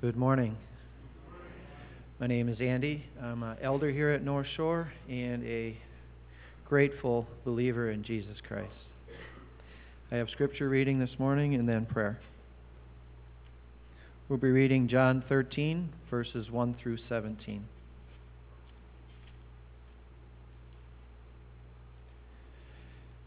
Good 0.00 0.16
morning. 0.16 0.56
My 2.18 2.26
name 2.26 2.48
is 2.48 2.58
Andy. 2.58 3.04
I'm 3.22 3.42
an 3.42 3.58
elder 3.60 3.90
here 3.90 4.08
at 4.08 4.24
North 4.24 4.46
Shore 4.56 4.90
and 5.10 5.44
a 5.44 5.76
grateful 6.66 7.26
believer 7.44 7.90
in 7.90 8.02
Jesus 8.02 8.38
Christ. 8.48 8.72
I 10.10 10.16
have 10.16 10.30
scripture 10.30 10.70
reading 10.70 11.00
this 11.00 11.10
morning 11.18 11.54
and 11.54 11.68
then 11.68 11.84
prayer. 11.84 12.18
We'll 14.30 14.38
be 14.38 14.48
reading 14.48 14.88
John 14.88 15.22
13, 15.28 15.90
verses 16.08 16.50
1 16.50 16.76
through 16.82 16.96
17. 17.06 17.66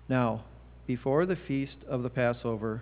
Now, 0.10 0.43
before 0.87 1.28
the 1.28 1.37
feast 1.47 1.78
of 1.87 2.01
the 2.01 2.10
Passover, 2.10 2.82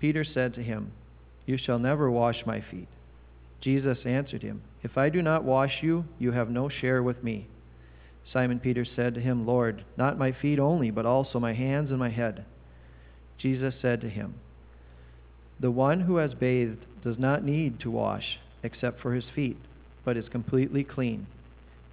Peter 0.00 0.24
said 0.24 0.54
to 0.54 0.62
him, 0.62 0.92
You 1.46 1.56
shall 1.56 1.78
never 1.78 2.10
wash 2.10 2.46
my 2.46 2.60
feet. 2.60 2.88
Jesus 3.60 3.98
answered 4.04 4.42
him, 4.42 4.62
If 4.82 4.96
I 4.96 5.08
do 5.08 5.22
not 5.22 5.44
wash 5.44 5.82
you, 5.82 6.04
you 6.18 6.32
have 6.32 6.50
no 6.50 6.68
share 6.68 7.02
with 7.02 7.22
me. 7.24 7.48
Simon 8.32 8.60
Peter 8.60 8.84
said 8.84 9.14
to 9.14 9.20
him, 9.20 9.46
Lord, 9.46 9.84
not 9.96 10.18
my 10.18 10.32
feet 10.32 10.58
only, 10.58 10.90
but 10.90 11.06
also 11.06 11.40
my 11.40 11.54
hands 11.54 11.90
and 11.90 11.98
my 11.98 12.10
head. 12.10 12.44
Jesus 13.38 13.74
said 13.80 14.00
to 14.02 14.08
him, 14.10 14.34
The 15.58 15.70
one 15.70 16.00
who 16.00 16.16
has 16.16 16.34
bathed 16.34 16.84
does 17.02 17.18
not 17.18 17.44
need 17.44 17.80
to 17.80 17.90
wash 17.90 18.38
except 18.62 19.00
for 19.00 19.14
his 19.14 19.24
feet, 19.34 19.56
but 20.04 20.16
is 20.16 20.28
completely 20.28 20.84
clean. 20.84 21.26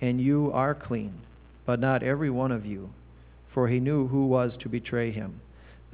And 0.01 0.19
you 0.19 0.51
are 0.53 0.75
clean, 0.75 1.13
but 1.65 1.79
not 1.79 2.03
every 2.03 2.29
one 2.29 2.51
of 2.51 2.65
you. 2.65 2.89
For 3.53 3.69
he 3.69 3.79
knew 3.79 4.07
who 4.07 4.27
was 4.27 4.51
to 4.59 4.69
betray 4.69 5.11
him. 5.11 5.39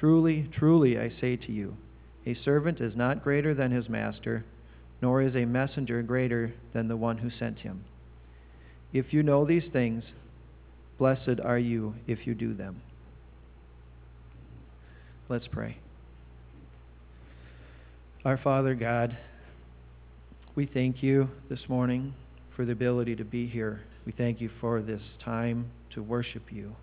Truly, 0.00 0.48
truly, 0.56 0.98
I 0.98 1.10
say 1.20 1.36
to 1.36 1.52
you, 1.52 1.76
a 2.24 2.34
servant 2.34 2.80
is 2.80 2.96
not 2.96 3.22
greater 3.22 3.52
than 3.52 3.70
his 3.70 3.86
master, 3.86 4.46
nor 5.02 5.20
is 5.20 5.36
a 5.36 5.44
messenger 5.44 6.00
greater 6.00 6.54
than 6.72 6.88
the 6.88 6.96
one 6.96 7.18
who 7.18 7.28
sent 7.28 7.58
him. 7.58 7.84
If 8.94 9.12
you 9.12 9.22
know 9.22 9.44
these 9.44 9.70
things, 9.70 10.04
blessed 10.96 11.38
are 11.44 11.58
you 11.58 11.96
if 12.06 12.26
you 12.26 12.34
do 12.34 12.54
them. 12.54 12.80
Let's 15.28 15.48
pray. 15.48 15.76
Our 18.24 18.38
Father 18.38 18.74
God, 18.74 19.18
we 20.54 20.64
thank 20.64 21.02
you 21.02 21.28
this 21.50 21.68
morning 21.68 22.14
for 22.56 22.64
the 22.64 22.72
ability 22.72 23.16
to 23.16 23.24
be 23.24 23.46
here. 23.46 23.82
We 24.06 24.12
thank 24.12 24.40
you 24.40 24.48
for 24.62 24.80
this 24.80 25.02
time 25.22 25.70
to 25.94 26.02
worship 26.02 26.50
you. 26.50 26.74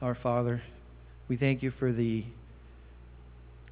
Our 0.00 0.14
Father, 0.14 0.62
we 1.28 1.36
thank 1.36 1.60
you 1.60 1.72
for 1.78 1.92
the 1.92 2.24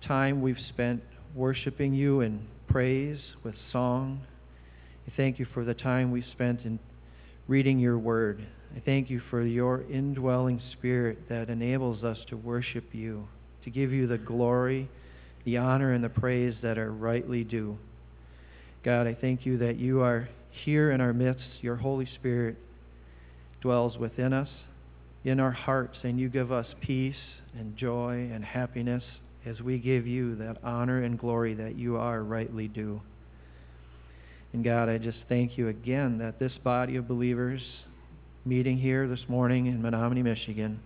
time 0.07 0.43
we've 0.43 0.59
spent 0.71 1.03
worshiping 1.37 1.95
you 1.95 2.21
in 2.21 2.45
praise 2.67 3.21
with 3.45 3.55
song. 3.71 4.21
I 5.07 5.13
thank 5.17 5.39
you 5.39 5.47
for 5.55 5.65
the 5.65 5.75
time 5.75 6.11
we've 6.11 6.25
spent 6.33 6.63
in 6.65 6.81
reading 7.47 7.79
your 7.79 7.97
word. 7.97 8.45
I 8.77 8.81
thank 8.81 9.09
you 9.09 9.21
for 9.31 9.41
your 9.41 9.83
indwelling 9.89 10.61
spirit 10.73 11.29
that 11.29 11.49
enables 11.49 12.03
us 12.03 12.19
to 12.31 12.37
worship 12.37 12.87
you, 12.93 13.29
to 13.63 13.71
give 13.71 13.93
you 13.93 14.09
the 14.09 14.19
glory, 14.19 14.91
the 15.45 15.59
honor, 15.59 15.93
and 15.93 16.03
the 16.03 16.09
praise 16.09 16.55
that 16.63 16.77
are 16.77 16.91
rightly 16.91 17.45
due. 17.45 17.79
God, 18.85 19.07
I 19.07 19.15
thank 19.15 19.47
you 19.47 19.59
that 19.59 19.77
you 19.77 20.01
are 20.01 20.29
here 20.65 20.91
in 20.91 21.01
our 21.01 21.13
midst. 21.13 21.45
Your 21.61 21.77
Holy 21.77 22.09
Spirit 22.17 22.57
dwells 23.61 23.97
within 23.97 24.33
us, 24.33 24.49
in 25.23 25.39
our 25.39 25.53
hearts, 25.53 25.99
and 26.03 26.19
you 26.19 26.29
give 26.29 26.51
us 26.51 26.67
peace 26.81 27.15
and 27.59 27.77
joy 27.77 28.31
and 28.33 28.45
happiness 28.45 29.03
as 29.47 29.61
we 29.61 29.79
give 29.79 30.07
you 30.07 30.37
that 30.37 30.59
honor 30.65 31.03
and 31.03 31.19
glory 31.19 31.55
that 31.55 31.77
you 31.77 31.97
are 31.97 32.23
rightly 32.23 32.69
due. 32.69 33.01
And 34.53 34.65
God, 34.65 34.89
I 34.89 34.99
just 34.99 35.19
thank 35.29 35.59
you 35.59 35.69
again 35.69 36.19
that 36.19 36.39
this 36.39 36.53
body 36.63 36.97
of 36.97 37.09
believers 37.09 37.61
meeting 38.45 38.79
here 38.79 39.09
this 39.09 39.25
morning 39.29 39.67
in 39.67 39.83
Menominee, 39.83 40.23
Michigan, 40.23 40.81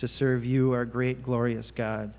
to 0.00 0.08
serve 0.18 0.44
you, 0.44 0.72
our 0.72 0.84
great, 0.84 1.22
glorious 1.22 1.66
God, 1.76 2.12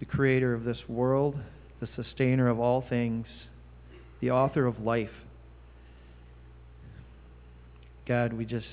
the 0.00 0.04
creator 0.04 0.54
of 0.54 0.64
this 0.64 0.78
world, 0.88 1.36
the 1.80 1.88
sustainer 1.96 2.48
of 2.48 2.60
all 2.60 2.84
things, 2.88 3.26
the 4.20 4.30
author 4.30 4.66
of 4.66 4.80
life. 4.80 5.10
God, 8.06 8.32
we 8.32 8.44
just 8.44 8.66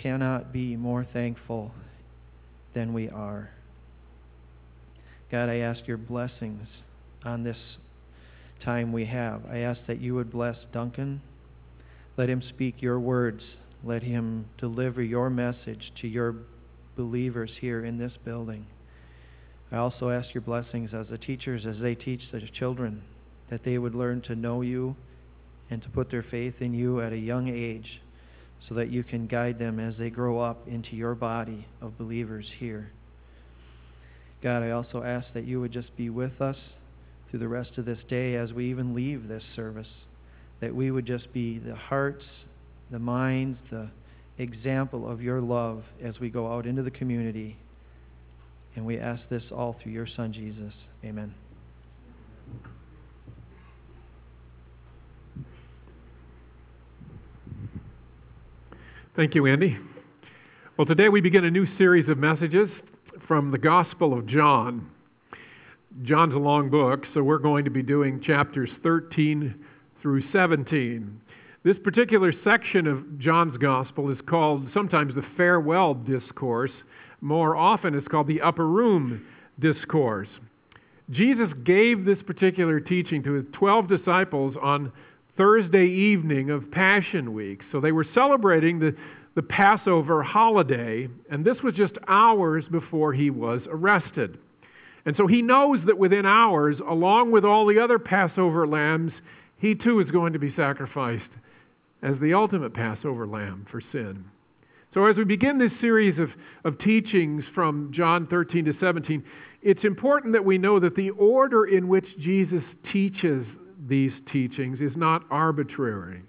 cannot 0.00 0.52
be 0.52 0.76
more 0.76 1.06
thankful 1.12 1.72
than 2.74 2.92
we 2.94 3.08
are. 3.08 3.50
God, 5.30 5.50
I 5.50 5.56
ask 5.56 5.86
your 5.86 5.98
blessings 5.98 6.66
on 7.22 7.42
this 7.42 7.58
time 8.64 8.92
we 8.92 9.04
have. 9.04 9.42
I 9.50 9.58
ask 9.58 9.80
that 9.86 10.00
you 10.00 10.14
would 10.14 10.32
bless 10.32 10.56
Duncan. 10.72 11.20
Let 12.16 12.30
him 12.30 12.42
speak 12.48 12.80
your 12.80 12.98
words. 12.98 13.42
Let 13.84 14.02
him 14.02 14.46
deliver 14.56 15.02
your 15.02 15.28
message 15.28 15.92
to 16.00 16.08
your 16.08 16.34
believers 16.96 17.50
here 17.60 17.84
in 17.84 17.98
this 17.98 18.12
building. 18.24 18.66
I 19.70 19.76
also 19.76 20.08
ask 20.08 20.32
your 20.32 20.40
blessings 20.40 20.90
as 20.94 21.08
the 21.08 21.18
teachers 21.18 21.66
as 21.66 21.76
they 21.78 21.94
teach 21.94 22.22
the 22.32 22.40
children 22.58 23.02
that 23.50 23.64
they 23.64 23.76
would 23.76 23.94
learn 23.94 24.22
to 24.22 24.34
know 24.34 24.62
you 24.62 24.96
and 25.70 25.82
to 25.82 25.88
put 25.90 26.10
their 26.10 26.22
faith 26.22 26.54
in 26.60 26.72
you 26.72 27.02
at 27.02 27.12
a 27.12 27.18
young 27.18 27.48
age 27.48 28.00
so 28.66 28.74
that 28.76 28.90
you 28.90 29.04
can 29.04 29.26
guide 29.26 29.58
them 29.58 29.78
as 29.78 29.94
they 29.98 30.08
grow 30.08 30.40
up 30.40 30.66
into 30.66 30.96
your 30.96 31.14
body 31.14 31.66
of 31.82 31.98
believers 31.98 32.46
here. 32.58 32.92
God, 34.42 34.62
I 34.62 34.70
also 34.70 35.02
ask 35.02 35.26
that 35.34 35.44
you 35.44 35.60
would 35.60 35.72
just 35.72 35.94
be 35.96 36.10
with 36.10 36.40
us 36.40 36.56
through 37.28 37.40
the 37.40 37.48
rest 37.48 37.76
of 37.76 37.84
this 37.84 37.98
day 38.08 38.36
as 38.36 38.52
we 38.52 38.70
even 38.70 38.94
leave 38.94 39.26
this 39.26 39.42
service, 39.56 39.88
that 40.60 40.74
we 40.74 40.90
would 40.90 41.06
just 41.06 41.32
be 41.32 41.58
the 41.58 41.74
hearts, 41.74 42.24
the 42.90 42.98
minds, 42.98 43.58
the 43.70 43.88
example 44.38 45.10
of 45.10 45.20
your 45.20 45.40
love 45.40 45.82
as 46.02 46.20
we 46.20 46.30
go 46.30 46.52
out 46.52 46.66
into 46.66 46.82
the 46.82 46.90
community. 46.90 47.56
And 48.76 48.86
we 48.86 48.98
ask 48.98 49.22
this 49.28 49.42
all 49.50 49.76
through 49.82 49.92
your 49.92 50.06
Son, 50.06 50.32
Jesus. 50.32 50.72
Amen. 51.04 51.34
Thank 59.16 59.34
you, 59.34 59.46
Andy. 59.46 59.76
Well, 60.76 60.86
today 60.86 61.08
we 61.08 61.20
begin 61.20 61.44
a 61.44 61.50
new 61.50 61.66
series 61.76 62.08
of 62.08 62.18
messages 62.18 62.70
from 63.28 63.50
the 63.50 63.58
Gospel 63.58 64.18
of 64.18 64.26
John. 64.26 64.90
John's 66.02 66.34
a 66.34 66.38
long 66.38 66.70
book, 66.70 67.04
so 67.12 67.22
we're 67.22 67.36
going 67.36 67.66
to 67.66 67.70
be 67.70 67.82
doing 67.82 68.22
chapters 68.22 68.70
13 68.82 69.54
through 70.00 70.22
17. 70.32 71.20
This 71.62 71.76
particular 71.84 72.32
section 72.42 72.86
of 72.86 73.18
John's 73.18 73.58
gospel 73.58 74.10
is 74.10 74.18
called 74.26 74.68
sometimes 74.72 75.14
the 75.14 75.26
farewell 75.36 75.92
discourse. 75.92 76.70
More 77.20 77.54
often, 77.54 77.94
it's 77.94 78.08
called 78.08 78.28
the 78.28 78.40
upper 78.40 78.66
room 78.66 79.26
discourse. 79.60 80.28
Jesus 81.10 81.50
gave 81.64 82.06
this 82.06 82.18
particular 82.26 82.80
teaching 82.80 83.22
to 83.24 83.32
his 83.32 83.44
12 83.52 83.88
disciples 83.88 84.54
on 84.62 84.90
Thursday 85.36 85.86
evening 85.86 86.48
of 86.48 86.70
Passion 86.70 87.34
Week. 87.34 87.60
So 87.72 87.80
they 87.80 87.92
were 87.92 88.06
celebrating 88.14 88.78
the, 88.78 88.96
the 89.38 89.42
Passover 89.44 90.20
holiday, 90.20 91.08
and 91.30 91.44
this 91.44 91.62
was 91.62 91.72
just 91.72 91.92
hours 92.08 92.64
before 92.72 93.12
he 93.12 93.30
was 93.30 93.62
arrested. 93.70 94.36
And 95.06 95.16
so 95.16 95.28
he 95.28 95.42
knows 95.42 95.78
that 95.86 95.96
within 95.96 96.26
hours, 96.26 96.74
along 96.80 97.30
with 97.30 97.44
all 97.44 97.64
the 97.64 97.78
other 97.78 98.00
Passover 98.00 98.66
lambs, 98.66 99.12
he 99.58 99.76
too 99.76 100.00
is 100.00 100.10
going 100.10 100.32
to 100.32 100.40
be 100.40 100.52
sacrificed 100.56 101.30
as 102.02 102.16
the 102.20 102.34
ultimate 102.34 102.74
Passover 102.74 103.28
lamb 103.28 103.64
for 103.70 103.80
sin. 103.92 104.24
So, 104.92 105.06
as 105.06 105.14
we 105.16 105.22
begin 105.22 105.56
this 105.56 105.70
series 105.80 106.18
of, 106.18 106.30
of 106.64 106.76
teachings 106.80 107.44
from 107.54 107.92
John 107.94 108.26
13 108.26 108.64
to 108.64 108.74
17, 108.80 109.22
it's 109.62 109.84
important 109.84 110.32
that 110.32 110.44
we 110.44 110.58
know 110.58 110.80
that 110.80 110.96
the 110.96 111.10
order 111.10 111.64
in 111.64 111.86
which 111.86 112.06
Jesus 112.18 112.64
teaches 112.92 113.46
these 113.86 114.12
teachings 114.32 114.80
is 114.80 114.96
not 114.96 115.22
arbitrary. 115.30 116.22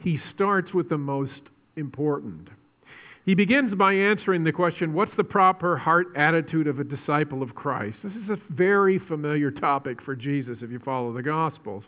He 0.00 0.18
starts 0.34 0.74
with 0.74 0.88
the 0.88 0.98
most 0.98 1.30
important. 1.76 2.48
He 3.24 3.34
begins 3.34 3.74
by 3.74 3.92
answering 3.92 4.44
the 4.44 4.52
question 4.52 4.94
what's 4.94 5.14
the 5.16 5.24
proper 5.24 5.76
heart 5.76 6.08
attitude 6.16 6.68
of 6.68 6.78
a 6.78 6.84
disciple 6.84 7.42
of 7.42 7.56
Christ? 7.56 7.96
This 8.04 8.12
is 8.12 8.30
a 8.30 8.38
very 8.50 9.00
familiar 9.00 9.50
topic 9.50 10.00
for 10.00 10.14
Jesus 10.14 10.58
if 10.62 10.70
you 10.70 10.78
follow 10.78 11.12
the 11.12 11.22
Gospels. 11.22 11.82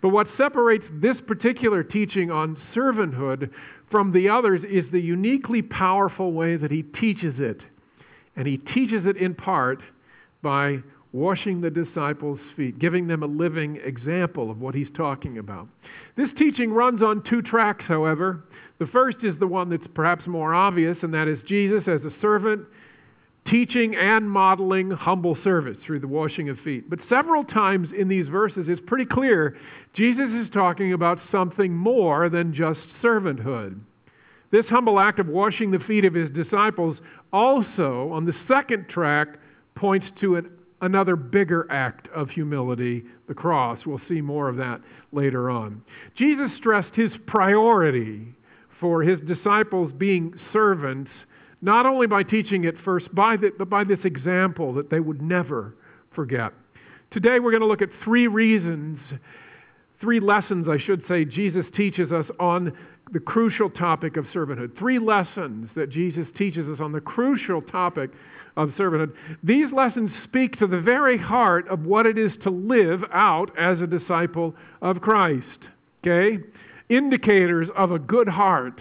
But 0.00 0.10
what 0.10 0.28
separates 0.36 0.84
this 0.92 1.16
particular 1.26 1.82
teaching 1.82 2.30
on 2.30 2.56
servanthood 2.74 3.50
from 3.90 4.12
the 4.12 4.28
others 4.28 4.62
is 4.70 4.84
the 4.92 5.00
uniquely 5.00 5.60
powerful 5.60 6.32
way 6.32 6.56
that 6.56 6.70
he 6.70 6.82
teaches 6.82 7.34
it. 7.38 7.60
And 8.36 8.46
he 8.46 8.58
teaches 8.58 9.06
it 9.06 9.16
in 9.16 9.34
part 9.34 9.80
by 10.40 10.78
washing 11.12 11.60
the 11.60 11.70
disciples' 11.70 12.38
feet, 12.56 12.78
giving 12.78 13.08
them 13.08 13.22
a 13.24 13.26
living 13.26 13.80
example 13.84 14.50
of 14.50 14.60
what 14.60 14.74
he's 14.74 14.90
talking 14.96 15.38
about. 15.38 15.66
This 16.16 16.28
teaching 16.38 16.72
runs 16.72 17.02
on 17.02 17.24
two 17.28 17.42
tracks, 17.42 17.84
however. 17.88 18.44
The 18.78 18.86
first 18.86 19.18
is 19.22 19.38
the 19.38 19.46
one 19.46 19.70
that's 19.70 19.86
perhaps 19.94 20.26
more 20.26 20.54
obvious, 20.54 20.98
and 21.02 21.14
that 21.14 21.28
is 21.28 21.38
Jesus 21.46 21.84
as 21.86 22.02
a 22.02 22.12
servant 22.20 22.66
teaching 23.48 23.94
and 23.94 24.28
modeling 24.28 24.90
humble 24.90 25.38
service 25.44 25.76
through 25.86 26.00
the 26.00 26.08
washing 26.08 26.48
of 26.48 26.58
feet. 26.60 26.90
But 26.90 26.98
several 27.08 27.44
times 27.44 27.88
in 27.96 28.08
these 28.08 28.26
verses, 28.26 28.66
it's 28.68 28.82
pretty 28.86 29.06
clear 29.06 29.56
Jesus 29.94 30.30
is 30.30 30.52
talking 30.52 30.92
about 30.92 31.18
something 31.30 31.74
more 31.74 32.28
than 32.28 32.52
just 32.52 32.80
servanthood. 33.02 33.78
This 34.50 34.66
humble 34.66 34.98
act 34.98 35.18
of 35.18 35.28
washing 35.28 35.70
the 35.70 35.78
feet 35.78 36.04
of 36.04 36.14
his 36.14 36.30
disciples 36.30 36.96
also, 37.32 38.10
on 38.12 38.24
the 38.24 38.34
second 38.48 38.88
track, 38.88 39.28
points 39.74 40.06
to 40.20 40.36
an 40.36 40.50
another 40.82 41.16
bigger 41.16 41.66
act 41.70 42.08
of 42.08 42.28
humility, 42.30 43.04
the 43.28 43.34
cross. 43.34 43.78
We'll 43.86 44.00
see 44.08 44.20
more 44.20 44.48
of 44.48 44.56
that 44.56 44.80
later 45.12 45.50
on. 45.50 45.82
Jesus 46.16 46.50
stressed 46.58 46.94
his 46.94 47.10
priority 47.26 48.34
for 48.80 49.02
his 49.02 49.18
disciples 49.20 49.92
being 49.96 50.34
servants, 50.52 51.10
not 51.62 51.86
only 51.86 52.06
by 52.06 52.22
teaching 52.22 52.64
it 52.64 52.74
first, 52.84 53.12
by 53.14 53.36
the, 53.36 53.50
but 53.58 53.70
by 53.70 53.84
this 53.84 53.98
example 54.04 54.74
that 54.74 54.90
they 54.90 55.00
would 55.00 55.22
never 55.22 55.74
forget. 56.14 56.52
Today, 57.10 57.40
we're 57.40 57.50
going 57.50 57.62
to 57.62 57.66
look 57.66 57.82
at 57.82 57.88
three 58.04 58.26
reasons, 58.26 58.98
three 60.00 60.20
lessons, 60.20 60.66
I 60.68 60.78
should 60.78 61.02
say, 61.08 61.24
Jesus 61.24 61.64
teaches 61.76 62.12
us 62.12 62.26
on 62.38 62.76
the 63.12 63.20
crucial 63.20 63.70
topic 63.70 64.16
of 64.16 64.24
servanthood. 64.26 64.76
Three 64.78 64.98
lessons 64.98 65.70
that 65.76 65.90
Jesus 65.90 66.26
teaches 66.36 66.68
us 66.68 66.80
on 66.80 66.92
the 66.92 67.00
crucial 67.00 67.62
topic 67.62 68.10
of 68.56 68.70
servanthood. 68.70 69.12
These 69.42 69.72
lessons 69.72 70.10
speak 70.24 70.58
to 70.58 70.66
the 70.66 70.80
very 70.80 71.16
heart 71.16 71.68
of 71.68 71.84
what 71.84 72.06
it 72.06 72.18
is 72.18 72.32
to 72.42 72.50
live 72.50 73.02
out 73.12 73.56
as 73.58 73.80
a 73.80 73.86
disciple 73.86 74.54
of 74.82 75.00
Christ. 75.00 75.44
Okay? 76.04 76.42
Indicators 76.88 77.68
of 77.76 77.92
a 77.92 77.98
good 77.98 78.28
heart, 78.28 78.80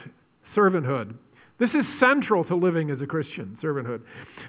servanthood. 0.55 1.15
This 1.57 1.69
is 1.69 1.85
central 2.01 2.43
to 2.45 2.55
living 2.55 2.91
as 2.91 2.99
a 2.99 3.05
Christian, 3.05 3.57
servanthood. 3.63 4.01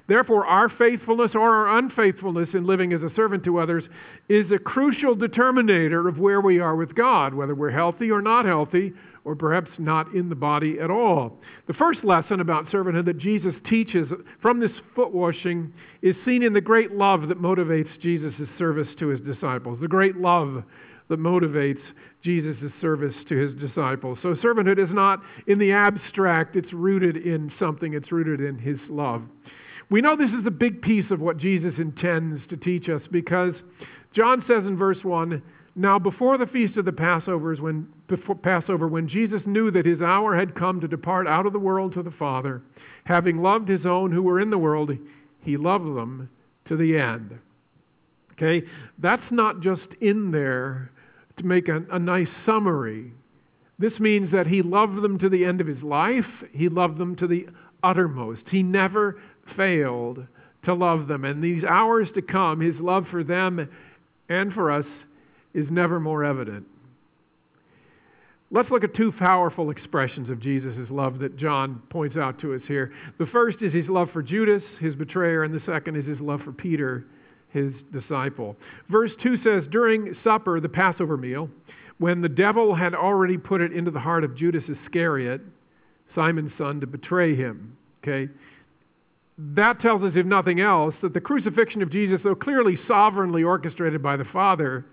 Therefore, 0.09 0.45
our 0.45 0.69
faithfulness 0.69 1.31
or 1.35 1.55
our 1.69 1.79
unfaithfulness 1.79 2.49
in 2.53 2.67
living 2.67 2.93
as 2.93 3.01
a 3.01 3.15
servant 3.15 3.45
to 3.45 3.61
others 3.61 3.85
is 4.29 4.51
a 4.51 4.59
crucial 4.59 5.15
determinator 5.15 6.09
of 6.09 6.19
where 6.19 6.41
we 6.41 6.59
are 6.59 6.75
with 6.75 6.97
God, 6.97 7.33
whether 7.33 7.55
we're 7.55 7.71
healthy 7.71 8.11
or 8.11 8.21
not 8.21 8.45
healthy, 8.45 8.93
or 9.25 9.37
perhaps 9.37 9.71
not 9.79 10.15
in 10.15 10.29
the 10.29 10.35
body 10.35 10.81
at 10.81 10.91
all. 10.91 11.39
The 11.69 11.75
first 11.75 12.03
lesson 12.03 12.41
about 12.41 12.67
servanthood 12.67 13.07
that 13.07 13.19
Jesus 13.19 13.55
teaches 13.69 14.09
from 14.43 14.59
this 14.59 14.73
foot 14.97 15.13
washing 15.13 15.73
is 16.03 16.17
seen 16.25 16.43
in 16.43 16.53
the 16.53 16.61
great 16.61 16.93
love 16.93 17.29
that 17.29 17.41
motivates 17.41 18.01
Jesus' 18.01 18.35
service 18.59 18.89
to 18.99 19.09
his 19.09 19.21
disciples, 19.21 19.79
the 19.81 19.89
great 19.89 20.17
love 20.17 20.65
that 21.09 21.19
motivates 21.19 21.81
Jesus' 22.23 22.73
service 22.81 23.15
to 23.29 23.37
his 23.37 23.55
disciples. 23.61 24.19
So, 24.23 24.35
servanthood 24.35 24.83
is 24.83 24.93
not 24.93 25.21
in 25.47 25.59
the 25.59 25.73
abstract, 25.73 26.57
it's 26.57 26.73
rooted 26.73 27.17
in 27.17 27.53
something, 27.59 27.95
it's 27.95 28.11
rooted 28.11 28.41
in 28.41 28.59
his 28.59 28.79
love. 28.89 29.23
We 29.89 30.01
know 30.01 30.17
this 30.17 30.31
is 30.31 30.47
a 30.47 30.51
big 30.51 30.83
piece 30.83 31.11
of 31.11 31.21
what 31.21 31.39
Jesus 31.39 31.75
intends 31.79 32.43
to 32.49 32.57
teach 32.57 32.89
us 32.89 33.03
because 33.11 33.55
John 34.15 34.45
says 34.49 34.65
in 34.65 34.77
verse 34.77 34.99
1 35.03 35.43
now, 35.79 35.99
before 35.99 36.39
the 36.39 36.47
feast 36.47 36.79
of 36.79 36.87
the 36.87 36.91
Passovers, 36.91 37.61
when, 37.61 37.87
Passover, 38.43 38.89
when 38.89 39.11
Jesus 39.11 39.43
knew 39.45 39.71
that 39.73 39.85
his 39.85 40.01
hour 40.01 40.35
had 40.35 40.55
come 40.55 40.81
to 40.81 40.89
depart 40.89 41.29
out 41.29 41.45
of 41.45 41.53
the 41.53 41.59
world 41.59 41.93
to 41.93 42.03
the 42.03 42.11
Father, 42.13 42.63
having 43.05 43.43
loved 43.43 43.69
his 43.69 43.85
own 43.85 44.11
who 44.11 44.23
were 44.23 44.41
in 44.41 44.49
the 44.49 44.57
world, 44.57 44.91
he 45.43 45.59
loved 45.59 45.85
them 45.85 46.31
to 46.69 46.79
the 46.79 46.97
end. 46.97 47.39
Okay? 48.33 48.67
That's 48.99 49.31
not 49.31 49.61
just 49.61 49.87
in 50.01 50.31
there 50.31 50.91
to 51.39 51.45
make 51.45 51.69
a, 51.69 51.85
a 51.91 51.99
nice 51.99 52.29
summary. 52.45 53.13
This 53.79 53.99
means 53.99 54.33
that 54.33 54.47
he 54.47 54.63
loved 54.63 55.03
them 55.03 55.19
to 55.19 55.29
the 55.29 55.45
end 55.45 55.61
of 55.61 55.67
his 55.67 55.83
life, 55.83 56.25
he 56.53 56.69
loved 56.69 56.99
them 56.99 57.17
to 57.17 57.27
the 57.27 57.47
uttermost. 57.83 58.43
He 58.51 58.63
never 58.63 59.21
failed 59.57 60.27
to 60.65 60.75
love 60.75 61.09
them. 61.09 61.25
And 61.25 61.43
these 61.43 61.65
hours 61.65 62.09
to 62.15 62.23
come, 62.23 62.61
his 62.61 62.77
love 62.81 63.07
for 63.11 63.23
them 63.23 63.69
and 64.29 64.53
for 64.53 64.71
us 64.73 64.87
is 65.55 65.67
never 65.71 66.01
more 66.01 66.25
evident. 66.25 66.67
Let's 68.51 68.71
look 68.71 68.85
at 68.85 68.95
two 68.95 69.13
powerful 69.13 69.71
expressions 69.71 70.31
of 70.31 70.41
Jesus' 70.41 70.89
love 70.89 71.19
that 71.19 71.37
John 71.37 71.83
points 71.91 72.17
out 72.17 72.41
to 72.41 72.55
us 72.55 72.63
here. 72.69 72.93
The 73.19 73.27
first 73.27 73.59
is 73.61 73.73
his 73.73 73.89
love 73.89 74.09
for 74.13 74.23
Judas, 74.23 74.63
his 74.81 74.95
betrayer, 74.95 75.43
and 75.43 75.53
the 75.53 75.63
second 75.67 75.97
is 75.97 76.07
his 76.07 76.21
love 76.21 76.41
for 76.43 76.53
Peter, 76.53 77.05
his 77.57 77.73
disciple. 77.93 78.55
Verse 78.91 79.11
2 79.23 79.43
says, 79.43 79.65
During 79.71 80.15
supper, 80.23 80.61
the 80.61 80.69
Passover 80.69 81.17
meal, 81.17 81.49
when 81.99 82.21
the 82.21 82.29
devil 82.29 82.75
had 82.75 82.95
already 82.95 83.39
put 83.39 83.61
it 83.61 83.73
into 83.73 83.91
the 83.91 84.01
heart 84.01 84.25
of 84.25 84.37
Judas 84.37 84.65
Iscariot, 84.69 85.41
Simon's 86.15 86.53
son, 86.59 86.81
to 86.81 86.87
betray 86.87 87.35
him. 87.35 87.77
Okay? 88.03 88.31
That 89.39 89.81
tells 89.81 90.03
us, 90.03 90.13
if 90.15 90.27
nothing 90.27 90.61
else, 90.61 90.95
that 91.03 91.15
the 91.15 91.21
crucifixion 91.21 91.83
of 91.83 91.91
Jesus, 91.91 92.21
though 92.23 92.35
clearly 92.35 92.79
sovereignly 92.87 93.43
orchestrated 93.43 94.03
by 94.03 94.17
the 94.17 94.25
Father, 94.27 94.85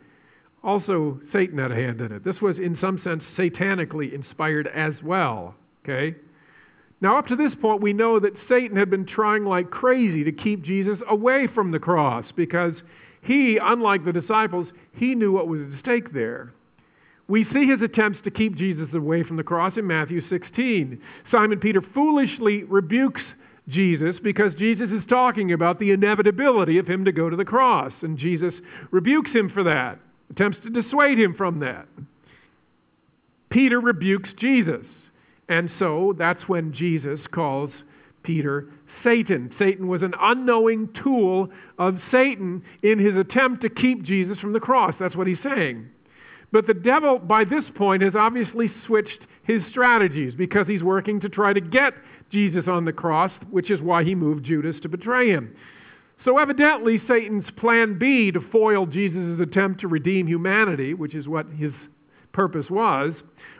also, 0.63 1.20
Satan 1.34 1.58
had 1.58 1.74
a 1.74 1.75
hand 1.75 2.00
in 2.00 2.13
it. 2.13 2.24
This 2.24 2.39
was, 2.41 2.55
in 2.58 2.77
some 2.79 3.01
sense, 3.03 3.22
satanically 3.38 4.13
inspired 4.13 4.67
as 4.67 4.93
well. 5.03 5.55
Okay? 5.84 6.15
Now, 7.03 7.19
up 7.19 7.27
to 7.27 7.36
this 7.36 7.51
point, 7.62 7.81
we 7.81 7.91
know 7.91 8.17
that 8.22 8.31
Satan 8.48 8.77
had 8.77 8.89
been 8.89 9.05
trying 9.05 9.43
like 9.43 9.69
crazy 9.69 10.24
to 10.24 10.31
keep 10.31 10.63
Jesus 10.63 10.98
away 11.10 11.48
from 11.53 11.72
the 11.72 11.77
cross 11.77 12.24
because 12.33 12.74
he, 13.22 13.60
unlike 13.62 14.05
the 14.05 14.13
disciples, 14.13 14.69
he 14.93 15.13
knew 15.13 15.33
what 15.33 15.50
was 15.50 15.60
at 15.62 15.79
stake 15.81 16.13
there. 16.13 16.53
We 17.27 17.45
see 17.51 17.67
his 17.67 17.81
attempts 17.81 18.19
to 18.24 18.31
keep 18.31 18.55
Jesus 18.55 18.88
away 18.93 19.24
from 19.24 19.36
the 19.36 19.43
cross 19.43 19.74
in 19.75 19.86
Matthew 19.86 20.22
16. 20.29 21.01
Simon 21.29 21.60
Peter 21.60 21.81
foolishly 21.93 22.63
rebukes 22.63 23.22
Jesus 23.67 24.15
because 24.24 24.53
Jesus 24.57 24.89
is 24.89 25.03
talking 25.10 25.51
about 25.51 25.79
the 25.79 25.91
inevitability 25.91 26.77
of 26.77 26.88
him 26.88 27.03
to 27.03 27.12
go 27.12 27.29
to 27.29 27.36
the 27.36 27.43
cross, 27.43 27.91
and 28.01 28.17
Jesus 28.17 28.53
rebukes 28.91 29.31
him 29.31 29.50
for 29.50 29.63
that 29.63 30.00
attempts 30.31 30.57
to 30.63 30.69
dissuade 30.69 31.19
him 31.19 31.36
from 31.36 31.60
that. 31.60 31.86
Peter 33.50 33.81
rebukes 33.81 34.29
Jesus. 34.39 34.86
And 35.53 35.69
so 35.77 36.15
that's 36.17 36.50
when 36.50 36.74
Jesus 36.74 37.19
calls 37.31 37.69
Peter 38.24 38.69
Satan. 39.03 39.53
Satan 39.60 39.88
was 39.88 40.01
an 40.01 40.15
unknowing 40.19 40.89
tool 41.03 41.51
of 41.77 42.00
Satan 42.10 42.63
in 42.81 42.98
his 42.98 43.15
attempt 43.15 43.62
to 43.62 43.69
keep 43.69 44.01
Jesus 44.01 44.39
from 44.39 44.53
the 44.53 44.60
cross. 44.60 44.95
That's 45.00 45.15
what 45.15 45.27
he's 45.27 45.38
saying. 45.43 45.89
But 46.51 46.65
the 46.65 46.74
devil, 46.74 47.19
by 47.19 47.43
this 47.43 47.65
point, 47.75 48.01
has 48.01 48.15
obviously 48.15 48.72
switched 48.88 49.19
his 49.43 49.62
strategies 49.69 50.33
because 50.33 50.65
he's 50.65 50.81
working 50.81 51.19
to 51.19 51.29
try 51.29 51.53
to 51.53 51.62
get 51.62 51.93
Jesus 52.31 52.63
on 52.67 52.86
the 52.86 52.93
cross, 52.93 53.31
which 53.51 53.69
is 53.69 53.79
why 53.79 54.03
he 54.03 54.15
moved 54.15 54.45
Judas 54.45 54.77
to 54.81 54.89
betray 54.89 55.29
him. 55.29 55.55
So, 56.25 56.39
evidently, 56.39 57.00
Satan's 57.07 57.45
plan 57.57 58.00
B 58.00 58.31
to 58.31 58.41
foil 58.41 58.88
Jesus' 58.88 59.39
attempt 59.39 59.81
to 59.81 59.88
redeem 59.88 60.25
humanity, 60.25 60.95
which 60.95 61.13
is 61.13 61.27
what 61.27 61.45
his 61.51 61.74
purpose 62.31 62.72
was, 62.72 63.13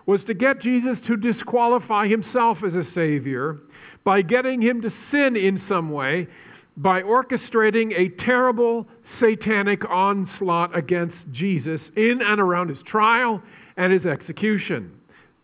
was 0.06 0.22
to 0.28 0.34
get 0.34 0.62
Jesus 0.62 0.98
to 1.08 1.16
disqualify 1.16 2.08
himself 2.08 2.58
as 2.66 2.74
a 2.74 2.86
Savior 2.94 3.60
by 4.04 4.22
getting 4.22 4.62
him 4.62 4.82
to 4.82 4.92
sin 5.12 5.36
in 5.36 5.62
some 5.70 5.92
way, 5.92 6.28
by 6.76 7.02
orchestrating 7.02 7.98
a 7.98 8.10
terrible 8.24 8.88
satanic 9.20 9.90
onslaught 9.90 10.76
against 10.78 11.16
Jesus 11.32 11.80
in 11.96 12.22
and 12.22 12.42
around 12.42 12.70
his 12.70 12.80
trial 12.86 13.42
and 13.78 13.94
his 13.94 14.06
execution. 14.06 14.92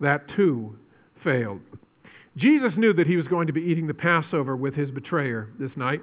That 0.01 0.27
too 0.35 0.75
failed. 1.23 1.61
Jesus 2.37 2.73
knew 2.77 2.93
that 2.93 3.07
he 3.07 3.17
was 3.17 3.27
going 3.27 3.47
to 3.47 3.53
be 3.53 3.61
eating 3.61 3.87
the 3.87 3.93
Passover 3.93 4.55
with 4.55 4.73
his 4.73 4.89
betrayer 4.91 5.49
this 5.59 5.71
night. 5.75 6.01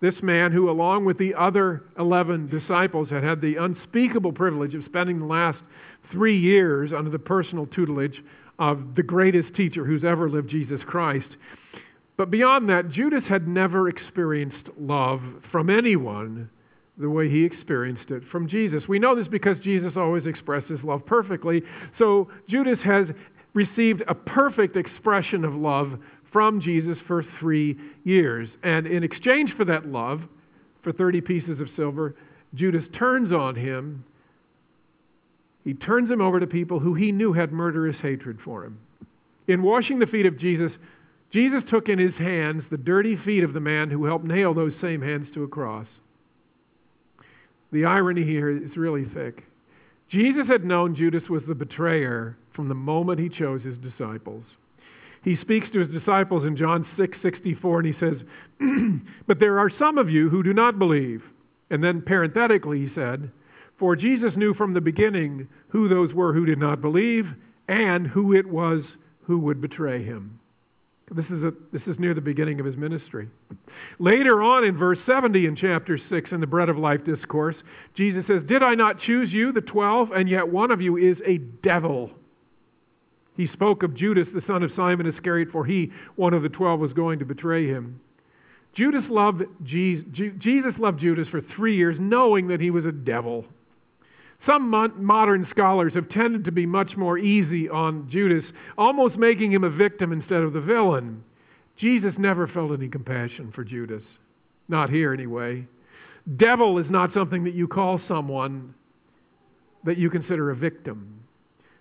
This 0.00 0.14
man, 0.22 0.52
who, 0.52 0.70
along 0.70 1.04
with 1.04 1.18
the 1.18 1.34
other 1.34 1.84
11 1.98 2.48
disciples, 2.48 3.08
had 3.08 3.24
had 3.24 3.40
the 3.40 3.56
unspeakable 3.56 4.32
privilege 4.32 4.74
of 4.74 4.84
spending 4.84 5.18
the 5.18 5.24
last 5.24 5.58
three 6.12 6.38
years 6.38 6.92
under 6.96 7.10
the 7.10 7.18
personal 7.18 7.66
tutelage 7.66 8.22
of 8.58 8.94
the 8.94 9.02
greatest 9.02 9.54
teacher 9.54 9.84
who's 9.84 10.04
ever 10.04 10.28
lived, 10.30 10.50
Jesus 10.50 10.80
Christ. 10.86 11.28
But 12.16 12.30
beyond 12.30 12.68
that, 12.68 12.90
Judas 12.90 13.24
had 13.28 13.48
never 13.48 13.88
experienced 13.88 14.68
love 14.78 15.20
from 15.50 15.68
anyone 15.68 16.48
the 16.96 17.10
way 17.10 17.28
he 17.28 17.44
experienced 17.44 18.10
it 18.10 18.22
from 18.30 18.48
Jesus. 18.48 18.84
We 18.88 19.00
know 19.00 19.16
this 19.16 19.26
because 19.26 19.56
Jesus 19.64 19.94
always 19.96 20.26
expresses 20.26 20.78
love 20.84 21.04
perfectly. 21.04 21.62
So 21.98 22.28
Judas 22.48 22.78
has 22.84 23.08
received 23.52 24.02
a 24.06 24.14
perfect 24.14 24.76
expression 24.76 25.44
of 25.44 25.54
love 25.54 25.98
from 26.32 26.60
Jesus 26.60 26.98
for 27.06 27.24
three 27.40 27.76
years. 28.04 28.48
And 28.62 28.86
in 28.86 29.02
exchange 29.02 29.52
for 29.56 29.64
that 29.64 29.86
love, 29.86 30.20
for 30.82 30.92
30 30.92 31.20
pieces 31.22 31.60
of 31.60 31.68
silver, 31.76 32.14
Judas 32.54 32.84
turns 32.96 33.32
on 33.32 33.56
him. 33.56 34.04
He 35.64 35.74
turns 35.74 36.10
him 36.10 36.20
over 36.20 36.40
to 36.40 36.46
people 36.46 36.78
who 36.78 36.94
he 36.94 37.10
knew 37.10 37.32
had 37.32 37.52
murderous 37.52 37.96
hatred 38.00 38.38
for 38.44 38.64
him. 38.64 38.78
In 39.48 39.62
washing 39.62 39.98
the 39.98 40.06
feet 40.06 40.26
of 40.26 40.38
Jesus, 40.38 40.72
Jesus 41.32 41.62
took 41.68 41.88
in 41.88 41.98
his 41.98 42.14
hands 42.14 42.64
the 42.70 42.76
dirty 42.76 43.16
feet 43.16 43.44
of 43.44 43.52
the 43.52 43.60
man 43.60 43.90
who 43.90 44.04
helped 44.04 44.24
nail 44.24 44.54
those 44.54 44.72
same 44.80 45.02
hands 45.02 45.28
to 45.34 45.42
a 45.42 45.48
cross. 45.48 45.86
The 47.72 47.86
irony 47.86 48.24
here 48.24 48.50
is 48.50 48.76
really 48.76 49.04
thick. 49.06 49.42
Jesus 50.10 50.46
had 50.46 50.64
known 50.64 50.94
Judas 50.94 51.28
was 51.28 51.42
the 51.48 51.54
betrayer 51.54 52.36
from 52.54 52.68
the 52.68 52.74
moment 52.74 53.18
he 53.18 53.28
chose 53.28 53.62
his 53.62 53.76
disciples 53.78 54.44
he 55.24 55.36
speaks 55.40 55.66
to 55.72 55.80
his 55.80 55.90
disciples 55.90 56.44
in 56.44 56.56
John 56.56 56.86
6 56.98 57.16
64, 57.22 57.80
and 57.80 57.94
he 57.94 57.98
says, 57.98 58.16
But 59.26 59.40
there 59.40 59.58
are 59.58 59.70
some 59.78 59.96
of 59.96 60.10
you 60.10 60.28
who 60.28 60.42
do 60.42 60.52
not 60.52 60.78
believe. 60.78 61.22
And 61.70 61.82
then 61.82 62.02
parenthetically, 62.02 62.86
he 62.86 62.94
said, 62.94 63.30
For 63.78 63.96
Jesus 63.96 64.32
knew 64.36 64.54
from 64.54 64.74
the 64.74 64.80
beginning 64.80 65.48
who 65.68 65.88
those 65.88 66.12
were 66.12 66.32
who 66.32 66.46
did 66.46 66.58
not 66.58 66.80
believe 66.80 67.26
and 67.68 68.06
who 68.06 68.34
it 68.34 68.46
was 68.46 68.82
who 69.22 69.38
would 69.38 69.60
betray 69.60 70.02
him. 70.02 70.38
This 71.10 71.26
is, 71.26 71.42
a, 71.42 71.52
this 71.72 71.82
is 71.86 71.98
near 71.98 72.14
the 72.14 72.20
beginning 72.20 72.60
of 72.60 72.66
his 72.66 72.76
ministry. 72.76 73.28
Later 73.98 74.42
on 74.42 74.64
in 74.64 74.76
verse 74.76 74.98
70 75.06 75.46
in 75.46 75.54
chapter 75.54 75.98
6 76.10 76.30
in 76.32 76.40
the 76.40 76.46
Bread 76.46 76.70
of 76.70 76.78
Life 76.78 77.04
discourse, 77.04 77.56
Jesus 77.94 78.24
says, 78.26 78.42
Did 78.48 78.62
I 78.62 78.74
not 78.74 79.00
choose 79.00 79.30
you, 79.30 79.52
the 79.52 79.60
twelve, 79.60 80.12
and 80.12 80.28
yet 80.28 80.48
one 80.48 80.70
of 80.70 80.80
you 80.80 80.96
is 80.96 81.18
a 81.26 81.38
devil? 81.38 82.10
He 83.36 83.48
spoke 83.48 83.82
of 83.82 83.94
Judas, 83.94 84.28
the 84.34 84.42
son 84.46 84.62
of 84.62 84.70
Simon 84.76 85.06
Iscariot, 85.06 85.48
for 85.52 85.64
he, 85.64 85.92
one 86.16 86.32
of 86.32 86.42
the 86.42 86.48
twelve, 86.48 86.80
was 86.80 86.92
going 86.92 87.18
to 87.18 87.24
betray 87.24 87.66
him. 87.66 88.00
Judas 88.74 89.04
loved 89.08 89.42
Jesus, 89.62 90.06
Jesus 90.38 90.72
loved 90.78 91.00
Judas 91.00 91.28
for 91.28 91.42
three 91.54 91.76
years, 91.76 91.96
knowing 92.00 92.48
that 92.48 92.60
he 92.60 92.70
was 92.70 92.84
a 92.84 92.92
devil. 92.92 93.44
Some 94.46 94.68
modern 94.70 95.46
scholars 95.50 95.94
have 95.94 96.08
tended 96.10 96.44
to 96.44 96.52
be 96.52 96.66
much 96.66 96.96
more 96.96 97.16
easy 97.16 97.68
on 97.68 98.10
Judas, 98.10 98.44
almost 98.76 99.16
making 99.16 99.52
him 99.52 99.64
a 99.64 99.70
victim 99.70 100.12
instead 100.12 100.42
of 100.42 100.52
the 100.52 100.60
villain. 100.60 101.24
Jesus 101.78 102.12
never 102.18 102.46
felt 102.46 102.72
any 102.72 102.88
compassion 102.88 103.52
for 103.54 103.64
Judas. 103.64 104.02
Not 104.68 104.90
here, 104.90 105.12
anyway. 105.12 105.66
Devil 106.36 106.78
is 106.78 106.86
not 106.90 107.12
something 107.14 107.44
that 107.44 107.54
you 107.54 107.68
call 107.68 108.00
someone 108.06 108.74
that 109.84 109.98
you 109.98 110.10
consider 110.10 110.50
a 110.50 110.56
victim. 110.56 111.20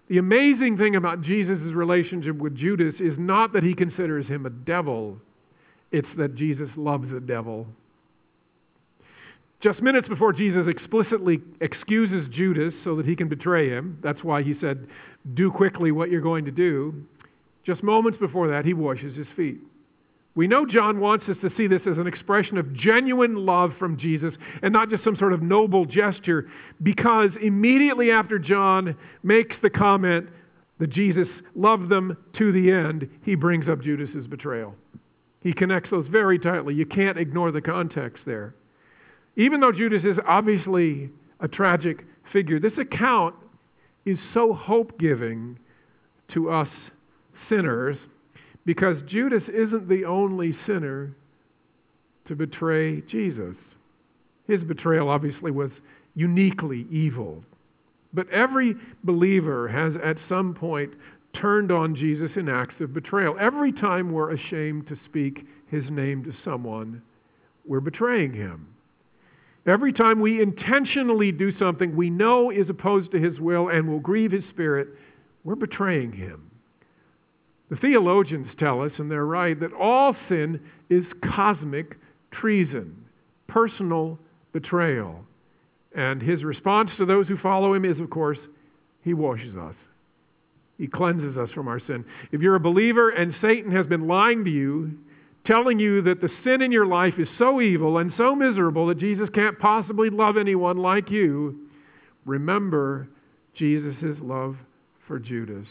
The 0.09 0.17
amazing 0.17 0.77
thing 0.77 0.95
about 0.95 1.21
Jesus' 1.21 1.59
relationship 1.73 2.35
with 2.37 2.57
Judas 2.57 2.95
is 2.99 3.13
not 3.17 3.53
that 3.53 3.63
he 3.63 3.73
considers 3.73 4.25
him 4.27 4.45
a 4.45 4.49
devil, 4.49 5.17
it's 5.91 6.07
that 6.17 6.35
Jesus 6.35 6.69
loves 6.75 7.11
a 7.13 7.19
devil. 7.19 7.67
Just 9.63 9.81
minutes 9.81 10.09
before 10.09 10.33
Jesus 10.33 10.67
explicitly 10.67 11.39
excuses 11.61 12.27
Judas 12.33 12.73
so 12.83 12.97
that 12.97 13.05
he 13.05 13.15
can 13.15 13.29
betray 13.29 13.69
him, 13.69 13.97
that's 14.03 14.21
why 14.21 14.43
he 14.43 14.55
said, 14.59 14.87
Do 15.35 15.49
quickly 15.51 15.93
what 15.93 16.11
you're 16.11 16.19
going 16.19 16.43
to 16.43 16.51
do. 16.51 16.93
Just 17.65 17.81
moments 17.81 18.19
before 18.19 18.49
that, 18.49 18.65
he 18.65 18.73
washes 18.73 19.15
his 19.15 19.27
feet. 19.37 19.61
We 20.35 20.47
know 20.47 20.65
John 20.65 20.99
wants 20.99 21.29
us 21.29 21.37
to 21.41 21.51
see 21.55 21.67
this 21.67 21.83
as 21.89 21.97
an 21.97 22.07
expression 22.07 22.57
of 22.57 22.73
genuine 22.73 23.35
love 23.37 23.71
from 23.79 23.97
Jesus 23.97 24.33
and 24.61 24.73
not 24.73 24.89
just 24.89 25.05
some 25.05 25.15
sort 25.15 25.31
of 25.31 25.41
noble 25.41 25.85
gesture, 25.85 26.49
because 26.81 27.29
immediately 27.41 28.11
after 28.11 28.37
John 28.37 28.97
makes 29.21 29.55
the 29.61 29.69
comment 29.69 30.27
that 30.79 30.89
Jesus 30.89 31.27
loved 31.55 31.87
them 31.87 32.17
to 32.37 32.51
the 32.51 32.69
end, 32.69 33.07
he 33.23 33.35
brings 33.35 33.69
up 33.69 33.81
Judas's 33.81 34.27
betrayal. 34.27 34.75
He 35.41 35.53
connects 35.53 35.89
those 35.89 36.07
very 36.07 36.37
tightly. 36.37 36.73
You 36.73 36.85
can't 36.85 37.17
ignore 37.17 37.51
the 37.51 37.61
context 37.61 38.23
there. 38.25 38.55
Even 39.35 39.59
though 39.59 39.71
Judas 39.71 40.03
is 40.03 40.17
obviously 40.27 41.09
a 41.39 41.47
tragic 41.47 42.05
figure, 42.31 42.59
this 42.59 42.77
account 42.77 43.35
is 44.05 44.17
so 44.33 44.53
hope 44.53 44.99
giving 44.99 45.57
to 46.33 46.49
us 46.51 46.69
sinners 47.49 47.97
because 48.65 48.97
Judas 49.07 49.43
isn't 49.47 49.89
the 49.89 50.05
only 50.05 50.55
sinner 50.65 51.15
to 52.27 52.35
betray 52.35 53.01
Jesus. 53.01 53.55
His 54.47 54.61
betrayal 54.61 55.09
obviously 55.09 55.51
was 55.51 55.71
uniquely 56.15 56.85
evil. 56.91 57.43
But 58.13 58.29
every 58.29 58.75
believer 59.03 59.67
has 59.67 59.93
at 60.03 60.17
some 60.29 60.53
point 60.53 60.93
turned 61.33 61.71
on 61.71 61.95
Jesus 61.95 62.31
in 62.35 62.47
acts 62.47 62.79
of 62.79 62.93
betrayal. 62.93 63.35
Every 63.39 63.71
time 63.71 64.11
we're 64.11 64.31
ashamed 64.31 64.87
to 64.87 64.97
speak 65.05 65.45
his 65.67 65.83
name 65.89 66.23
to 66.23 66.33
someone, 66.45 67.01
we're 67.65 67.79
betraying 67.79 68.33
him. 68.33 68.67
Every 69.65 69.93
time 69.93 70.19
we 70.19 70.41
intentionally 70.41 71.31
do 71.31 71.57
something 71.57 71.95
we 71.95 72.09
know 72.09 72.49
is 72.49 72.69
opposed 72.69 73.11
to 73.11 73.19
his 73.19 73.39
will 73.39 73.69
and 73.69 73.87
will 73.87 73.99
grieve 73.99 74.31
his 74.31 74.43
spirit, 74.49 74.89
we're 75.43 75.55
betraying 75.55 76.11
him. 76.11 76.51
The 77.69 77.77
theologians 77.77 78.49
tell 78.59 78.81
us, 78.81 78.91
and 78.97 79.09
they're 79.09 79.25
right, 79.25 79.57
that 79.59 79.73
all 79.73 80.15
sin 80.27 80.59
is 80.89 81.05
cosmic 81.23 81.97
treason, 82.31 83.05
personal 83.47 84.19
betrayal. 84.51 85.23
And 85.95 86.21
his 86.21 86.43
response 86.43 86.91
to 86.97 87.05
those 87.05 87.27
who 87.27 87.37
follow 87.37 87.73
him 87.73 87.85
is, 87.85 87.99
of 87.99 88.09
course, 88.09 88.39
he 89.03 89.13
washes 89.13 89.55
us. 89.55 89.75
He 90.77 90.87
cleanses 90.87 91.37
us 91.37 91.49
from 91.51 91.67
our 91.67 91.79
sin. 91.79 92.03
If 92.31 92.41
you're 92.41 92.55
a 92.55 92.59
believer 92.59 93.09
and 93.09 93.33
Satan 93.41 93.71
has 93.71 93.85
been 93.85 94.07
lying 94.07 94.43
to 94.43 94.51
you, 94.51 94.97
telling 95.45 95.79
you 95.79 96.01
that 96.03 96.21
the 96.21 96.29
sin 96.43 96.61
in 96.61 96.71
your 96.71 96.85
life 96.85 97.15
is 97.17 97.27
so 97.37 97.61
evil 97.61 97.97
and 97.97 98.13
so 98.17 98.35
miserable 98.35 98.87
that 98.87 98.99
Jesus 98.99 99.29
can't 99.33 99.59
possibly 99.59 100.09
love 100.09 100.37
anyone 100.37 100.77
like 100.77 101.09
you, 101.09 101.67
remember 102.25 103.07
Jesus' 103.55 104.17
love 104.21 104.55
for 105.07 105.19
Judas 105.19 105.67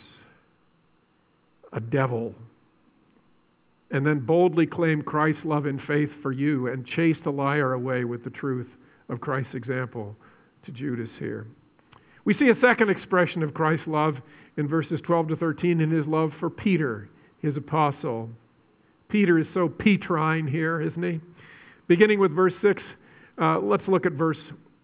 a 1.73 1.81
devil, 1.81 2.35
and 3.91 4.07
then 4.07 4.21
boldly 4.21 4.67
claim 4.67 5.03
Christ's 5.03 5.45
love 5.45 5.67
and 5.67 5.81
faith 5.83 6.11
for 6.23 6.33
you 6.33 6.69
and 6.69 6.87
chase 6.87 7.17
the 7.25 7.31
liar 7.31 7.73
away 7.73 8.05
with 8.05 8.25
the 8.25 8.31
truth 8.31 8.69
of 9.09 9.21
Christ's 9.21 9.55
example 9.55 10.17
to 10.65 10.73
Judas 10.73 11.09
here. 11.19 11.47
We 12.25 12.35
see 12.35 12.49
a 12.49 12.61
second 12.61 12.91
expression 12.91 13.43
of 13.43 13.55
Christ's 13.55 13.87
love 13.87 14.17
in 14.57 14.69
verses 14.69 15.01
12 15.05 15.29
to 15.29 15.37
13 15.37 15.81
in 15.81 15.91
his 15.91 16.07
love 16.07 16.31
for 16.39 16.51
Peter, 16.51 17.09
his 17.41 17.57
apostle. 17.57 18.31
Peter 19.13 19.39
is 19.39 19.47
so 19.53 19.69
Petrine 19.69 20.47
here, 20.47 20.81
isn't 20.81 21.03
he? 21.03 21.21
Beginning 21.87 22.19
with 22.19 22.35
verse 22.35 22.55
6, 22.63 22.83
uh, 23.41 23.59
let's 23.59 23.87
look 23.87 24.07
at 24.07 24.13
verse 24.13 24.39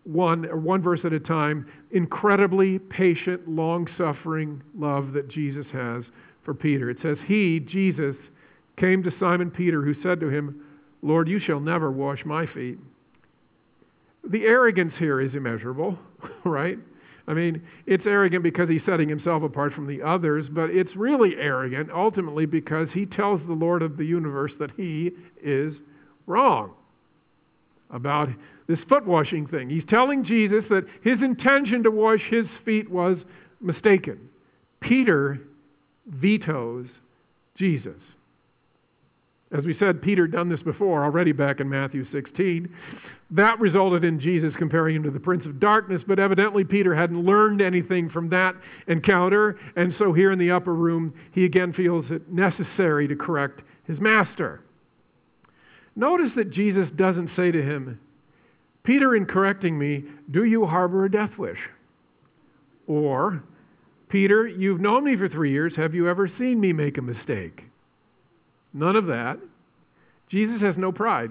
1, 0.04 0.44
or 0.46 0.58
one 0.58 0.82
verse 0.82 1.00
at 1.04 1.14
a 1.14 1.18
time. 1.18 1.66
Incredibly 1.92 2.78
patient, 2.78 3.48
long 3.48 3.88
suffering 3.96 4.62
love 4.76 5.14
that 5.14 5.28
Jesus 5.28 5.66
has 5.72 6.04
for 6.44 6.52
Peter. 6.52 6.90
It 6.90 6.98
says, 7.02 7.16
He, 7.26 7.58
Jesus, 7.60 8.16
came 8.76 9.02
to 9.02 9.10
Simon 9.18 9.50
Peter, 9.50 9.82
who 9.82 9.94
said 10.02 10.20
to 10.20 10.28
him, 10.28 10.62
Lord, 11.02 11.26
you 11.26 11.40
shall 11.40 11.60
never 11.60 11.90
wash 11.90 12.24
my 12.26 12.46
feet. 12.46 12.78
The 14.28 14.44
arrogance 14.44 14.92
here 14.98 15.22
is 15.22 15.34
immeasurable, 15.34 15.98
right? 16.44 16.78
I 17.28 17.34
mean, 17.34 17.62
it's 17.84 18.06
arrogant 18.06 18.42
because 18.42 18.70
he's 18.70 18.80
setting 18.86 19.08
himself 19.08 19.42
apart 19.42 19.74
from 19.74 19.86
the 19.86 20.02
others, 20.02 20.46
but 20.50 20.70
it's 20.70 20.96
really 20.96 21.36
arrogant 21.36 21.90
ultimately 21.94 22.46
because 22.46 22.88
he 22.94 23.04
tells 23.04 23.42
the 23.46 23.52
Lord 23.52 23.82
of 23.82 23.98
the 23.98 24.04
universe 24.04 24.52
that 24.58 24.70
he 24.78 25.12
is 25.42 25.74
wrong 26.26 26.72
about 27.90 28.30
this 28.66 28.78
foot 28.88 29.06
washing 29.06 29.46
thing. 29.46 29.68
He's 29.68 29.84
telling 29.88 30.24
Jesus 30.24 30.64
that 30.70 30.86
his 31.02 31.20
intention 31.20 31.82
to 31.82 31.90
wash 31.90 32.22
his 32.30 32.46
feet 32.64 32.90
was 32.90 33.18
mistaken. 33.60 34.30
Peter 34.80 35.38
vetoes 36.06 36.86
Jesus. 37.56 38.00
As 39.50 39.64
we 39.64 39.76
said, 39.78 40.02
Peter 40.02 40.26
done 40.26 40.48
this 40.48 40.60
before 40.60 41.02
already 41.02 41.32
back 41.32 41.60
in 41.60 41.68
Matthew 41.68 42.04
16. 42.12 42.68
That 43.30 43.58
resulted 43.60 44.04
in 44.04 44.20
Jesus 44.20 44.54
comparing 44.58 44.96
him 44.96 45.02
to 45.04 45.10
the 45.10 45.20
prince 45.20 45.44
of 45.46 45.60
darkness, 45.60 46.02
but 46.06 46.18
evidently 46.18 46.64
Peter 46.64 46.94
hadn't 46.94 47.24
learned 47.24 47.60
anything 47.60 48.10
from 48.10 48.28
that 48.30 48.54
encounter, 48.86 49.58
and 49.76 49.94
so 49.98 50.12
here 50.12 50.32
in 50.32 50.38
the 50.38 50.50
upper 50.50 50.74
room, 50.74 51.14
he 51.32 51.44
again 51.44 51.72
feels 51.72 52.06
it 52.10 52.30
necessary 52.30 53.08
to 53.08 53.16
correct 53.16 53.60
his 53.86 53.98
master. 54.00 54.60
Notice 55.96 56.30
that 56.36 56.50
Jesus 56.50 56.88
doesn't 56.96 57.30
say 57.36 57.50
to 57.50 57.62
him, 57.62 57.98
Peter, 58.84 59.16
in 59.16 59.26
correcting 59.26 59.78
me, 59.78 60.04
do 60.30 60.44
you 60.44 60.64
harbor 60.64 61.04
a 61.04 61.10
death 61.10 61.36
wish? 61.36 61.58
Or, 62.86 63.42
Peter, 64.08 64.46
you've 64.46 64.80
known 64.80 65.04
me 65.04 65.16
for 65.16 65.28
three 65.28 65.52
years. 65.52 65.74
Have 65.76 65.94
you 65.94 66.08
ever 66.08 66.30
seen 66.38 66.58
me 66.60 66.72
make 66.72 66.96
a 66.96 67.02
mistake? 67.02 67.67
None 68.72 68.96
of 68.96 69.06
that. 69.06 69.38
Jesus 70.30 70.60
has 70.60 70.76
no 70.76 70.92
pride, 70.92 71.30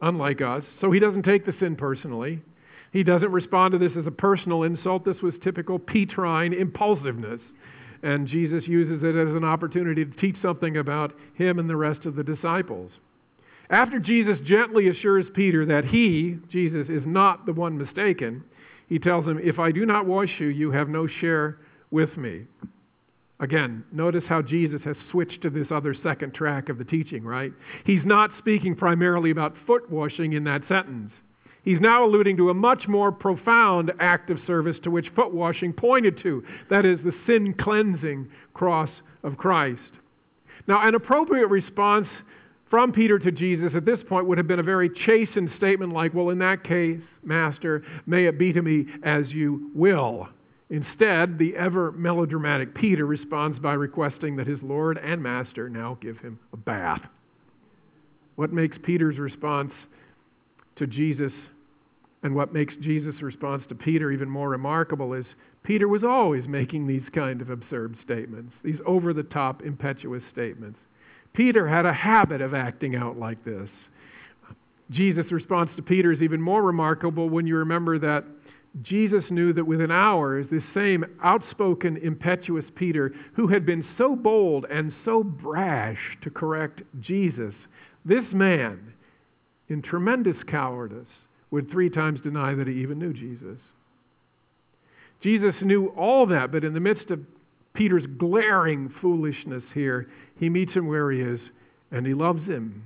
unlike 0.00 0.40
us, 0.40 0.62
so 0.80 0.92
he 0.92 1.00
doesn't 1.00 1.24
take 1.24 1.44
the 1.44 1.54
sin 1.58 1.76
personally. 1.76 2.40
He 2.92 3.02
doesn't 3.02 3.32
respond 3.32 3.72
to 3.72 3.78
this 3.78 3.92
as 3.98 4.06
a 4.06 4.10
personal 4.10 4.62
insult. 4.62 5.04
This 5.04 5.20
was 5.22 5.34
typical 5.42 5.78
Petrine 5.78 6.52
impulsiveness. 6.52 7.40
And 8.02 8.28
Jesus 8.28 8.66
uses 8.66 9.02
it 9.02 9.16
as 9.16 9.34
an 9.34 9.44
opportunity 9.44 10.04
to 10.04 10.10
teach 10.12 10.36
something 10.40 10.76
about 10.76 11.12
him 11.34 11.58
and 11.58 11.68
the 11.68 11.76
rest 11.76 12.06
of 12.06 12.14
the 12.14 12.22
disciples. 12.22 12.92
After 13.68 13.98
Jesus 13.98 14.38
gently 14.44 14.88
assures 14.88 15.26
Peter 15.34 15.66
that 15.66 15.86
he, 15.86 16.38
Jesus, 16.52 16.88
is 16.88 17.02
not 17.04 17.46
the 17.46 17.52
one 17.52 17.76
mistaken, 17.76 18.44
he 18.88 18.98
tells 18.98 19.26
him, 19.26 19.40
If 19.42 19.58
I 19.58 19.72
do 19.72 19.84
not 19.84 20.06
wash 20.06 20.30
you, 20.38 20.46
you 20.46 20.70
have 20.70 20.88
no 20.88 21.08
share 21.08 21.58
with 21.90 22.16
me. 22.16 22.44
Again, 23.38 23.84
notice 23.92 24.24
how 24.26 24.40
Jesus 24.40 24.80
has 24.84 24.96
switched 25.10 25.42
to 25.42 25.50
this 25.50 25.66
other 25.70 25.94
second 26.02 26.32
track 26.32 26.70
of 26.70 26.78
the 26.78 26.84
teaching, 26.84 27.22
right? 27.22 27.52
He's 27.84 28.04
not 28.04 28.30
speaking 28.38 28.74
primarily 28.74 29.30
about 29.30 29.54
foot 29.66 29.90
washing 29.90 30.32
in 30.32 30.44
that 30.44 30.62
sentence. 30.68 31.12
He's 31.62 31.80
now 31.80 32.06
alluding 32.06 32.38
to 32.38 32.48
a 32.48 32.54
much 32.54 32.86
more 32.88 33.12
profound 33.12 33.92
act 33.98 34.30
of 34.30 34.38
service 34.46 34.76
to 34.84 34.90
which 34.90 35.08
foot 35.14 35.34
washing 35.34 35.72
pointed 35.72 36.18
to 36.22 36.44
that 36.70 36.86
is, 36.86 36.98
the 37.04 37.12
sin 37.26 37.54
cleansing 37.54 38.28
cross 38.54 38.90
of 39.22 39.36
Christ. 39.36 39.80
Now, 40.66 40.86
an 40.86 40.94
appropriate 40.94 41.48
response 41.48 42.06
from 42.70 42.92
Peter 42.92 43.18
to 43.18 43.32
Jesus 43.32 43.72
at 43.74 43.84
this 43.84 43.98
point 44.08 44.26
would 44.26 44.38
have 44.38 44.46
been 44.46 44.60
a 44.60 44.64
very 44.64 44.88
chastened 44.88 45.50
statement 45.56 45.92
like, 45.92 46.14
Well, 46.14 46.30
in 46.30 46.38
that 46.38 46.64
case, 46.64 47.00
Master, 47.22 47.84
may 48.06 48.26
it 48.26 48.38
be 48.38 48.52
to 48.52 48.62
me 48.62 48.86
as 49.02 49.26
you 49.28 49.70
will. 49.74 50.28
Instead, 50.68 51.38
the 51.38 51.54
ever 51.56 51.92
melodramatic 51.92 52.74
Peter 52.74 53.06
responds 53.06 53.58
by 53.60 53.74
requesting 53.74 54.36
that 54.36 54.46
his 54.46 54.58
Lord 54.62 54.98
and 54.98 55.22
Master 55.22 55.68
now 55.68 55.96
give 56.00 56.18
him 56.18 56.38
a 56.52 56.56
bath. 56.56 57.02
What 58.34 58.52
makes 58.52 58.76
Peter's 58.82 59.18
response 59.18 59.72
to 60.76 60.86
Jesus 60.86 61.32
and 62.22 62.34
what 62.34 62.52
makes 62.52 62.74
Jesus' 62.82 63.22
response 63.22 63.62
to 63.68 63.74
Peter 63.74 64.10
even 64.10 64.28
more 64.28 64.50
remarkable 64.50 65.14
is 65.14 65.24
Peter 65.62 65.86
was 65.88 66.02
always 66.04 66.46
making 66.48 66.86
these 66.86 67.02
kind 67.14 67.40
of 67.40 67.50
absurd 67.50 67.96
statements, 68.04 68.52
these 68.64 68.78
over 68.86 69.12
the 69.12 69.22
top, 69.22 69.62
impetuous 69.62 70.22
statements. 70.32 70.78
Peter 71.32 71.68
had 71.68 71.86
a 71.86 71.92
habit 71.92 72.40
of 72.40 72.54
acting 72.54 72.96
out 72.96 73.18
like 73.18 73.44
this. 73.44 73.68
Jesus' 74.90 75.30
response 75.30 75.70
to 75.76 75.82
Peter 75.82 76.12
is 76.12 76.22
even 76.22 76.40
more 76.40 76.62
remarkable 76.62 77.28
when 77.28 77.46
you 77.46 77.56
remember 77.56 77.98
that 77.98 78.24
Jesus 78.82 79.24
knew 79.30 79.52
that 79.54 79.66
within 79.66 79.90
hours, 79.90 80.46
this 80.50 80.62
same 80.74 81.04
outspoken, 81.22 81.96
impetuous 81.96 82.64
Peter, 82.74 83.14
who 83.34 83.48
had 83.48 83.64
been 83.64 83.86
so 83.96 84.14
bold 84.14 84.66
and 84.70 84.92
so 85.04 85.22
brash 85.22 86.18
to 86.22 86.30
correct 86.30 86.82
Jesus, 87.00 87.54
this 88.04 88.24
man, 88.32 88.92
in 89.68 89.82
tremendous 89.82 90.36
cowardice, 90.46 91.06
would 91.50 91.70
three 91.70 91.88
times 91.88 92.20
deny 92.22 92.54
that 92.54 92.66
he 92.66 92.74
even 92.74 92.98
knew 92.98 93.12
Jesus. 93.12 93.58
Jesus 95.22 95.54
knew 95.62 95.86
all 95.96 96.26
that, 96.26 96.52
but 96.52 96.64
in 96.64 96.74
the 96.74 96.80
midst 96.80 97.10
of 97.10 97.20
Peter's 97.72 98.06
glaring 98.18 98.92
foolishness 99.00 99.64
here, 99.74 100.08
he 100.38 100.48
meets 100.48 100.72
him 100.72 100.86
where 100.86 101.10
he 101.10 101.20
is 101.20 101.40
and 101.90 102.06
he 102.06 102.14
loves 102.14 102.44
him. 102.46 102.84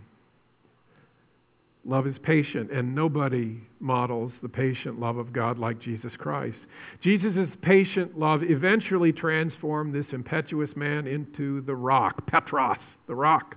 Love 1.86 2.06
is 2.06 2.16
patient, 2.22 2.70
and 2.70 2.94
nobody 2.94 3.58
models 3.80 4.32
the 4.42 4.48
patient 4.48 5.00
love 5.00 5.16
of 5.16 5.32
God 5.32 5.58
like 5.58 5.80
Jesus 5.80 6.12
Christ. 6.18 6.58
Jesus' 7.02 7.48
patient 7.62 8.18
love 8.18 8.42
eventually 8.42 9.12
transformed 9.12 9.94
this 9.94 10.06
impetuous 10.12 10.70
man 10.76 11.06
into 11.06 11.62
the 11.62 11.74
rock, 11.74 12.26
Petros, 12.26 12.76
the 13.06 13.14
rock, 13.14 13.56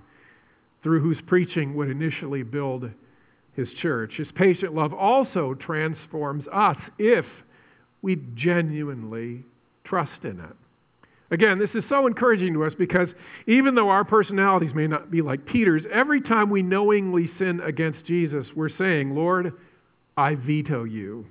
through 0.82 1.00
whose 1.00 1.18
preaching 1.26 1.74
would 1.74 1.90
initially 1.90 2.42
build 2.42 2.90
his 3.52 3.68
church. 3.82 4.14
His 4.16 4.28
patient 4.34 4.74
love 4.74 4.94
also 4.94 5.54
transforms 5.54 6.44
us 6.50 6.78
if 6.98 7.26
we 8.00 8.16
genuinely 8.34 9.44
trust 9.84 10.24
in 10.24 10.40
it. 10.40 10.56
Again, 11.34 11.58
this 11.58 11.70
is 11.74 11.82
so 11.88 12.06
encouraging 12.06 12.52
to 12.54 12.62
us 12.62 12.72
because 12.78 13.08
even 13.48 13.74
though 13.74 13.88
our 13.88 14.04
personalities 14.04 14.72
may 14.72 14.86
not 14.86 15.10
be 15.10 15.20
like 15.20 15.44
Peter's, 15.44 15.82
every 15.92 16.20
time 16.20 16.48
we 16.48 16.62
knowingly 16.62 17.28
sin 17.40 17.58
against 17.58 18.06
Jesus, 18.06 18.46
we're 18.54 18.70
saying, 18.78 19.16
Lord, 19.16 19.52
I 20.16 20.36
veto 20.36 20.84
you. 20.84 21.26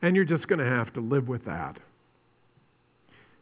And 0.00 0.16
you're 0.16 0.24
just 0.24 0.48
going 0.48 0.60
to 0.60 0.64
have 0.64 0.94
to 0.94 1.00
live 1.02 1.28
with 1.28 1.44
that. 1.44 1.76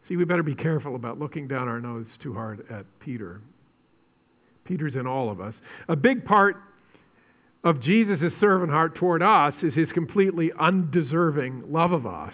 See, 0.09 0.17
we 0.17 0.25
better 0.25 0.43
be 0.43 0.57
careful 0.57 0.97
about 0.97 1.21
looking 1.21 1.47
down 1.47 1.69
our 1.69 1.81
nose 1.81 2.07
too 2.21 2.35
hard 2.35 2.67
at 2.69 2.85
Peter. 2.99 3.41
Peter's 4.65 4.97
in 4.97 5.07
all 5.07 5.31
of 5.31 5.41
us. 5.41 5.55
A 5.89 5.95
big 5.95 6.25
part 6.25 6.57
of 7.63 7.81
Jesus' 7.81 8.33
servant 8.41 8.73
heart 8.73 8.97
toward 8.97 9.23
us 9.23 9.55
is 9.63 9.73
his 9.73 9.89
completely 9.95 10.51
undeserving 10.59 11.63
love 11.71 11.93
of 11.93 12.07
us. 12.07 12.33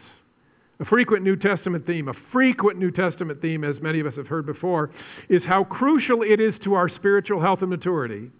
A 0.80 0.84
frequent 0.84 1.24
New 1.24 1.36
Testament 1.36 1.86
theme, 1.86 2.08
a 2.08 2.14
frequent 2.30 2.78
New 2.78 2.92
Testament 2.92 3.42
theme, 3.42 3.64
as 3.64 3.80
many 3.82 3.98
of 3.98 4.06
us 4.06 4.14
have 4.14 4.28
heard 4.28 4.46
before, 4.46 4.90
is 5.28 5.42
how 5.44 5.64
crucial 5.64 6.22
it 6.22 6.40
is 6.40 6.54
to 6.62 6.74
our 6.74 6.88
spiritual 6.88 7.40
health 7.40 7.62
and 7.62 7.70
maturity, 7.70 8.30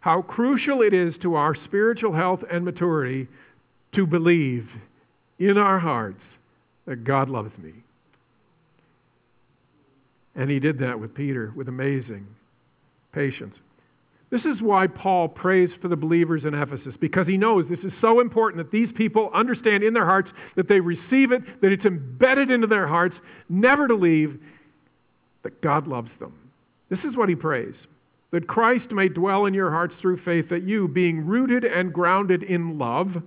how 0.00 0.20
crucial 0.20 0.82
it 0.82 0.92
is 0.92 1.14
to 1.22 1.34
our 1.34 1.54
spiritual 1.64 2.12
health 2.12 2.40
and 2.50 2.64
maturity 2.64 3.26
to 3.94 4.06
believe 4.06 4.68
in 5.38 5.56
our 5.56 5.78
hearts 5.78 6.20
that 6.84 7.04
God 7.04 7.30
loves 7.30 7.56
me. 7.58 7.72
And 10.34 10.50
he 10.50 10.60
did 10.60 10.78
that 10.80 11.00
with 11.00 11.14
Peter 11.14 11.52
with 11.56 11.68
amazing 11.68 12.26
patience. 13.12 13.54
This 14.30 14.44
is 14.44 14.60
why 14.60 14.86
Paul 14.86 15.28
prays 15.28 15.70
for 15.80 15.88
the 15.88 15.96
believers 15.96 16.44
in 16.44 16.52
Ephesus, 16.52 16.94
because 17.00 17.26
he 17.26 17.38
knows 17.38 17.64
this 17.68 17.78
is 17.80 17.92
so 18.00 18.20
important 18.20 18.62
that 18.62 18.70
these 18.70 18.90
people 18.94 19.30
understand 19.32 19.82
in 19.82 19.94
their 19.94 20.04
hearts 20.04 20.28
that 20.56 20.68
they 20.68 20.80
receive 20.80 21.32
it, 21.32 21.42
that 21.62 21.72
it's 21.72 21.86
embedded 21.86 22.50
into 22.50 22.66
their 22.66 22.86
hearts, 22.86 23.16
never 23.48 23.88
to 23.88 23.94
leave, 23.94 24.38
that 25.44 25.62
God 25.62 25.86
loves 25.86 26.10
them. 26.20 26.34
This 26.90 27.00
is 27.00 27.16
what 27.16 27.28
he 27.28 27.34
prays 27.34 27.74
that 28.30 28.46
Christ 28.46 28.90
may 28.90 29.08
dwell 29.08 29.46
in 29.46 29.54
your 29.54 29.70
hearts 29.70 29.94
through 30.00 30.20
faith, 30.22 30.50
that 30.50 30.62
you, 30.62 30.86
being 30.86 31.26
rooted 31.26 31.64
and 31.64 31.94
grounded 31.94 32.42
in 32.42 32.78
love, 32.78 33.22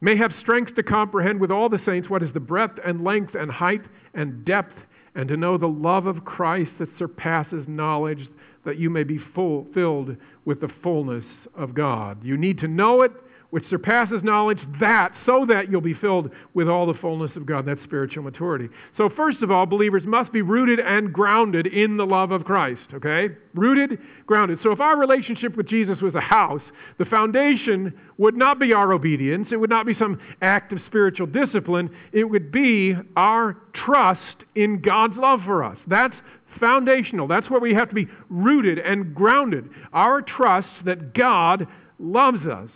may 0.00 0.16
have 0.16 0.32
strength 0.40 0.74
to 0.74 0.82
comprehend 0.82 1.40
with 1.40 1.52
all 1.52 1.68
the 1.68 1.80
saints 1.86 2.10
what 2.10 2.22
is 2.22 2.32
the 2.32 2.40
breadth 2.40 2.80
and 2.84 3.04
length 3.04 3.36
and 3.36 3.48
height 3.50 3.82
and 4.14 4.44
depth, 4.44 4.74
and 5.14 5.28
to 5.28 5.36
know 5.36 5.56
the 5.56 5.68
love 5.68 6.06
of 6.06 6.24
Christ 6.24 6.72
that 6.80 6.88
surpasses 6.98 7.64
knowledge 7.68 8.28
that 8.64 8.78
you 8.78 8.90
may 8.90 9.04
be 9.04 9.18
full, 9.34 9.66
filled 9.74 10.16
with 10.44 10.60
the 10.60 10.68
fullness 10.82 11.24
of 11.56 11.74
God. 11.74 12.22
You 12.24 12.36
need 12.36 12.58
to 12.58 12.68
know 12.68 13.02
it, 13.02 13.12
which 13.50 13.64
surpasses 13.68 14.22
knowledge, 14.22 14.60
that 14.80 15.12
so 15.26 15.44
that 15.48 15.70
you'll 15.70 15.80
be 15.80 15.94
filled 15.94 16.30
with 16.54 16.68
all 16.68 16.86
the 16.86 16.94
fullness 16.94 17.32
of 17.34 17.46
God. 17.46 17.66
That's 17.66 17.82
spiritual 17.82 18.22
maturity. 18.22 18.68
So, 18.96 19.10
first 19.16 19.42
of 19.42 19.50
all, 19.50 19.66
believers 19.66 20.02
must 20.06 20.32
be 20.32 20.40
rooted 20.40 20.78
and 20.78 21.12
grounded 21.12 21.66
in 21.66 21.96
the 21.96 22.06
love 22.06 22.30
of 22.30 22.44
Christ, 22.44 22.82
okay? 22.94 23.30
Rooted, 23.54 23.98
grounded. 24.26 24.60
So, 24.62 24.70
if 24.70 24.80
our 24.80 24.96
relationship 24.96 25.56
with 25.56 25.66
Jesus 25.66 26.00
was 26.00 26.14
a 26.14 26.20
house, 26.20 26.62
the 26.98 27.04
foundation 27.06 27.92
would 28.18 28.36
not 28.36 28.60
be 28.60 28.72
our 28.72 28.92
obedience, 28.92 29.48
it 29.50 29.56
would 29.56 29.70
not 29.70 29.84
be 29.84 29.96
some 29.98 30.20
act 30.42 30.72
of 30.72 30.78
spiritual 30.86 31.26
discipline, 31.26 31.90
it 32.12 32.24
would 32.24 32.52
be 32.52 32.94
our 33.16 33.56
trust 33.72 34.20
in 34.54 34.80
God's 34.80 35.16
love 35.16 35.40
for 35.44 35.64
us. 35.64 35.78
That's 35.88 36.14
foundational. 36.58 37.28
That's 37.28 37.48
where 37.50 37.60
we 37.60 37.74
have 37.74 37.88
to 37.88 37.94
be 37.94 38.08
rooted 38.28 38.78
and 38.78 39.14
grounded. 39.14 39.68
Our 39.92 40.22
trust 40.22 40.68
that 40.84 41.14
God 41.14 41.66
loves 41.98 42.46
us. 42.46 42.70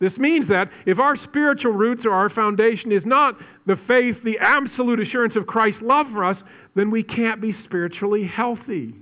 This 0.00 0.16
means 0.18 0.48
that 0.48 0.70
if 0.86 0.98
our 0.98 1.16
spiritual 1.16 1.72
roots 1.72 2.02
or 2.04 2.12
our 2.12 2.28
foundation 2.28 2.92
is 2.92 3.04
not 3.06 3.38
the 3.66 3.78
faith, 3.86 4.16
the 4.24 4.38
absolute 4.38 5.00
assurance 5.00 5.36
of 5.36 5.46
Christ's 5.46 5.80
love 5.82 6.06
for 6.12 6.24
us, 6.24 6.36
then 6.74 6.90
we 6.90 7.02
can't 7.02 7.40
be 7.40 7.56
spiritually 7.64 8.24
healthy. 8.26 8.94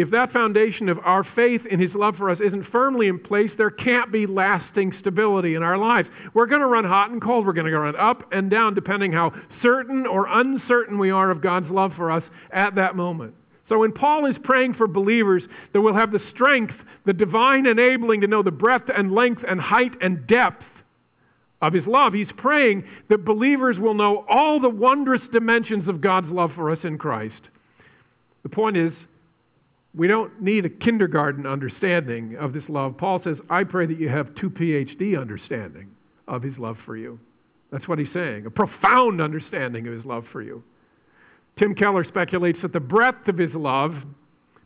If 0.00 0.10
that 0.10 0.32
foundation 0.32 0.88
of 0.88 0.98
our 1.00 1.24
faith 1.34 1.66
in 1.66 1.80
His 1.80 1.92
love 1.94 2.16
for 2.16 2.30
us 2.30 2.38
isn't 2.40 2.70
firmly 2.70 3.08
in 3.08 3.18
place, 3.18 3.50
there 3.58 3.70
can't 3.70 4.10
be 4.10 4.26
lasting 4.26 4.94
stability 5.00 5.54
in 5.54 5.62
our 5.62 5.76
lives. 5.76 6.08
We're 6.32 6.46
going 6.46 6.60
to 6.60 6.66
run 6.66 6.84
hot 6.84 7.10
and 7.10 7.20
cold. 7.20 7.46
We're 7.46 7.52
going 7.52 7.66
to 7.66 7.78
run 7.78 7.96
up 7.96 8.32
and 8.32 8.50
down 8.50 8.74
depending 8.74 9.12
how 9.12 9.32
certain 9.62 10.06
or 10.06 10.26
uncertain 10.26 10.98
we 10.98 11.10
are 11.10 11.30
of 11.30 11.42
God's 11.42 11.70
love 11.70 11.92
for 11.96 12.10
us 12.10 12.22
at 12.50 12.76
that 12.76 12.96
moment. 12.96 13.34
So 13.68 13.78
when 13.78 13.92
Paul 13.92 14.26
is 14.26 14.36
praying 14.42 14.74
for 14.74 14.86
believers 14.86 15.42
that 15.72 15.80
will 15.80 15.94
have 15.94 16.12
the 16.12 16.22
strength, 16.34 16.74
the 17.04 17.12
divine 17.12 17.66
enabling 17.66 18.22
to 18.22 18.26
know 18.26 18.42
the 18.42 18.50
breadth 18.50 18.90
and 18.94 19.12
length 19.12 19.42
and 19.46 19.60
height 19.60 19.92
and 20.00 20.26
depth 20.26 20.64
of 21.62 21.72
his 21.72 21.86
love, 21.86 22.12
he's 22.12 22.32
praying 22.36 22.84
that 23.08 23.24
believers 23.24 23.78
will 23.78 23.94
know 23.94 24.24
all 24.28 24.60
the 24.60 24.68
wondrous 24.70 25.22
dimensions 25.32 25.88
of 25.88 26.00
God's 26.00 26.30
love 26.30 26.52
for 26.54 26.70
us 26.70 26.78
in 26.84 26.98
Christ. 26.98 27.40
The 28.42 28.48
point 28.48 28.76
is, 28.76 28.92
we 29.94 30.06
don't 30.06 30.40
need 30.40 30.64
a 30.64 30.68
kindergarten 30.68 31.46
understanding 31.46 32.36
of 32.36 32.52
this 32.52 32.62
love. 32.68 32.96
Paul 32.96 33.20
says, 33.24 33.36
I 33.48 33.64
pray 33.64 33.86
that 33.86 33.98
you 33.98 34.08
have 34.08 34.34
two 34.36 34.50
PhD 34.50 35.20
understanding 35.20 35.90
of 36.28 36.42
his 36.42 36.56
love 36.58 36.76
for 36.86 36.96
you. 36.96 37.18
That's 37.72 37.88
what 37.88 37.98
he's 37.98 38.12
saying, 38.12 38.46
a 38.46 38.50
profound 38.50 39.20
understanding 39.20 39.86
of 39.86 39.94
his 39.94 40.04
love 40.04 40.24
for 40.32 40.42
you. 40.42 40.62
Tim 41.58 41.74
Keller 41.74 42.04
speculates 42.04 42.58
that 42.62 42.72
the 42.72 42.80
breadth 42.80 43.28
of 43.28 43.38
his 43.38 43.52
love, 43.54 43.94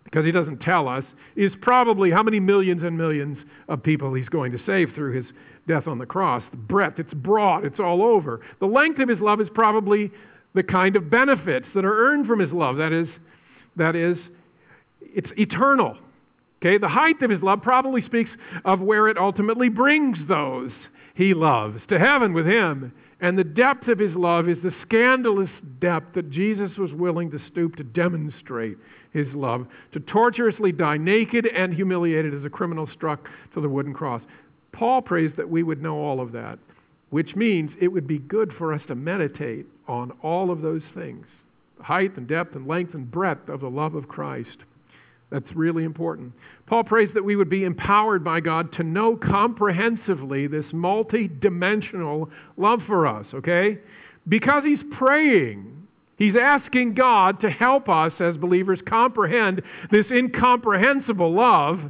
because 0.05 0.25
he 0.25 0.33
doesn't 0.33 0.61
tell 0.61 0.89
us, 0.89 1.05
is 1.37 1.53
probably 1.61 2.11
how 2.11 2.23
many 2.23 2.39
millions 2.39 2.83
and 2.83 2.97
millions 2.97 3.39
of 3.69 3.83
people 3.83 4.15
he's 4.15 4.29
going 4.29 4.53
to 4.53 4.59
save 4.65 4.95
through 4.95 5.13
his 5.13 5.27
death 5.67 5.87
on 5.87 5.99
the 5.99 6.07
cross. 6.07 6.43
The 6.51 6.57
breadth, 6.57 6.99
it's 6.99 7.13
broad, 7.15 7.65
it's 7.65 7.81
all 7.81 8.03
over. 8.03 8.41
The 8.61 8.67
length 8.67 9.01
of 9.01 9.09
his 9.09 9.19
love 9.21 9.41
is 9.41 9.49
probably 9.55 10.11
the 10.55 10.63
kind 10.63 10.97
of 10.97 11.11
benefits 11.11 11.67
that 11.75 11.85
are 11.85 12.07
earned 12.09 12.27
from 12.27 12.39
his 12.39 12.53
love. 12.53 12.77
That 12.77 12.93
is, 12.93 13.09
that 13.77 13.97
is, 13.97 14.17
it's 15.15 15.31
eternal. 15.37 15.97
Okay, 16.63 16.79
the 16.79 16.89
height 16.89 17.21
of 17.23 17.31
his 17.31 17.43
love 17.43 17.63
probably 17.63 18.03
speaks 18.03 18.31
of 18.65 18.81
where 18.81 19.09
it 19.09 19.19
ultimately 19.19 19.69
brings 19.69 20.17
those 20.29 20.73
he 21.15 21.33
loves 21.33 21.81
to 21.89 21.99
heaven 21.99 22.33
with 22.33 22.47
him. 22.47 22.93
And 23.21 23.39
the 23.39 23.45
depth 23.45 23.89
of 23.89 23.99
his 23.99 24.15
love 24.15 24.49
is 24.49 24.59
the 24.63 24.75
scandalous 24.83 25.51
depth 25.81 26.15
that 26.15 26.31
Jesus 26.31 26.77
was 26.77 26.93
willing 26.93 27.31
to 27.31 27.41
stoop 27.51 27.77
to 27.77 27.85
demonstrate 27.85 28.77
his 29.13 29.29
love, 29.33 29.67
to 29.93 30.01
torturously 30.01 30.73
die 30.73 30.97
naked 30.97 31.47
and 31.47 31.73
humiliated 31.73 32.35
as 32.35 32.45
a 32.45 32.51
criminal 32.51 32.89
struck 32.93 33.29
to 33.55 33.61
the 33.61 33.69
wooden 33.69 33.95
cross. 33.95 34.21
Paul 34.73 35.01
prays 35.01 35.31
that 35.37 35.49
we 35.49 35.63
would 35.63 35.81
know 35.81 35.97
all 35.97 36.21
of 36.21 36.33
that, 36.33 36.59
which 37.11 37.37
means 37.37 37.71
it 37.81 37.89
would 37.89 38.09
be 38.09 38.19
good 38.19 38.53
for 38.59 38.75
us 38.75 38.83
to 38.89 38.97
meditate 38.97 39.67
on 39.87 40.11
all 40.23 40.51
of 40.51 40.61
those 40.61 40.83
things—the 40.95 41.85
height 41.85 42.17
and 42.17 42.27
depth 42.27 42.57
and 42.57 42.67
length 42.67 42.95
and 42.95 43.09
breadth 43.09 43.49
of 43.49 43.61
the 43.61 43.71
love 43.71 43.95
of 43.95 44.09
Christ. 44.09 44.65
That's 45.31 45.51
really 45.55 45.85
important. 45.85 46.33
Paul 46.67 46.85
prays 46.85 47.11
that 47.15 47.25
we 47.25 47.37
would 47.37 47.51
be 47.51 47.65
empowered 47.65 48.23
by 48.23 48.41
God 48.41 48.73
to 48.75 48.83
know 48.83 49.17
comprehensively 49.17 50.47
this 50.47 50.67
multi 50.73 51.29
dimensional 51.29 52.31
love 52.57 52.81
for 52.87 53.07
us, 53.07 53.27
okay? 53.35 53.79
Because 54.29 54.65
he's 54.65 54.79
praying, 54.97 55.87
he's 56.17 56.37
asking 56.41 56.95
God 56.95 57.41
to 57.41 57.51
help 57.51 57.89
us 57.89 58.13
as 58.21 58.37
believers 58.37 58.79
comprehend 58.87 59.63
this 59.91 60.07
incomprehensible 60.11 61.33
love. 61.33 61.81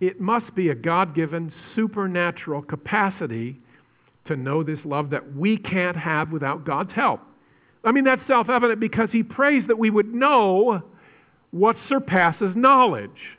It 0.00 0.20
must 0.20 0.54
be 0.54 0.70
a 0.70 0.74
God 0.74 1.14
given 1.14 1.52
supernatural 1.76 2.62
capacity 2.62 3.60
to 4.26 4.36
know 4.36 4.62
this 4.62 4.80
love 4.84 5.10
that 5.10 5.36
we 5.36 5.56
can't 5.56 5.96
have 5.96 6.32
without 6.32 6.64
God's 6.64 6.92
help. 6.92 7.20
I 7.84 7.92
mean, 7.92 8.04
that's 8.04 8.26
self 8.26 8.48
evident 8.48 8.80
because 8.80 9.10
he 9.12 9.22
prays 9.22 9.64
that 9.68 9.78
we 9.78 9.90
would 9.90 10.12
know 10.12 10.82
what 11.54 11.76
surpasses 11.88 12.50
knowledge. 12.56 13.38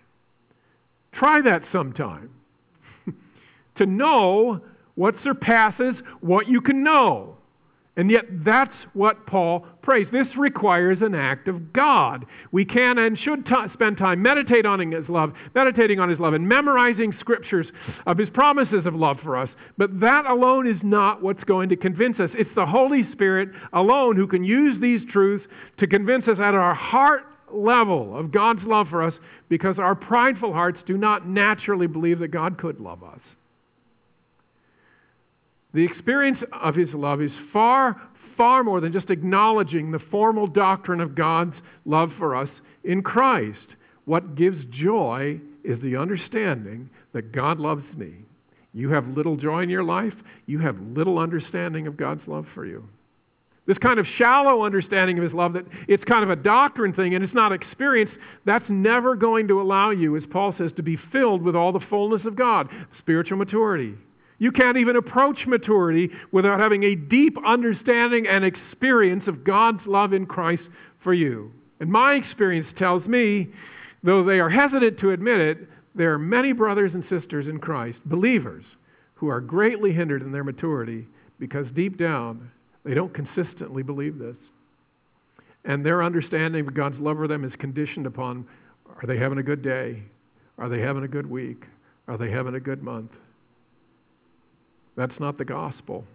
Try 1.11 1.41
that 1.41 1.63
sometime. 1.73 2.29
to 3.77 3.85
know 3.85 4.61
what 4.95 5.15
surpasses 5.21 5.95
what 6.21 6.47
you 6.47 6.61
can 6.61 6.81
know. 6.81 7.35
And 7.97 8.09
yet, 8.09 8.23
that's 8.45 8.73
what 8.93 9.27
Paul 9.27 9.65
prays. 9.81 10.07
This 10.13 10.27
requires 10.37 10.99
an 11.01 11.13
act 11.13 11.49
of 11.49 11.73
God. 11.73 12.25
We 12.53 12.63
can 12.63 12.97
and 12.97 13.19
should 13.19 13.45
t- 13.45 13.53
spend 13.73 13.97
time 13.97 14.21
meditating 14.21 14.65
on 14.65 14.79
His 14.79 15.09
love, 15.09 15.33
meditating 15.53 15.99
on 15.99 16.07
His 16.07 16.19
love, 16.19 16.33
and 16.33 16.47
memorizing 16.47 17.13
scriptures 17.19 17.67
of 18.05 18.17
His 18.17 18.29
promises 18.29 18.85
of 18.85 18.95
love 18.95 19.17
for 19.23 19.35
us. 19.35 19.49
But 19.77 19.99
that 19.99 20.25
alone 20.25 20.67
is 20.67 20.79
not 20.83 21.21
what's 21.21 21.43
going 21.43 21.67
to 21.67 21.75
convince 21.75 22.17
us. 22.19 22.29
It's 22.33 22.53
the 22.55 22.65
Holy 22.65 23.09
Spirit 23.11 23.49
alone 23.73 24.15
who 24.15 24.27
can 24.27 24.45
use 24.45 24.79
these 24.81 25.01
truths 25.11 25.45
to 25.79 25.87
convince 25.87 26.29
us 26.29 26.37
at 26.39 26.53
our 26.53 26.73
heart 26.75 27.23
level 27.51 28.17
of 28.17 28.31
God's 28.31 28.63
love 28.63 28.87
for 28.89 29.03
us 29.03 29.13
because 29.49 29.77
our 29.77 29.95
prideful 29.95 30.53
hearts 30.53 30.79
do 30.85 30.97
not 30.97 31.27
naturally 31.27 31.87
believe 31.87 32.19
that 32.19 32.29
God 32.29 32.57
could 32.57 32.79
love 32.79 33.03
us. 33.03 33.19
The 35.73 35.83
experience 35.83 36.39
of 36.53 36.75
His 36.75 36.93
love 36.93 37.21
is 37.21 37.31
far, 37.51 38.01
far 38.37 38.63
more 38.63 38.79
than 38.79 38.93
just 38.93 39.09
acknowledging 39.09 39.91
the 39.91 39.99
formal 39.99 40.47
doctrine 40.47 41.01
of 41.01 41.15
God's 41.15 41.55
love 41.85 42.11
for 42.17 42.35
us 42.35 42.49
in 42.83 43.01
Christ. 43.01 43.67
What 44.05 44.35
gives 44.35 44.63
joy 44.71 45.39
is 45.63 45.81
the 45.81 45.97
understanding 45.97 46.89
that 47.11 47.31
God 47.31 47.59
loves 47.59 47.85
me. 47.95 48.13
You 48.73 48.89
have 48.91 49.07
little 49.07 49.35
joy 49.35 49.63
in 49.63 49.69
your 49.69 49.83
life, 49.83 50.13
you 50.45 50.59
have 50.59 50.79
little 50.79 51.17
understanding 51.17 51.87
of 51.87 51.97
God's 51.97 52.27
love 52.27 52.45
for 52.53 52.65
you. 52.65 52.87
This 53.67 53.77
kind 53.79 53.99
of 53.99 54.05
shallow 54.17 54.63
understanding 54.63 55.17
of 55.17 55.23
his 55.23 55.33
love 55.33 55.53
that 55.53 55.65
it's 55.87 56.03
kind 56.03 56.23
of 56.23 56.29
a 56.29 56.35
doctrine 56.35 56.93
thing 56.93 57.15
and 57.15 57.23
it's 57.23 57.33
not 57.33 57.51
experience, 57.51 58.11
that's 58.45 58.65
never 58.69 59.15
going 59.15 59.47
to 59.47 59.59
allow 59.59 59.89
you, 59.89 60.15
as 60.15 60.23
Paul 60.29 60.53
says, 60.57 60.71
to 60.75 60.83
be 60.83 60.99
filled 61.11 61.41
with 61.41 61.55
all 61.55 61.71
the 61.71 61.79
fullness 61.89 62.21
of 62.25 62.35
God, 62.35 62.69
spiritual 62.99 63.37
maturity. 63.37 63.95
You 64.37 64.51
can't 64.51 64.77
even 64.77 64.97
approach 64.97 65.47
maturity 65.47 66.11
without 66.31 66.59
having 66.59 66.83
a 66.83 66.95
deep 66.95 67.37
understanding 67.45 68.27
and 68.27 68.43
experience 68.43 69.23
of 69.27 69.43
God's 69.43 69.79
love 69.87 70.13
in 70.13 70.25
Christ 70.27 70.63
for 71.03 71.13
you. 71.13 71.51
And 71.79 71.91
my 71.91 72.13
experience 72.13 72.67
tells 72.77 73.05
me, 73.05 73.47
though 74.03 74.23
they 74.23 74.39
are 74.39 74.49
hesitant 74.49 74.99
to 74.99 75.11
admit 75.11 75.39
it, 75.39 75.57
there 75.95 76.13
are 76.13 76.19
many 76.19 76.51
brothers 76.51 76.91
and 76.93 77.03
sisters 77.09 77.47
in 77.47 77.59
Christ, 77.59 77.97
believers, 78.05 78.65
who 79.15 79.29
are 79.29 79.41
greatly 79.41 79.93
hindered 79.93 80.21
in 80.21 80.31
their 80.31 80.43
maturity 80.43 81.07
because 81.39 81.65
deep 81.73 81.97
down 81.97 82.51
they 82.85 82.93
don't 82.93 83.13
consistently 83.13 83.83
believe 83.83 84.17
this. 84.17 84.35
And 85.65 85.85
their 85.85 86.03
understanding 86.03 86.67
of 86.67 86.73
God's 86.73 86.99
love 86.99 87.17
for 87.17 87.27
them 87.27 87.43
is 87.43 87.51
conditioned 87.59 88.05
upon 88.05 88.45
are 89.01 89.07
they 89.07 89.17
having 89.17 89.39
a 89.39 89.43
good 89.43 89.63
day? 89.63 90.03
Are 90.57 90.69
they 90.69 90.79
having 90.79 91.03
a 91.03 91.07
good 91.07 91.29
week? 91.29 91.65
Are 92.07 92.17
they 92.17 92.29
having 92.29 92.55
a 92.55 92.59
good 92.59 92.81
month? 92.83 93.11
That's 94.95 95.19
not 95.19 95.37
the 95.37 95.43
gospel. 95.43 96.05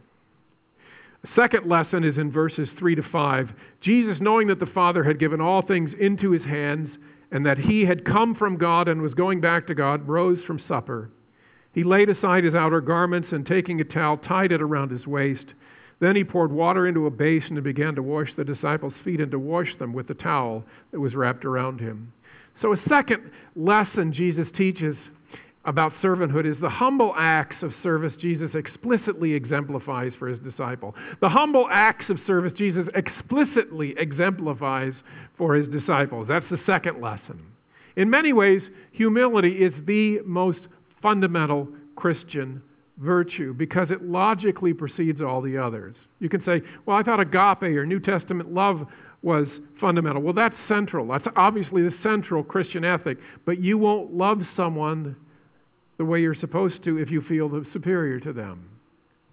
Second 1.36 1.68
lesson 1.68 2.04
is 2.04 2.16
in 2.16 2.32
verses 2.32 2.68
3 2.78 2.94
to 2.94 3.02
5. 3.02 3.50
Jesus, 3.82 4.18
knowing 4.20 4.48
that 4.48 4.60
the 4.60 4.66
Father 4.66 5.04
had 5.04 5.18
given 5.18 5.40
all 5.40 5.60
things 5.60 5.90
into 6.00 6.30
his 6.30 6.42
hands 6.44 6.90
and 7.30 7.44
that 7.44 7.58
he 7.58 7.84
had 7.84 8.04
come 8.04 8.34
from 8.34 8.56
God 8.56 8.88
and 8.88 9.02
was 9.02 9.12
going 9.14 9.40
back 9.40 9.66
to 9.66 9.74
God, 9.74 10.08
rose 10.08 10.38
from 10.46 10.62
supper. 10.66 11.10
He 11.72 11.84
laid 11.84 12.08
aside 12.08 12.44
his 12.44 12.54
outer 12.54 12.80
garments 12.80 13.28
and 13.32 13.46
taking 13.46 13.80
a 13.80 13.84
towel, 13.84 14.16
tied 14.16 14.52
it 14.52 14.62
around 14.62 14.90
his 14.90 15.06
waist. 15.06 15.44
Then 16.00 16.16
he 16.16 16.24
poured 16.24 16.50
water 16.50 16.86
into 16.86 17.06
a 17.06 17.10
basin 17.10 17.56
and 17.56 17.64
began 17.64 17.94
to 17.94 18.02
wash 18.02 18.30
the 18.36 18.44
disciples' 18.44 18.94
feet 19.04 19.20
and 19.20 19.30
to 19.30 19.38
wash 19.38 19.68
them 19.78 19.92
with 19.92 20.08
the 20.08 20.14
towel 20.14 20.64
that 20.92 21.00
was 21.00 21.14
wrapped 21.14 21.44
around 21.44 21.78
him. 21.78 22.12
So, 22.62 22.72
a 22.72 22.82
second 22.88 23.30
lesson 23.54 24.12
Jesus 24.12 24.46
teaches 24.56 24.96
about 25.66 25.92
servanthood 26.02 26.50
is 26.50 26.58
the 26.60 26.70
humble 26.70 27.12
acts 27.16 27.62
of 27.62 27.72
service 27.82 28.14
Jesus 28.18 28.50
explicitly 28.54 29.34
exemplifies 29.34 30.12
for 30.18 30.28
his 30.28 30.40
disciple. 30.40 30.94
The 31.20 31.28
humble 31.28 31.68
acts 31.70 32.06
of 32.08 32.18
service 32.26 32.52
Jesus 32.56 32.86
explicitly 32.94 33.94
exemplifies 33.98 34.94
for 35.36 35.54
his 35.54 35.68
disciples. 35.68 36.28
That's 36.28 36.48
the 36.50 36.60
second 36.64 37.00
lesson. 37.02 37.40
In 37.96 38.08
many 38.08 38.32
ways, 38.32 38.62
humility 38.92 39.62
is 39.62 39.74
the 39.86 40.20
most 40.24 40.60
fundamental 41.02 41.68
Christian 41.96 42.62
virtue 43.00 43.54
because 43.54 43.90
it 43.90 44.02
logically 44.04 44.72
precedes 44.74 45.20
all 45.20 45.40
the 45.40 45.56
others. 45.56 45.96
You 46.20 46.28
can 46.28 46.44
say, 46.44 46.62
well, 46.86 46.96
I 46.96 47.02
thought 47.02 47.18
agape 47.18 47.62
or 47.62 47.86
New 47.86 48.00
Testament 48.00 48.52
love 48.52 48.86
was 49.22 49.46
fundamental. 49.80 50.22
Well, 50.22 50.34
that's 50.34 50.54
central. 50.68 51.06
That's 51.06 51.26
obviously 51.36 51.82
the 51.82 51.94
central 52.02 52.42
Christian 52.42 52.84
ethic, 52.84 53.18
but 53.44 53.60
you 53.60 53.78
won't 53.78 54.14
love 54.14 54.42
someone 54.56 55.16
the 55.98 56.04
way 56.04 56.20
you're 56.20 56.34
supposed 56.34 56.82
to 56.84 56.98
if 56.98 57.10
you 57.10 57.22
feel 57.22 57.64
superior 57.72 58.20
to 58.20 58.32
them. 58.32 58.68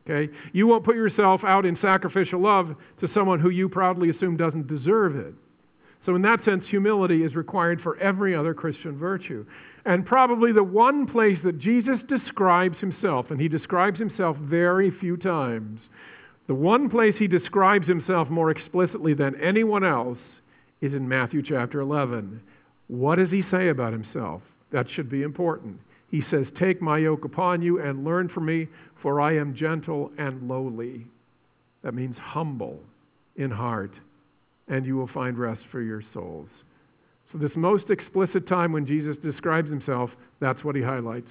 Okay? 0.09 0.31
You 0.53 0.67
won't 0.67 0.85
put 0.85 0.95
yourself 0.95 1.41
out 1.43 1.65
in 1.65 1.77
sacrificial 1.81 2.41
love 2.41 2.75
to 3.01 3.09
someone 3.13 3.39
who 3.39 3.49
you 3.49 3.69
proudly 3.69 4.09
assume 4.09 4.37
doesn't 4.37 4.67
deserve 4.67 5.15
it. 5.15 5.33
So, 6.07 6.15
in 6.15 6.23
that 6.23 6.43
sense, 6.45 6.63
humility 6.67 7.23
is 7.23 7.35
required 7.35 7.81
for 7.81 7.97
every 7.97 8.33
other 8.33 8.55
Christian 8.55 8.97
virtue 8.97 9.45
and 9.87 10.05
probably 10.05 10.51
the 10.51 10.63
one 10.63 11.07
place 11.07 11.37
that 11.45 11.59
Jesus 11.59 11.99
describes 12.09 12.77
himself, 12.79 13.31
and 13.31 13.39
he 13.39 13.47
describes 13.47 13.97
himself 13.97 14.35
very 14.35 14.91
few 14.91 15.15
times, 15.15 15.79
the 16.47 16.53
one 16.53 16.89
place 16.89 17.15
he 17.17 17.27
describes 17.27 17.87
himself 17.87 18.29
more 18.29 18.51
explicitly 18.51 19.13
than 19.13 19.41
anyone 19.41 19.85
else 19.85 20.17
is 20.81 20.93
in 20.93 21.07
Matthew 21.07 21.41
chapter 21.41 21.79
11. 21.79 22.41
What 22.87 23.15
does 23.15 23.29
he 23.29 23.43
say 23.49 23.69
about 23.69 23.93
himself? 23.93 24.41
That 24.71 24.87
should 24.89 25.09
be 25.09 25.23
important. 25.23 25.79
He 26.11 26.21
says, 26.29 26.47
Take 26.59 26.81
my 26.81 26.97
yoke 26.97 27.23
upon 27.23 27.61
you 27.61 27.81
and 27.81 28.03
learn 28.03 28.27
from 28.27 28.45
me, 28.45 28.67
for 29.01 29.21
I 29.21 29.37
am 29.37 29.55
gentle 29.55 30.11
and 30.17 30.49
lowly. 30.49 31.05
That 31.83 31.93
means 31.93 32.17
humble 32.17 32.79
in 33.37 33.51
heart, 33.51 33.91
and 34.67 34.85
you 34.85 34.95
will 34.95 35.07
find 35.07 35.37
rest 35.37 35.61
for 35.71 35.81
your 35.81 36.03
souls. 36.13 36.49
So, 37.31 37.37
this 37.37 37.51
most 37.55 37.89
explicit 37.89 38.47
time 38.47 38.71
when 38.71 38.85
Jesus 38.85 39.17
describes 39.23 39.69
himself, 39.69 40.09
that's 40.39 40.63
what 40.63 40.75
he 40.75 40.81
highlights. 40.81 41.27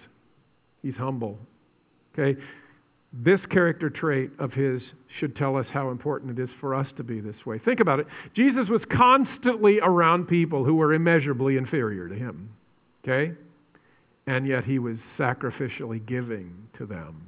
He's 0.83 0.94
humble. 0.94 1.38
Okay? 2.12 2.38
This 3.12 3.40
character 3.51 3.88
trait 3.88 4.31
of 4.38 4.53
his 4.53 4.83
should 5.18 5.37
tell 5.37 5.57
us 5.57 5.66
how 5.72 5.90
important 5.90 6.38
it 6.38 6.42
is 6.42 6.51
for 6.61 6.75
us 6.75 6.87
to 6.96 7.03
be 7.03 7.20
this 7.20 7.46
way. 7.46 7.59
Think 7.59 7.81
about 7.81 8.01
it. 8.01 8.07
Jesus 8.35 8.68
was 8.68 8.83
constantly 8.92 9.81
around 9.81 10.27
people 10.27 10.64
who 10.64 10.75
were 10.75 10.92
immeasurably 10.92 11.57
inferior 11.57 12.09
to 12.09 12.14
him. 12.14 12.51
Okay? 13.03 13.33
And 14.27 14.46
yet 14.46 14.64
he 14.64 14.79
was 14.79 14.96
sacrificially 15.18 16.05
giving 16.05 16.68
to 16.79 16.85
them. 16.85 17.27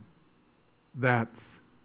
That's 0.97 1.31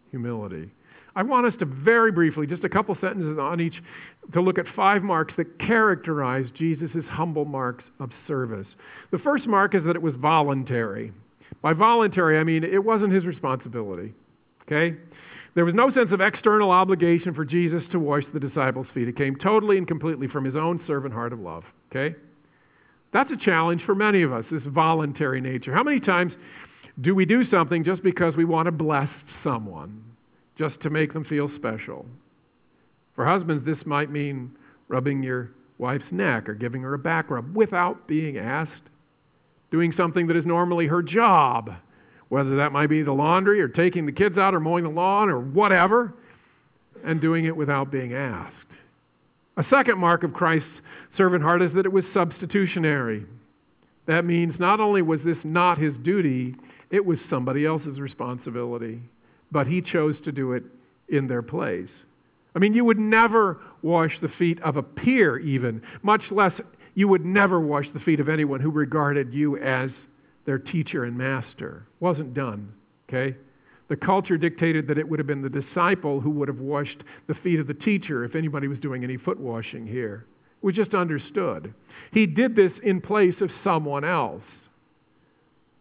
humility. 0.10 0.70
I 1.16 1.24
want 1.24 1.46
us 1.46 1.54
to 1.60 1.66
very 1.66 2.12
briefly, 2.12 2.48
just 2.48 2.64
a 2.64 2.70
couple 2.70 2.96
sentences 3.00 3.38
on 3.38 3.62
each, 3.62 3.76
to 4.32 4.42
look 4.42 4.58
at 4.58 4.66
five 4.76 5.04
marks 5.04 5.34
that 5.38 5.60
characterize 5.60 6.46
Jesus' 6.58 7.06
humble 7.10 7.46
marks 7.46 7.84
of 8.00 8.10
service. 8.28 8.68
The 9.12 9.20
first 9.20 9.46
mark 9.48 9.76
is 9.76 9.84
that 9.84 9.96
it 9.96 10.02
was 10.02 10.16
voluntary. 10.16 11.12
By 11.62 11.74
voluntary, 11.74 12.38
I 12.40 12.44
mean 12.44 12.64
it 12.64 12.84
wasn't 12.84 13.14
his 13.14 13.26
responsibility. 13.26 14.14
Okay? 14.64 14.96
There 15.56 15.66
was 15.66 15.76
no 15.76 15.92
sense 15.92 16.12
of 16.12 16.22
external 16.22 16.72
obligation 16.72 17.34
for 17.34 17.46
Jesus 17.46 17.84
to 17.92 18.00
wash 18.00 18.24
the 18.34 18.40
disciples' 18.40 18.88
feet. 18.94 19.08
It 19.08 19.18
came 19.18 19.36
totally 19.36 19.78
and 19.78 19.88
completely 19.88 20.28
from 20.28 20.46
his 20.46 20.56
own 20.56 20.82
servant 20.88 21.14
heart 21.14 21.34
of 21.34 21.40
love. 21.40 21.64
Okay? 21.92 22.16
That's 23.12 23.32
a 23.32 23.38
challenge 23.38 23.84
for 23.86 23.94
many 23.94 24.24
of 24.24 24.34
us, 24.34 24.46
this 24.52 24.64
voluntary 24.66 25.42
nature. 25.42 25.74
How 25.74 25.84
many 25.84 26.00
times 26.00 26.34
do 27.02 27.14
we 27.14 27.26
do 27.26 27.50
something 27.50 27.84
just 27.84 28.02
because 28.04 28.36
we 28.36 28.46
want 28.46 28.66
to 28.66 28.72
bless 28.72 29.10
someone, 29.44 30.04
just 30.58 30.80
to 30.82 30.90
make 30.90 31.14
them 31.14 31.24
feel 31.26 31.52
special? 31.56 32.08
For 33.16 33.26
husbands, 33.26 33.66
this 33.66 33.86
might 33.86 34.12
mean 34.12 34.52
rubbing 34.88 35.24
your 35.24 35.52
wife's 35.78 36.12
neck 36.12 36.50
or 36.50 36.54
giving 36.54 36.82
her 36.82 36.94
a 36.94 37.00
back 37.00 37.30
rub 37.30 37.56
without 37.56 38.08
being 38.08 38.38
asked 38.38 38.72
doing 39.74 39.92
something 39.98 40.28
that 40.28 40.38
is 40.38 40.46
normally 40.46 40.86
her 40.86 41.02
job, 41.02 41.72
whether 42.30 42.58
that 42.58 42.72
might 42.72 42.92
be 42.92 43.02
the 43.02 43.12
laundry 43.12 43.60
or 43.60 43.68
taking 43.68 44.06
the 44.06 44.12
kids 44.12 44.38
out 44.38 44.54
or 44.54 44.60
mowing 44.60 44.84
the 44.84 44.90
lawn 44.90 45.30
or 45.30 45.40
whatever, 45.40 46.14
and 47.04 47.20
doing 47.20 47.46
it 47.46 47.58
without 47.58 47.92
being 47.92 48.14
asked. 48.14 48.54
A 49.58 49.66
second 49.72 49.98
mark 49.98 50.24
of 50.24 50.32
Christ's 50.32 50.70
servant 51.18 51.42
heart 51.42 51.64
is 51.64 51.74
that 51.74 51.88
it 51.88 51.92
was 51.92 52.04
substitutionary. 52.14 53.26
That 54.06 54.26
means 54.26 54.54
not 54.60 54.80
only 54.80 55.02
was 55.02 55.22
this 55.26 55.38
not 55.44 55.80
his 55.80 55.96
duty, 56.04 56.56
it 56.92 57.04
was 57.04 57.18
somebody 57.28 57.66
else's 57.66 58.00
responsibility, 58.00 59.02
but 59.52 59.66
he 59.66 59.82
chose 59.82 60.16
to 60.26 60.32
do 60.32 60.54
it 60.54 60.64
in 61.10 61.28
their 61.28 61.42
place. 61.42 61.90
I 62.56 62.60
mean, 62.60 62.74
you 62.74 62.86
would 62.86 63.00
never 63.00 63.60
wash 63.82 64.18
the 64.22 64.30
feet 64.30 64.62
of 64.62 64.78
a 64.78 64.84
peer, 64.84 65.40
even, 65.40 65.82
much 66.04 66.24
less 66.32 66.54
you 66.96 67.08
would 67.08 67.26
never 67.26 67.60
wash 67.60 67.88
the 67.94 68.00
feet 68.00 68.20
of 68.20 68.30
anyone 68.30 68.60
who 68.60 68.70
regarded 68.70 69.34
you 69.34 69.58
as 69.58 69.90
their 70.46 70.60
teacher 70.60 71.06
and 71.06 71.18
master. 71.18 71.88
Wasn't 72.00 72.34
done, 72.34 72.72
okay? 73.10 73.36
The 73.90 73.96
culture 73.96 74.38
dictated 74.38 74.88
that 74.88 74.98
it 74.98 75.08
would 75.08 75.20
have 75.20 75.28
been 75.28 75.42
the 75.42 75.50
disciple 75.50 76.20
who 76.20 76.30
would 76.32 76.48
have 76.48 76.60
washed 76.60 77.04
the 77.28 77.36
feet 77.36 77.60
of 77.60 77.68
the 77.68 77.74
teacher 77.74 78.24
if 78.24 78.36
anybody 78.36 78.68
was 78.68 78.80
doing 78.80 79.04
any 79.04 79.18
foot 79.18 79.40
washing 79.40 79.88
here. 79.88 80.26
We 80.62 80.72
just 80.74 80.94
understood. 80.94 81.74
He 82.14 82.26
did 82.26 82.56
this 82.56 82.72
in 82.84 83.02
place 83.02 83.36
of 83.42 83.50
someone 83.64 84.06
else, 84.06 84.44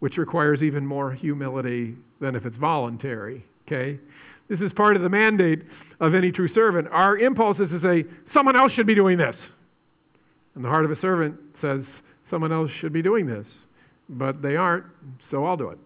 which 0.00 0.16
requires 0.16 0.62
even 0.62 0.84
more 0.84 1.12
humility 1.12 1.94
than 2.20 2.34
if 2.34 2.44
it's 2.44 2.56
voluntary, 2.56 3.44
okay? 3.66 4.00
This 4.52 4.60
is 4.60 4.70
part 4.74 4.96
of 4.96 5.02
the 5.02 5.08
mandate 5.08 5.62
of 5.98 6.14
any 6.14 6.30
true 6.30 6.52
servant. 6.52 6.86
Our 6.92 7.16
impulse 7.16 7.58
is 7.58 7.70
to 7.70 7.80
say, 7.80 8.04
someone 8.34 8.54
else 8.54 8.70
should 8.72 8.86
be 8.86 8.94
doing 8.94 9.16
this. 9.16 9.34
And 10.54 10.62
the 10.62 10.68
heart 10.68 10.84
of 10.84 10.90
a 10.90 11.00
servant 11.00 11.36
says, 11.62 11.80
someone 12.30 12.52
else 12.52 12.70
should 12.78 12.92
be 12.92 13.00
doing 13.00 13.26
this, 13.26 13.46
but 14.10 14.42
they 14.42 14.56
aren't, 14.56 14.84
so 15.30 15.46
I'll 15.46 15.56
do 15.56 15.70
it. 15.70 15.78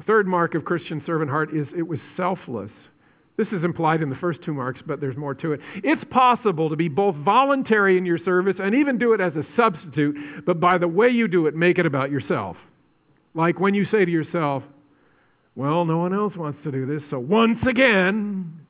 A 0.00 0.02
third 0.02 0.26
mark 0.26 0.56
of 0.56 0.64
Christian 0.64 1.00
servant 1.06 1.30
heart 1.30 1.54
is 1.54 1.68
it 1.78 1.86
was 1.86 2.00
selfless. 2.16 2.72
This 3.36 3.46
is 3.52 3.62
implied 3.62 4.02
in 4.02 4.10
the 4.10 4.16
first 4.16 4.42
two 4.42 4.52
marks, 4.52 4.80
but 4.84 5.00
there's 5.00 5.16
more 5.16 5.36
to 5.36 5.52
it. 5.52 5.60
It's 5.84 6.02
possible 6.10 6.68
to 6.70 6.76
be 6.76 6.88
both 6.88 7.14
voluntary 7.14 7.96
in 7.96 8.04
your 8.04 8.18
service 8.18 8.56
and 8.58 8.74
even 8.74 8.98
do 8.98 9.12
it 9.12 9.20
as 9.20 9.36
a 9.36 9.46
substitute, 9.56 10.44
but 10.44 10.58
by 10.58 10.78
the 10.78 10.88
way 10.88 11.10
you 11.10 11.28
do 11.28 11.46
it, 11.46 11.54
make 11.54 11.78
it 11.78 11.86
about 11.86 12.10
yourself. 12.10 12.56
Like 13.34 13.60
when 13.60 13.74
you 13.74 13.84
say 13.84 14.04
to 14.04 14.10
yourself, 14.10 14.64
Well, 15.56 15.86
no 15.86 15.96
one 15.96 16.12
else 16.12 16.36
wants 16.36 16.58
to 16.64 16.70
do 16.70 16.84
this, 16.84 17.02
so 17.10 17.18
once 17.18 17.58
again, 17.66 18.60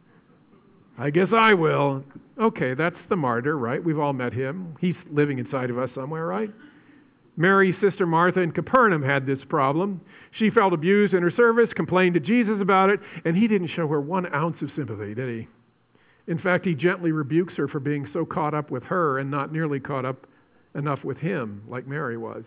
I 0.96 1.10
guess 1.10 1.28
I 1.32 1.52
will. 1.52 2.04
Okay, 2.40 2.74
that's 2.74 2.96
the 3.08 3.16
martyr, 3.16 3.58
right? 3.58 3.82
We've 3.82 3.98
all 3.98 4.12
met 4.12 4.32
him. 4.32 4.76
He's 4.80 4.94
living 5.10 5.40
inside 5.40 5.68
of 5.68 5.78
us 5.78 5.90
somewhere, 5.96 6.26
right? 6.26 6.50
Mary's 7.36 7.74
sister 7.80 8.06
Martha 8.06 8.40
in 8.40 8.52
Capernaum 8.52 9.02
had 9.02 9.26
this 9.26 9.40
problem. 9.48 10.00
She 10.38 10.48
felt 10.48 10.72
abused 10.72 11.12
in 11.12 11.22
her 11.22 11.30
service, 11.32 11.68
complained 11.74 12.14
to 12.14 12.20
Jesus 12.20 12.60
about 12.60 12.88
it, 12.88 13.00
and 13.24 13.36
he 13.36 13.48
didn't 13.48 13.68
show 13.74 13.88
her 13.88 14.00
one 14.00 14.32
ounce 14.32 14.56
of 14.62 14.70
sympathy, 14.76 15.14
did 15.14 15.28
he? 15.28 15.48
In 16.28 16.38
fact, 16.38 16.64
he 16.64 16.74
gently 16.74 17.10
rebukes 17.12 17.54
her 17.54 17.68
for 17.68 17.80
being 17.80 18.08
so 18.12 18.24
caught 18.24 18.54
up 18.54 18.70
with 18.70 18.84
her 18.84 19.18
and 19.18 19.30
not 19.30 19.52
nearly 19.52 19.80
caught 19.80 20.04
up 20.04 20.26
enough 20.74 21.02
with 21.04 21.18
him, 21.18 21.62
like 21.68 21.86
Mary 21.86 22.16
was. 22.16 22.44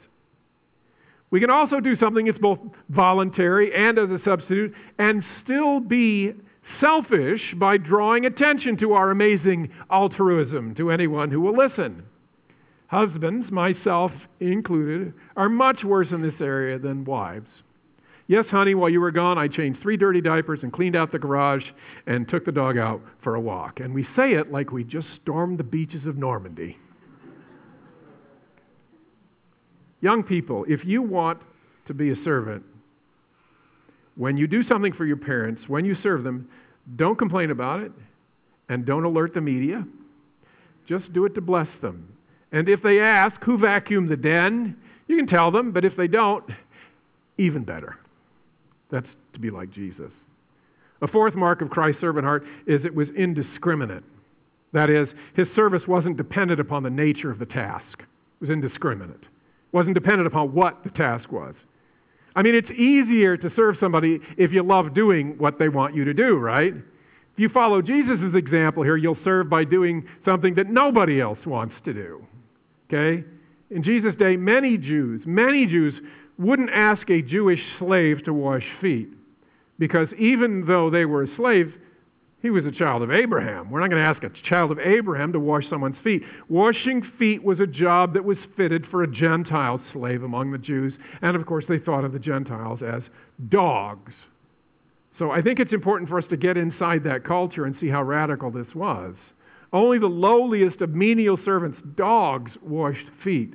We 1.31 1.39
can 1.39 1.49
also 1.49 1.79
do 1.79 1.95
something 1.97 2.25
that's 2.25 2.37
both 2.39 2.59
voluntary 2.89 3.73
and 3.73 3.99
as 3.99 4.09
a 4.09 4.19
substitute 4.25 4.73
and 4.97 5.23
still 5.43 5.79
be 5.79 6.33
selfish 6.79 7.53
by 7.55 7.77
drawing 7.77 8.25
attention 8.25 8.77
to 8.77 8.93
our 8.93 9.11
amazing 9.11 9.69
altruism 9.91 10.75
to 10.75 10.91
anyone 10.91 11.29
who 11.29 11.41
will 11.41 11.55
listen. 11.55 12.03
Husbands, 12.87 13.51
myself 13.51 14.11
included, 14.39 15.13
are 15.35 15.49
much 15.49 15.83
worse 15.83 16.07
in 16.11 16.21
this 16.21 16.39
area 16.41 16.79
than 16.79 17.05
wives. 17.05 17.47
Yes, 18.25 18.45
honey, 18.47 18.75
while 18.75 18.89
you 18.89 19.01
were 19.01 19.11
gone, 19.11 19.37
I 19.37 19.47
changed 19.47 19.81
three 19.81 19.97
dirty 19.97 20.21
diapers 20.21 20.59
and 20.61 20.73
cleaned 20.73 20.95
out 20.95 21.11
the 21.11 21.19
garage 21.19 21.65
and 22.05 22.27
took 22.27 22.45
the 22.45 22.51
dog 22.51 22.77
out 22.77 23.01
for 23.23 23.35
a 23.35 23.41
walk. 23.41 23.79
And 23.79 23.93
we 23.93 24.07
say 24.15 24.33
it 24.33 24.51
like 24.51 24.71
we 24.71 24.83
just 24.83 25.07
stormed 25.21 25.57
the 25.57 25.63
beaches 25.63 26.05
of 26.05 26.17
Normandy. 26.17 26.77
Young 30.01 30.23
people, 30.23 30.65
if 30.67 30.85
you 30.85 31.01
want 31.01 31.39
to 31.87 31.93
be 31.93 32.11
a 32.11 32.15
servant, 32.23 32.63
when 34.15 34.37
you 34.37 34.47
do 34.47 34.63
something 34.67 34.93
for 34.93 35.05
your 35.05 35.17
parents, 35.17 35.61
when 35.67 35.85
you 35.85 35.95
serve 36.01 36.23
them, 36.23 36.49
don't 36.95 37.17
complain 37.17 37.51
about 37.51 37.81
it 37.81 37.91
and 38.69 38.85
don't 38.85 39.03
alert 39.03 39.33
the 39.33 39.41
media. 39.41 39.85
Just 40.87 41.11
do 41.13 41.25
it 41.25 41.35
to 41.35 41.41
bless 41.41 41.67
them. 41.81 42.07
And 42.51 42.67
if 42.67 42.81
they 42.81 42.99
ask 42.99 43.41
who 43.43 43.57
vacuumed 43.57 44.09
the 44.09 44.17
den, 44.17 44.75
you 45.07 45.17
can 45.17 45.27
tell 45.27 45.51
them, 45.51 45.71
but 45.71 45.85
if 45.85 45.95
they 45.95 46.07
don't, 46.07 46.43
even 47.37 47.63
better. 47.63 47.97
That's 48.91 49.07
to 49.33 49.39
be 49.39 49.49
like 49.49 49.71
Jesus. 49.71 50.11
A 51.01 51.07
fourth 51.07 51.35
mark 51.35 51.61
of 51.61 51.69
Christ's 51.69 52.01
servant 52.01 52.25
heart 52.25 52.43
is 52.67 52.83
it 52.83 52.93
was 52.93 53.07
indiscriminate. 53.15 54.03
That 54.73 54.89
is, 54.89 55.07
his 55.35 55.47
service 55.55 55.83
wasn't 55.87 56.17
dependent 56.17 56.59
upon 56.59 56.83
the 56.83 56.89
nature 56.89 57.31
of 57.31 57.39
the 57.39 57.45
task. 57.45 57.99
It 57.99 58.41
was 58.41 58.49
indiscriminate. 58.49 59.23
Wasn't 59.71 59.93
dependent 59.93 60.27
upon 60.27 60.53
what 60.53 60.83
the 60.83 60.89
task 60.89 61.31
was. 61.31 61.55
I 62.35 62.41
mean, 62.41 62.55
it's 62.55 62.69
easier 62.71 63.37
to 63.37 63.51
serve 63.55 63.75
somebody 63.79 64.19
if 64.37 64.51
you 64.51 64.63
love 64.63 64.93
doing 64.93 65.35
what 65.37 65.59
they 65.59 65.69
want 65.69 65.95
you 65.95 66.05
to 66.05 66.13
do, 66.13 66.37
right? 66.37 66.73
If 66.73 67.37
you 67.37 67.49
follow 67.49 67.81
Jesus' 67.81 68.35
example 68.35 68.83
here, 68.83 68.97
you'll 68.97 69.17
serve 69.23 69.49
by 69.49 69.63
doing 69.63 70.07
something 70.25 70.55
that 70.55 70.69
nobody 70.69 71.21
else 71.21 71.39
wants 71.45 71.75
to 71.85 71.93
do. 71.93 72.25
Okay? 72.87 73.23
In 73.69 73.83
Jesus' 73.83 74.15
day, 74.17 74.35
many 74.35 74.77
Jews, 74.77 75.21
many 75.25 75.65
Jews 75.65 75.93
wouldn't 76.37 76.69
ask 76.71 77.09
a 77.09 77.21
Jewish 77.21 77.61
slave 77.77 78.23
to 78.25 78.33
wash 78.33 78.65
feet 78.81 79.09
because 79.77 80.07
even 80.17 80.65
though 80.65 80.89
they 80.89 81.05
were 81.05 81.23
a 81.23 81.35
slave, 81.35 81.73
he 82.41 82.49
was 82.49 82.65
a 82.65 82.71
child 82.71 83.01
of 83.01 83.11
Abraham. 83.11 83.69
We're 83.69 83.81
not 83.81 83.89
going 83.89 84.01
to 84.01 84.07
ask 84.07 84.23
a 84.23 84.47
child 84.47 84.71
of 84.71 84.79
Abraham 84.79 85.33
to 85.33 85.39
wash 85.39 85.69
someone's 85.69 85.97
feet. 86.03 86.23
Washing 86.47 87.03
feet 87.19 87.43
was 87.43 87.59
a 87.59 87.67
job 87.67 88.13
that 88.13 88.23
was 88.23 88.37
fitted 88.55 88.85
for 88.89 89.03
a 89.03 89.11
Gentile 89.11 89.81
slave 89.91 90.23
among 90.23 90.51
the 90.51 90.57
Jews. 90.57 90.93
And 91.21 91.35
of 91.35 91.45
course, 91.45 91.65
they 91.67 91.79
thought 91.79 92.05
of 92.05 92.13
the 92.13 92.19
Gentiles 92.19 92.79
as 92.81 93.01
dogs. 93.49 94.13
So 95.17 95.31
I 95.31 95.41
think 95.41 95.59
it's 95.59 95.73
important 95.73 96.09
for 96.09 96.17
us 96.17 96.23
to 96.29 96.37
get 96.37 96.55
inside 96.55 97.03
that 97.03 97.25
culture 97.25 97.65
and 97.65 97.75
see 97.81 97.89
how 97.89 98.03
radical 98.03 98.51
this 98.51 98.73
was. 98.73 99.15
Only 99.73 99.99
the 99.99 100.07
lowliest 100.07 100.79
of 100.79 100.91
menial 100.91 101.37
servants, 101.43 101.77
dogs, 101.97 102.51
washed 102.61 103.05
feet. 103.21 103.53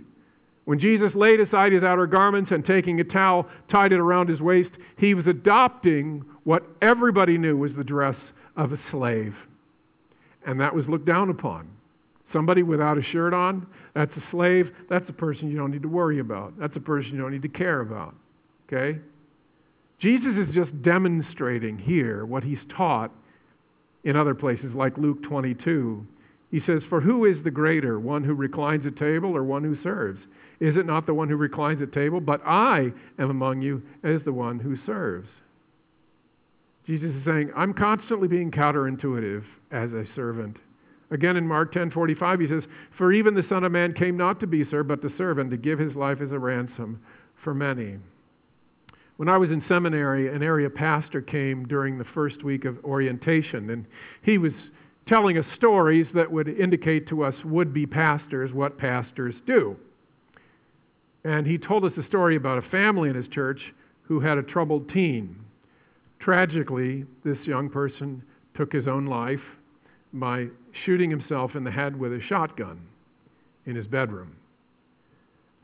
When 0.67 0.79
Jesus 0.79 1.15
laid 1.15 1.41
aside 1.41 1.73
his 1.73 1.83
outer 1.83 2.07
garments 2.07 2.51
and 2.51 2.65
taking 2.65 3.01
a 3.01 3.05
towel, 3.05 3.47
tied 3.71 3.93
it 3.93 3.99
around 3.99 4.29
his 4.29 4.41
waist, 4.41 4.71
he 4.99 5.15
was 5.15 5.27
adopting 5.27 6.25
what 6.45 6.65
everybody 6.83 7.39
knew 7.39 7.57
was 7.57 7.73
the 7.77 7.85
dress 7.85 8.17
of 8.57 8.73
a 8.73 8.79
slave. 8.91 9.35
And 10.47 10.61
that 10.61 10.75
was 10.75 10.85
looked 10.89 11.07
down 11.07 11.31
upon. 11.31 11.69
Somebody 12.33 12.63
without 12.63 12.99
a 12.99 13.03
shirt 13.03 13.33
on, 13.33 13.67
that's 13.95 14.13
a 14.17 14.25
slave. 14.31 14.67
That's 14.91 15.09
a 15.09 15.13
person 15.13 15.49
you 15.49 15.57
don't 15.57 15.71
need 15.71 15.83
to 15.83 15.89
worry 15.89 16.19
about. 16.19 16.59
That's 16.59 16.75
a 16.77 16.81
person 16.81 17.13
you 17.13 17.19
don't 17.19 17.33
need 17.33 17.43
to 17.43 17.49
care 17.49 17.81
about. 17.81 18.15
Okay? 18.67 18.99
Jesus 20.01 20.35
is 20.37 20.55
just 20.55 20.83
demonstrating 20.83 21.79
here 21.79 22.27
what 22.27 22.43
he's 22.43 22.59
taught 22.77 23.11
in 24.03 24.17
other 24.17 24.35
places, 24.35 24.73
like 24.75 24.99
Luke 24.99 25.23
22. 25.23 26.07
He 26.51 26.61
says, 26.67 26.83
For 26.89 27.01
who 27.01 27.25
is 27.25 27.37
the 27.43 27.51
greater, 27.51 27.99
one 27.99 28.23
who 28.23 28.35
reclines 28.35 28.85
at 28.87 28.97
table 28.97 29.37
or 29.37 29.45
one 29.45 29.65
who 29.65 29.77
serves? 29.83 30.21
Is 30.61 30.77
it 30.77 30.87
not 30.87 31.07
the 31.07 31.15
one 31.15 31.29
who 31.29 31.37
reclines 31.37 31.83
at 31.83 31.93
table? 31.93 32.21
But 32.21 32.43
I 32.45 32.93
am 33.19 33.31
among 33.31 33.63
you 33.63 33.83
as 34.03 34.21
the 34.25 34.33
one 34.33 34.59
who 34.59 34.77
serves. 34.87 35.29
Jesus 36.87 37.15
is 37.15 37.25
saying, 37.25 37.51
I'm 37.57 37.73
constantly 37.73 38.29
being 38.29 38.51
counterintuitive 38.51 39.45
as 39.71 39.93
a 39.93 40.05
servant. 40.15 40.59
Again 41.11 41.37
in 41.37 41.47
Mark 41.47 41.73
10:45 41.73 42.41
he 42.41 42.49
says, 42.49 42.65
"For 42.97 43.13
even 43.13 43.35
the 43.35 43.45
Son 43.45 43.65
of 43.65 43.73
Man 43.73 43.93
came 43.93 44.17
not 44.17 44.41
to 44.41 44.47
be 44.47 44.65
served, 44.65 44.89
but 44.89 45.03
to 45.03 45.11
serve 45.17 45.39
and 45.39 45.51
to 45.51 45.57
give 45.57 45.79
his 45.79 45.95
life 45.95 46.21
as 46.21 46.33
a 46.33 46.39
ransom 46.39 46.99
for 47.37 47.55
many." 47.55 47.99
When 49.17 49.29
I 49.29 49.39
was 49.39 49.51
in 49.51 49.63
seminary, 49.63 50.29
an 50.29 50.43
area 50.43 50.69
pastor 50.69 51.21
came 51.21 51.67
during 51.67 51.99
the 51.99 52.05
first 52.05 52.43
week 52.43 52.65
of 52.65 52.85
orientation, 52.85 53.71
and 53.71 53.87
he 54.23 54.39
was 54.39 54.53
telling 55.07 55.39
us 55.39 55.47
stories 55.55 56.07
that 56.15 56.33
would 56.33 56.49
indicate 56.49 57.07
to 57.09 57.23
us 57.23 57.45
would 57.45 57.73
be 57.73 57.87
pastors 57.87 58.53
what 58.53 58.77
pastors 58.77 59.35
do. 59.47 59.77
And 61.23 61.47
he 61.47 61.59
told 61.59 61.85
us 61.85 61.97
a 61.97 62.03
story 62.03 62.35
about 62.35 62.59
a 62.59 62.63
family 62.63 63.09
in 63.09 63.15
his 63.15 63.29
church 63.29 63.73
who 64.03 64.21
had 64.21 64.37
a 64.37 64.43
troubled 64.43 64.89
teen. 64.89 65.37
Tragically, 66.25 67.05
this 67.23 67.37
young 67.45 67.69
person 67.69 68.23
took 68.57 68.73
his 68.73 68.89
own 68.89 69.05
life 69.05 69.43
by 70.15 70.47
shooting 70.87 71.11
himself 71.11 71.55
in 71.55 71.65
the 71.65 71.71
head 71.71 71.95
with 71.99 72.13
a 72.13 72.21
shotgun 72.29 72.81
in 73.67 73.77
his 73.77 73.87
bedroom. 73.87 74.35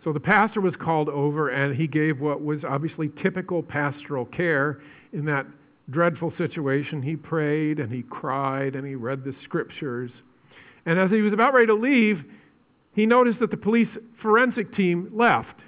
So 0.05 0.13
the 0.13 0.21
pastor 0.21 0.61
was 0.61 0.75
called 0.77 1.09
over 1.09 1.49
and 1.49 1.75
he 1.75 1.87
gave 1.87 2.21
what 2.21 2.43
was 2.45 2.59
obviously 2.63 3.11
typical 3.23 3.63
pastoral 3.63 4.27
care 4.27 4.83
in 5.15 5.25
that 5.27 5.47
dreadful 5.89 6.33
situation. 6.37 7.01
He 7.01 7.17
prayed 7.17 7.81
and 7.81 7.91
he 7.91 8.03
cried 8.03 8.75
and 8.77 8.87
he 8.87 8.97
read 8.97 9.25
the 9.25 9.35
scriptures. 9.45 10.11
And 10.85 10.99
as 10.99 11.11
he 11.11 11.23
was 11.23 11.33
about 11.33 11.55
ready 11.55 11.69
to 11.69 11.75
leave, 11.75 12.23
he 12.95 13.07
noticed 13.07 13.41
that 13.41 13.51
the 13.51 13.57
police 13.57 13.89
forensic 14.21 14.75
team 14.75 15.11
left. 15.15 15.59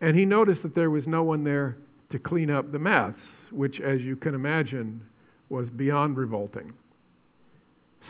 And 0.00 0.16
he 0.16 0.24
noticed 0.24 0.62
that 0.62 0.74
there 0.74 0.90
was 0.90 1.04
no 1.06 1.22
one 1.22 1.44
there 1.44 1.76
to 2.10 2.18
clean 2.18 2.50
up 2.50 2.72
the 2.72 2.78
mess, 2.78 3.14
which, 3.54 3.80
as 3.80 4.00
you 4.00 4.16
can 4.16 4.34
imagine, 4.34 5.00
was 5.48 5.68
beyond 5.76 6.16
revolting. 6.16 6.72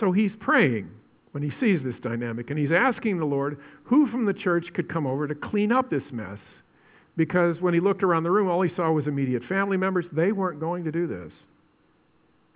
So 0.00 0.12
he's 0.12 0.32
praying 0.40 0.90
when 1.32 1.42
he 1.42 1.50
sees 1.60 1.80
this 1.82 1.94
dynamic, 2.02 2.50
and 2.50 2.58
he's 2.58 2.72
asking 2.72 3.18
the 3.18 3.24
Lord 3.24 3.58
who 3.84 4.06
from 4.08 4.24
the 4.24 4.32
church 4.32 4.66
could 4.74 4.88
come 4.88 5.06
over 5.06 5.26
to 5.26 5.34
clean 5.34 5.72
up 5.72 5.90
this 5.90 6.02
mess. 6.12 6.38
Because 7.16 7.60
when 7.60 7.74
he 7.74 7.80
looked 7.80 8.02
around 8.02 8.24
the 8.24 8.30
room, 8.30 8.48
all 8.48 8.62
he 8.62 8.74
saw 8.74 8.90
was 8.90 9.06
immediate 9.06 9.42
family 9.48 9.76
members. 9.76 10.04
They 10.12 10.32
weren't 10.32 10.58
going 10.58 10.84
to 10.84 10.92
do 10.92 11.06
this. 11.06 11.32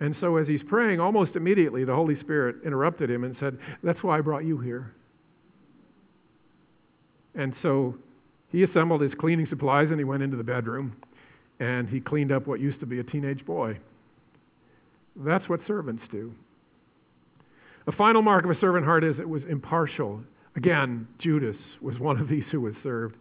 And 0.01 0.15
so, 0.21 0.37
as 0.37 0.47
he's 0.47 0.61
praying, 0.67 0.99
almost 0.99 1.35
immediately 1.35 1.83
the 1.83 1.95
Holy 1.95 2.19
Spirit 2.19 2.57
interrupted 2.65 3.09
him 3.09 3.23
and 3.23 3.35
said, 3.39 3.57
That's 3.83 4.01
why 4.01 4.17
I 4.17 4.21
brought 4.21 4.45
you 4.45 4.57
here. 4.57 4.93
And 7.35 7.53
so 7.61 7.95
he 8.51 8.63
assembled 8.63 9.01
his 9.01 9.13
cleaning 9.19 9.47
supplies 9.49 9.87
and 9.89 9.99
he 9.99 10.03
went 10.03 10.23
into 10.23 10.37
the 10.37 10.43
bedroom 10.43 10.95
and 11.59 11.87
he 11.89 11.99
cleaned 11.99 12.31
up 12.31 12.47
what 12.47 12.59
used 12.59 12.79
to 12.79 12.85
be 12.85 12.99
a 12.99 13.03
teenage 13.03 13.45
boy. 13.45 13.77
That's 15.15 15.47
what 15.49 15.59
servants 15.67 16.03
do. 16.11 16.33
A 17.87 17.91
final 17.91 18.21
mark 18.21 18.45
of 18.45 18.51
a 18.51 18.59
servant 18.59 18.85
heart 18.85 19.03
is 19.03 19.17
it 19.19 19.27
was 19.27 19.41
impartial. 19.49 20.21
Again, 20.55 21.07
Judas 21.17 21.57
was 21.81 21.97
one 21.99 22.19
of 22.19 22.29
these 22.29 22.43
who 22.51 22.61
was 22.61 22.75
served. 22.83 23.15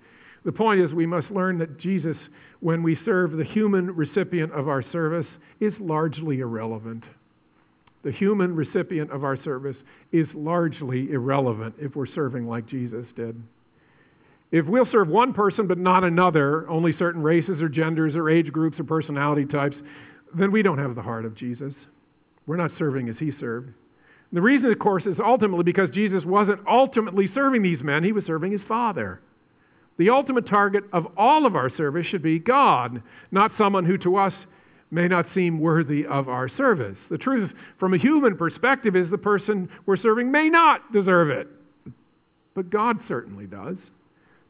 The 0.44 0.52
point 0.52 0.80
is, 0.80 0.92
we 0.92 1.06
must 1.06 1.30
learn 1.30 1.58
that 1.58 1.78
Jesus, 1.78 2.16
when 2.60 2.82
we 2.82 2.98
serve 3.04 3.32
the 3.32 3.44
human 3.44 3.94
recipient 3.94 4.52
of 4.52 4.68
our 4.68 4.82
service, 4.92 5.26
is 5.60 5.72
largely 5.80 6.40
irrelevant. 6.40 7.04
The 8.04 8.12
human 8.12 8.54
recipient 8.54 9.10
of 9.10 9.24
our 9.24 9.42
service 9.42 9.76
is 10.12 10.26
largely 10.34 11.10
irrelevant 11.10 11.74
if 11.78 11.96
we're 11.96 12.06
serving 12.06 12.46
like 12.46 12.66
Jesus 12.68 13.04
did. 13.16 13.42
If 14.50 14.66
we'll 14.66 14.88
serve 14.90 15.08
one 15.08 15.34
person 15.34 15.66
but 15.66 15.78
not 15.78 16.04
another, 16.04 16.68
only 16.68 16.96
certain 16.98 17.22
races 17.22 17.60
or 17.60 17.68
genders 17.68 18.14
or 18.14 18.30
age 18.30 18.50
groups 18.50 18.80
or 18.80 18.84
personality 18.84 19.44
types, 19.44 19.76
then 20.36 20.52
we 20.52 20.62
don't 20.62 20.78
have 20.78 20.94
the 20.94 21.02
heart 21.02 21.24
of 21.24 21.36
Jesus. 21.36 21.72
We're 22.46 22.56
not 22.56 22.72
serving 22.78 23.08
as 23.08 23.16
he 23.18 23.32
served. 23.38 23.66
And 23.66 24.36
the 24.36 24.42
reason, 24.42 24.70
of 24.70 24.78
course, 24.78 25.04
is 25.04 25.16
ultimately 25.22 25.64
because 25.64 25.90
Jesus 25.90 26.24
wasn't 26.24 26.66
ultimately 26.66 27.30
serving 27.34 27.62
these 27.62 27.82
men, 27.82 28.04
he 28.04 28.12
was 28.12 28.24
serving 28.24 28.52
his 28.52 28.60
Father. 28.66 29.20
The 29.98 30.10
ultimate 30.10 30.46
target 30.46 30.84
of 30.92 31.06
all 31.16 31.44
of 31.44 31.56
our 31.56 31.74
service 31.76 32.06
should 32.06 32.22
be 32.22 32.38
God, 32.38 33.02
not 33.30 33.52
someone 33.58 33.84
who 33.84 33.98
to 33.98 34.16
us 34.16 34.32
may 34.90 35.08
not 35.08 35.26
seem 35.34 35.60
worthy 35.60 36.06
of 36.06 36.28
our 36.28 36.48
service. 36.56 36.96
The 37.10 37.18
truth 37.18 37.50
from 37.78 37.94
a 37.94 37.98
human 37.98 38.36
perspective 38.36 38.96
is 38.96 39.10
the 39.10 39.18
person 39.18 39.68
we're 39.86 39.96
serving 39.96 40.30
may 40.30 40.48
not 40.48 40.92
deserve 40.92 41.30
it, 41.30 41.48
but 42.54 42.70
God 42.70 42.98
certainly 43.08 43.46
does. 43.46 43.76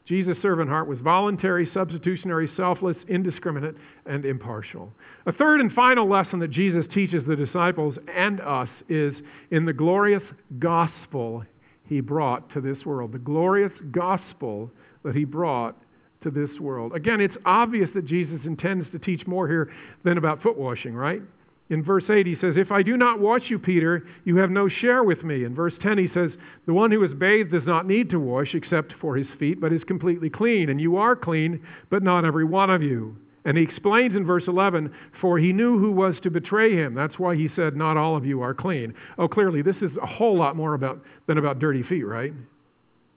Jesus' 0.09 0.39
servant 0.41 0.71
heart 0.71 0.89
was 0.89 0.99
voluntary, 1.01 1.71
substitutionary, 1.75 2.51
selfless, 2.57 2.97
indiscriminate, 3.09 3.75
and 4.07 4.25
impartial. 4.25 4.91
A 5.27 5.33
third 5.33 5.61
and 5.61 5.71
final 5.73 6.09
lesson 6.09 6.39
that 6.39 6.51
Jesus 6.51 6.87
teaches 6.95 7.25
the 7.27 7.37
disciples 7.37 7.95
and 8.15 8.41
us 8.41 8.71
is 8.89 9.13
in 9.51 9.67
the 9.67 9.73
glorious 9.73 10.23
gospel 10.59 11.45
he 11.85 12.01
brought 12.01 12.51
to 12.55 12.63
this 12.63 12.87
world. 12.87 13.13
The 13.13 13.19
glorious 13.19 13.73
gospel 13.91 14.71
that 15.05 15.15
he 15.15 15.25
brought 15.25 15.77
to 16.23 16.31
this 16.31 16.51
world. 16.59 16.95
Again, 16.95 17.21
it's 17.21 17.37
obvious 17.45 17.91
that 17.95 18.07
Jesus 18.07 18.41
intends 18.45 18.91
to 18.93 18.99
teach 18.99 19.27
more 19.27 19.47
here 19.47 19.71
than 20.05 20.19
about 20.19 20.43
foot 20.43 20.57
washing, 20.57 20.95
right? 20.95 21.23
In 21.71 21.83
verse 21.83 22.05
8, 22.09 22.27
he 22.27 22.37
says, 22.41 22.55
If 22.57 22.73
I 22.73 22.83
do 22.83 22.97
not 22.97 23.21
wash 23.21 23.51
you, 23.51 23.59
Peter, 23.59 24.07
you 24.25 24.37
have 24.37 24.51
no 24.51 24.69
share 24.69 25.05
with 25.05 25.23
me. 25.23 25.45
In 25.45 25.55
verse 25.55 25.75
10, 25.83 25.99
he 25.99 26.09
says, 26.15 26.31
The 26.67 26.73
one 26.73 26.91
who 26.91 27.05
is 27.05 27.13
bathed 27.13 27.53
does 27.53 27.67
not 27.67 27.87
need 27.87 28.09
to 28.11 28.19
wash 28.19 28.55
except 28.55 28.95
for 29.01 29.17
his 29.17 29.27
feet, 29.39 29.61
but 29.61 29.73
is 29.73 29.85
completely 29.85 30.31
clean. 30.31 30.71
And 30.71 30.81
you 30.81 30.97
are 30.97 31.15
clean, 31.15 31.61
but 31.91 32.03
not 32.03 32.25
every 32.25 32.45
one 32.45 32.71
of 32.71 32.83
you. 32.83 33.17
And 33.45 33.57
he 33.57 33.63
explains 33.63 34.17
in 34.17 34.25
verse 34.25 34.45
11, 34.47 34.93
For 35.21 35.39
he 35.39 35.53
knew 35.53 35.79
who 35.79 35.93
was 35.93 36.15
to 36.23 36.31
betray 36.31 36.75
him. 36.75 36.95
That's 36.95 37.19
why 37.19 37.37
he 37.37 37.51
said, 37.55 37.77
Not 37.77 37.99
all 37.99 38.17
of 38.17 38.25
you 38.25 38.41
are 38.41 38.55
clean. 38.55 38.95
Oh, 39.19 39.29
clearly, 39.29 39.61
this 39.61 39.77
is 39.83 39.91
a 40.03 40.07
whole 40.07 40.39
lot 40.39 40.57
more 40.57 40.73
about, 40.73 41.03
than 41.27 41.37
about 41.37 41.59
dirty 41.59 41.83
feet, 41.83 42.05
right? 42.05 42.33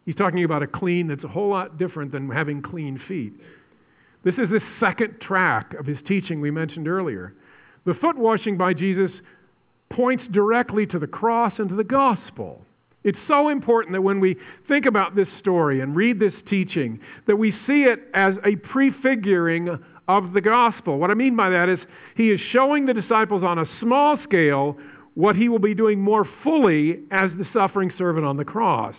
He's 0.05 0.15
talking 0.15 0.43
about 0.43 0.63
a 0.63 0.67
clean 0.67 1.07
that's 1.07 1.23
a 1.23 1.29
whole 1.29 1.49
lot 1.49 1.77
different 1.77 2.11
than 2.11 2.29
having 2.29 2.61
clean 2.61 2.99
feet. 3.07 3.33
This 4.23 4.35
is 4.35 4.49
the 4.49 4.61
second 4.79 5.19
track 5.21 5.73
of 5.73 5.85
his 5.85 5.97
teaching 6.07 6.41
we 6.41 6.51
mentioned 6.51 6.87
earlier. 6.87 7.33
The 7.85 7.93
foot 7.95 8.17
washing 8.17 8.57
by 8.57 8.73
Jesus 8.73 9.11
points 9.89 10.23
directly 10.31 10.85
to 10.87 10.99
the 10.99 11.07
cross 11.07 11.53
and 11.57 11.69
to 11.69 11.75
the 11.75 11.83
gospel. 11.83 12.61
It's 13.03 13.17
so 13.27 13.49
important 13.49 13.93
that 13.93 14.01
when 14.01 14.19
we 14.19 14.37
think 14.67 14.85
about 14.85 15.15
this 15.15 15.27
story 15.39 15.81
and 15.81 15.95
read 15.95 16.19
this 16.19 16.35
teaching, 16.49 16.99
that 17.25 17.35
we 17.35 17.51
see 17.65 17.83
it 17.83 17.99
as 18.13 18.35
a 18.45 18.55
prefiguring 18.57 19.79
of 20.07 20.33
the 20.33 20.41
gospel. 20.41 20.99
What 20.99 21.09
I 21.09 21.15
mean 21.15 21.35
by 21.35 21.49
that 21.49 21.67
is 21.69 21.79
he 22.15 22.29
is 22.29 22.39
showing 22.51 22.85
the 22.85 22.93
disciples 22.93 23.43
on 23.43 23.57
a 23.57 23.65
small 23.79 24.19
scale 24.23 24.77
what 25.15 25.35
he 25.35 25.49
will 25.49 25.59
be 25.59 25.73
doing 25.73 25.99
more 25.99 26.27
fully 26.43 26.99
as 27.09 27.31
the 27.37 27.47
suffering 27.53 27.91
servant 27.97 28.25
on 28.25 28.37
the 28.37 28.45
cross. 28.45 28.95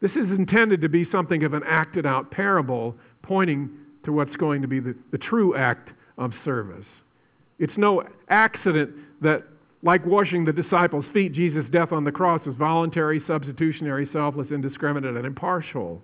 This 0.00 0.12
is 0.12 0.30
intended 0.30 0.80
to 0.80 0.88
be 0.88 1.06
something 1.12 1.44
of 1.44 1.52
an 1.52 1.62
acted 1.66 2.06
out 2.06 2.30
parable 2.30 2.96
pointing 3.22 3.70
to 4.04 4.12
what's 4.12 4.34
going 4.36 4.62
to 4.62 4.68
be 4.68 4.80
the, 4.80 4.94
the 5.12 5.18
true 5.18 5.54
act 5.54 5.90
of 6.16 6.32
service. 6.44 6.86
It's 7.60 7.76
no 7.76 8.02
accident 8.28 8.90
that, 9.20 9.44
like 9.82 10.04
washing 10.04 10.44
the 10.44 10.52
disciples' 10.52 11.04
feet, 11.12 11.32
Jesus' 11.34 11.66
death 11.70 11.92
on 11.92 12.04
the 12.04 12.10
cross 12.10 12.44
was 12.44 12.56
voluntary, 12.56 13.22
substitutionary, 13.26 14.08
selfless, 14.12 14.48
indiscriminate, 14.50 15.14
and 15.14 15.26
impartial. 15.26 16.02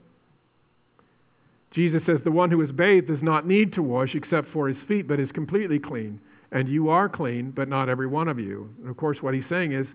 Jesus 1.73 2.03
says, 2.07 2.21
The 2.25 2.31
one 2.31 2.51
who 2.51 2.63
is 2.63 2.71
bathed 2.71 3.09
does 3.09 3.23
not 3.23 3.47
need 3.47 3.73
to 3.73 3.83
wash 3.83 4.15
except 4.15 4.51
for 4.53 4.69
his 4.69 4.79
feet, 4.87 5.09
but 5.09 5.19
is 5.19 5.31
completely 5.33 5.79
clean. 5.79 6.21
And 6.53 6.69
you 6.69 6.91
are 6.91 7.09
clean, 7.09 7.51
but 7.51 7.69
not 7.69 7.89
every 7.89 8.07
one 8.07 8.29
of 8.29 8.39
you. 8.39 8.71
And 8.81 8.89
of 8.89 8.97
course, 8.97 9.19
what 9.21 9.35
he's 9.35 9.45
saying 9.49 9.73
is 9.73 9.87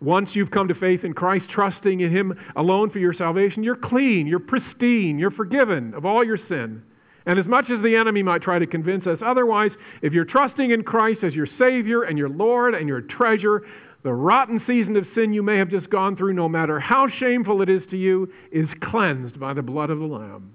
once 0.00 0.30
you've 0.32 0.50
come 0.50 0.68
to 0.68 0.74
faith 0.74 1.04
in 1.04 1.12
Christ, 1.12 1.46
trusting 1.50 2.00
in 2.00 2.10
him 2.10 2.38
alone 2.56 2.90
for 2.90 2.98
your 2.98 3.14
salvation, 3.14 3.62
you're 3.62 3.76
clean, 3.76 4.26
you're 4.26 4.38
pristine, 4.38 5.18
you're 5.18 5.30
forgiven 5.30 5.92
of 5.94 6.04
all 6.04 6.22
your 6.22 6.38
sin. 6.48 6.82
And 7.28 7.38
as 7.38 7.44
much 7.44 7.68
as 7.68 7.82
the 7.82 7.94
enemy 7.94 8.22
might 8.22 8.40
try 8.40 8.58
to 8.58 8.66
convince 8.66 9.06
us 9.06 9.18
otherwise, 9.22 9.70
if 10.00 10.14
you're 10.14 10.24
trusting 10.24 10.70
in 10.70 10.82
Christ 10.82 11.22
as 11.22 11.34
your 11.34 11.46
Savior 11.58 12.04
and 12.04 12.16
your 12.16 12.30
Lord 12.30 12.74
and 12.74 12.88
your 12.88 13.02
treasure, 13.02 13.66
the 14.02 14.14
rotten 14.14 14.62
season 14.66 14.96
of 14.96 15.06
sin 15.14 15.34
you 15.34 15.42
may 15.42 15.58
have 15.58 15.68
just 15.68 15.90
gone 15.90 16.16
through, 16.16 16.32
no 16.32 16.48
matter 16.48 16.80
how 16.80 17.06
shameful 17.06 17.60
it 17.60 17.68
is 17.68 17.82
to 17.90 17.98
you, 17.98 18.32
is 18.50 18.66
cleansed 18.82 19.38
by 19.38 19.52
the 19.52 19.60
blood 19.60 19.90
of 19.90 19.98
the 19.98 20.06
Lamb. 20.06 20.54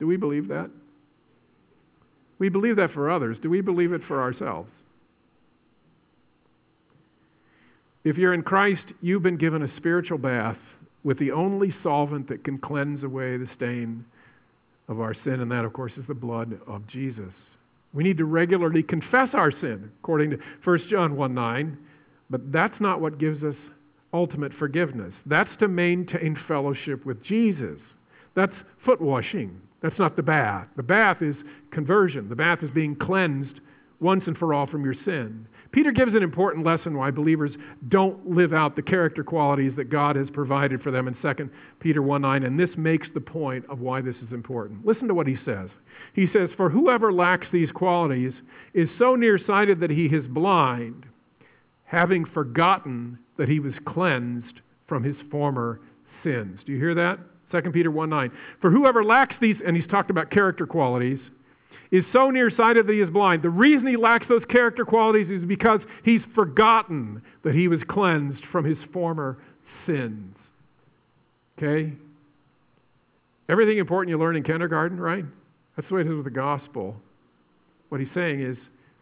Do 0.00 0.06
we 0.06 0.16
believe 0.16 0.48
that? 0.48 0.70
We 2.38 2.48
believe 2.48 2.76
that 2.76 2.92
for 2.92 3.10
others. 3.10 3.36
Do 3.42 3.50
we 3.50 3.60
believe 3.60 3.92
it 3.92 4.00
for 4.08 4.22
ourselves? 4.22 4.70
If 8.02 8.16
you're 8.16 8.32
in 8.32 8.42
Christ, 8.42 8.84
you've 9.02 9.22
been 9.22 9.36
given 9.36 9.62
a 9.62 9.76
spiritual 9.76 10.16
bath 10.16 10.56
with 11.04 11.18
the 11.18 11.32
only 11.32 11.74
solvent 11.82 12.30
that 12.30 12.44
can 12.44 12.56
cleanse 12.56 13.04
away 13.04 13.36
the 13.36 13.48
stain 13.56 14.06
of 14.92 15.00
our 15.00 15.14
sin, 15.24 15.40
and 15.40 15.50
that, 15.50 15.64
of 15.64 15.72
course, 15.72 15.92
is 15.96 16.04
the 16.06 16.14
blood 16.14 16.60
of 16.68 16.86
Jesus. 16.86 17.32
We 17.92 18.04
need 18.04 18.18
to 18.18 18.24
regularly 18.24 18.82
confess 18.82 19.28
our 19.32 19.50
sin, 19.50 19.90
according 20.00 20.30
to 20.30 20.38
1 20.64 20.80
John 20.88 21.16
1 21.16 21.34
9, 21.34 21.78
but 22.30 22.52
that's 22.52 22.80
not 22.80 23.00
what 23.00 23.18
gives 23.18 23.42
us 23.42 23.56
ultimate 24.14 24.52
forgiveness. 24.58 25.12
That's 25.26 25.50
to 25.58 25.68
maintain 25.68 26.38
fellowship 26.46 27.04
with 27.04 27.22
Jesus. 27.24 27.78
That's 28.34 28.52
foot 28.84 29.00
washing. 29.00 29.60
That's 29.82 29.98
not 29.98 30.16
the 30.16 30.22
bath. 30.22 30.68
The 30.76 30.82
bath 30.82 31.22
is 31.22 31.34
conversion, 31.72 32.28
the 32.28 32.36
bath 32.36 32.60
is 32.62 32.70
being 32.70 32.94
cleansed 32.96 33.60
once 34.00 34.24
and 34.26 34.36
for 34.36 34.54
all 34.54 34.66
from 34.66 34.84
your 34.84 34.94
sin. 35.04 35.46
Peter 35.72 35.90
gives 35.90 36.14
an 36.14 36.22
important 36.22 36.66
lesson 36.66 36.96
why 36.96 37.10
believers 37.10 37.52
don't 37.88 38.28
live 38.28 38.52
out 38.52 38.76
the 38.76 38.82
character 38.82 39.24
qualities 39.24 39.72
that 39.76 39.90
God 39.90 40.16
has 40.16 40.28
provided 40.30 40.82
for 40.82 40.90
them 40.90 41.08
in 41.08 41.14
2 41.14 41.50
Peter 41.80 42.02
1 42.02 42.20
9, 42.20 42.44
and 42.44 42.60
this 42.60 42.70
makes 42.76 43.08
the 43.14 43.20
point 43.20 43.64
of 43.70 43.80
why 43.80 44.02
this 44.02 44.16
is 44.16 44.32
important. 44.32 44.84
Listen 44.86 45.08
to 45.08 45.14
what 45.14 45.26
he 45.26 45.38
says. 45.46 45.70
He 46.14 46.26
says, 46.32 46.50
For 46.56 46.68
whoever 46.68 47.10
lacks 47.10 47.46
these 47.52 47.70
qualities 47.72 48.34
is 48.74 48.88
so 48.98 49.16
nearsighted 49.16 49.80
that 49.80 49.90
he 49.90 50.06
is 50.06 50.26
blind, 50.26 51.06
having 51.84 52.26
forgotten 52.26 53.18
that 53.38 53.48
he 53.48 53.58
was 53.58 53.74
cleansed 53.86 54.60
from 54.86 55.02
his 55.02 55.16
former 55.30 55.80
sins. 56.22 56.60
Do 56.66 56.72
you 56.72 56.78
hear 56.78 56.94
that? 56.94 57.18
2 57.50 57.70
Peter 57.70 57.90
1 57.90 58.10
9. 58.10 58.30
For 58.60 58.70
whoever 58.70 59.02
lacks 59.02 59.36
these, 59.40 59.56
and 59.66 59.74
he's 59.74 59.86
talked 59.86 60.10
about 60.10 60.30
character 60.30 60.66
qualities, 60.66 61.20
is 61.92 62.04
so 62.10 62.30
nearsighted 62.30 62.86
that 62.86 62.92
he 62.94 63.00
is 63.00 63.10
blind. 63.10 63.42
The 63.42 63.50
reason 63.50 63.86
he 63.86 63.96
lacks 63.96 64.26
those 64.28 64.42
character 64.48 64.84
qualities 64.84 65.28
is 65.28 65.46
because 65.46 65.80
he's 66.04 66.22
forgotten 66.34 67.22
that 67.44 67.54
he 67.54 67.68
was 67.68 67.80
cleansed 67.88 68.42
from 68.50 68.64
his 68.64 68.78
former 68.92 69.36
sins. 69.86 70.34
Okay? 71.58 71.92
Everything 73.48 73.76
important 73.76 74.08
you 74.08 74.18
learn 74.18 74.36
in 74.36 74.42
kindergarten, 74.42 74.98
right? 74.98 75.24
That's 75.76 75.86
the 75.88 75.94
way 75.94 76.00
it 76.00 76.06
is 76.06 76.14
with 76.14 76.24
the 76.24 76.30
gospel. 76.30 76.96
What 77.90 78.00
he's 78.00 78.10
saying 78.14 78.40
is 78.40 78.56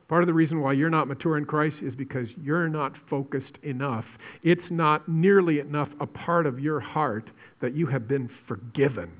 part 0.08 0.24
of 0.24 0.26
the 0.26 0.34
reason 0.34 0.60
why 0.60 0.72
you're 0.72 0.90
not 0.90 1.06
mature 1.06 1.38
in 1.38 1.44
Christ 1.44 1.76
is 1.82 1.94
because 1.94 2.26
you're 2.42 2.68
not 2.68 2.92
focused 3.08 3.56
enough. 3.62 4.04
It's 4.42 4.60
not 4.68 5.08
nearly 5.08 5.60
enough 5.60 5.88
a 6.00 6.06
part 6.06 6.44
of 6.44 6.58
your 6.58 6.80
heart 6.80 7.30
that 7.60 7.76
you 7.76 7.86
have 7.86 8.08
been 8.08 8.28
forgiven 8.48 9.12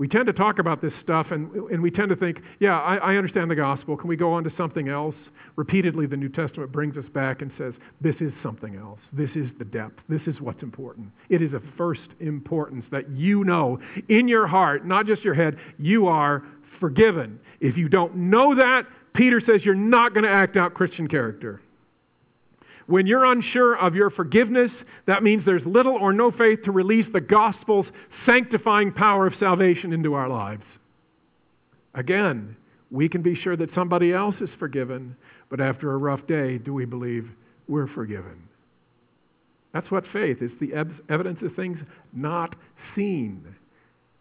we 0.00 0.08
tend 0.08 0.26
to 0.26 0.32
talk 0.32 0.58
about 0.58 0.80
this 0.80 0.94
stuff 1.02 1.26
and, 1.30 1.52
and 1.70 1.82
we 1.82 1.90
tend 1.90 2.08
to 2.08 2.16
think, 2.16 2.38
yeah, 2.58 2.80
I, 2.80 2.96
I, 2.96 3.16
understand 3.16 3.50
the 3.50 3.54
gospel. 3.54 3.98
Can 3.98 4.08
we 4.08 4.16
go 4.16 4.32
on 4.32 4.42
to 4.44 4.50
something 4.56 4.88
else? 4.88 5.14
Repeatedly, 5.56 6.06
the 6.06 6.16
New 6.16 6.30
Testament 6.30 6.72
brings 6.72 6.96
us 6.96 7.04
back 7.12 7.42
and 7.42 7.52
says, 7.58 7.74
this 8.00 8.14
is 8.18 8.32
something 8.42 8.76
else. 8.76 8.98
This 9.12 9.28
is 9.34 9.50
the 9.58 9.64
depth. 9.66 10.00
This 10.08 10.22
is 10.26 10.40
what's 10.40 10.62
important. 10.62 11.08
It 11.28 11.42
is 11.42 11.52
of 11.52 11.62
first 11.76 12.08
importance 12.18 12.86
that 12.90 13.10
you 13.10 13.44
know 13.44 13.78
in 14.08 14.26
your 14.26 14.46
heart, 14.46 14.86
not 14.86 15.04
just 15.04 15.22
your 15.22 15.34
head, 15.34 15.58
you 15.78 16.06
are 16.06 16.44
forgiven. 16.80 17.38
If 17.60 17.76
you 17.76 17.90
don't 17.90 18.16
know 18.16 18.54
that, 18.54 18.86
Peter 19.12 19.42
says 19.46 19.66
you're 19.66 19.74
not 19.74 20.14
going 20.14 20.24
to 20.24 20.30
act 20.30 20.56
out 20.56 20.72
Christian 20.72 21.08
character. 21.08 21.60
When 22.90 23.06
you're 23.06 23.24
unsure 23.24 23.78
of 23.78 23.94
your 23.94 24.10
forgiveness, 24.10 24.72
that 25.06 25.22
means 25.22 25.44
there's 25.46 25.64
little 25.64 25.94
or 25.94 26.12
no 26.12 26.32
faith 26.32 26.64
to 26.64 26.72
release 26.72 27.06
the 27.12 27.20
gospel's 27.20 27.86
sanctifying 28.26 28.92
power 28.92 29.28
of 29.28 29.34
salvation 29.38 29.92
into 29.92 30.14
our 30.14 30.28
lives. 30.28 30.64
Again, 31.94 32.56
we 32.90 33.08
can 33.08 33.22
be 33.22 33.36
sure 33.36 33.56
that 33.56 33.72
somebody 33.76 34.12
else 34.12 34.34
is 34.40 34.48
forgiven, 34.58 35.14
but 35.50 35.60
after 35.60 35.92
a 35.92 35.98
rough 35.98 36.26
day, 36.26 36.58
do 36.58 36.74
we 36.74 36.84
believe 36.84 37.30
we're 37.68 37.86
forgiven? 37.86 38.42
That's 39.72 39.88
what 39.92 40.02
faith 40.12 40.38
is 40.42 40.50
the 40.60 40.72
evidence 41.08 41.38
of 41.42 41.54
things 41.54 41.78
not 42.12 42.56
seen. 42.96 43.54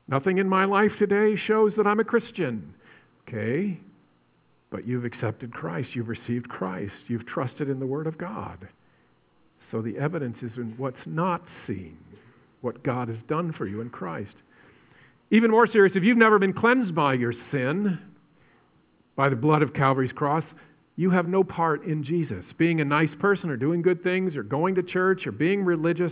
Nothing 0.08 0.38
in 0.38 0.48
my 0.48 0.66
life 0.66 0.92
today 1.00 1.36
shows 1.48 1.74
that 1.76 1.88
I'm 1.88 2.00
a 2.00 2.04
Christian. 2.04 2.76
Okay? 3.28 3.80
But 4.72 4.88
you've 4.88 5.06
accepted 5.06 5.54
Christ, 5.54 5.90
you've 5.94 6.10
received 6.10 6.48
Christ, 6.48 6.94
you've 7.08 7.26
trusted 7.26 7.70
in 7.70 7.80
the 7.80 7.88
Word 7.88 8.08
of 8.08 8.18
God. 8.18 8.68
So 9.72 9.82
the 9.82 9.98
evidence 9.98 10.38
is 10.42 10.52
in 10.58 10.74
what's 10.78 10.98
not 11.06 11.42
seen, 11.68 11.98
what 12.62 12.84
God 12.84 13.08
has 13.08 13.18
done 13.28 13.54
for 13.54 13.66
you 13.66 13.82
in 13.82 13.90
Christ. 13.90 14.34
Even 15.32 15.52
more 15.52 15.68
serious, 15.68 15.96
if 15.96 16.04
you've 16.04 16.18
never 16.18 16.40
been 16.40 16.54
cleansed 16.54 16.96
by 16.96 17.14
your 17.14 17.34
sin, 17.52 18.00
by 19.16 19.30
the 19.30 19.36
blood 19.36 19.62
of 19.62 19.74
Calvary's 19.74 20.12
cross, 20.12 20.44
you 20.96 21.10
have 21.12 21.28
no 21.28 21.44
part 21.44 21.86
in 21.86 22.04
Jesus. 22.04 22.44
Being 22.58 22.82
a 22.82 22.86
nice 22.86 23.14
person 23.20 23.50
or 23.50 23.58
doing 23.58 23.82
good 23.82 24.04
things 24.04 24.36
or 24.36 24.44
going 24.44 24.76
to 24.76 24.84
church 24.84 25.26
or 25.28 25.32
being 25.32 25.64
religious, 25.64 26.12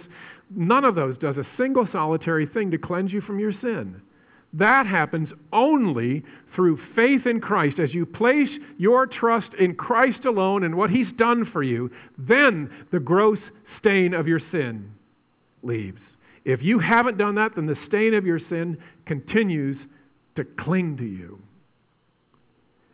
none 0.50 0.86
of 0.86 0.96
those 0.96 1.18
does 1.18 1.36
a 1.38 1.48
single 1.58 1.88
solitary 1.92 2.46
thing 2.46 2.72
to 2.72 2.78
cleanse 2.78 3.12
you 3.12 3.22
from 3.22 3.40
your 3.40 3.52
sin. 3.62 4.02
That 4.54 4.88
happens 4.88 5.30
only 5.52 6.24
through 6.56 6.80
faith 6.96 7.26
in 7.26 7.42
Christ. 7.42 7.80
As 7.80 7.94
you 7.94 8.06
place 8.06 8.50
your 8.78 9.06
trust 9.06 9.54
in 9.60 9.76
Christ 9.76 10.26
alone 10.26 10.64
and 10.64 10.76
what 10.76 10.90
He's 10.90 11.12
done 11.18 11.50
for 11.52 11.62
you, 11.64 11.92
then 12.18 12.72
the 12.92 13.00
gross 13.00 13.40
stain 13.80 14.14
of 14.14 14.28
your 14.28 14.42
sin 14.52 14.92
leaves. 15.64 16.02
If 16.46 16.64
you 16.64 16.80
haven't 16.80 17.18
done 17.18 17.36
that, 17.36 17.56
then 17.56 17.66
the 17.66 17.78
stain 17.88 18.14
of 18.14 18.26
your 18.26 18.40
sin 18.50 18.78
continues 19.06 19.78
to 20.36 20.46
cling 20.46 20.98
to 20.98 21.06
you. 21.06 21.40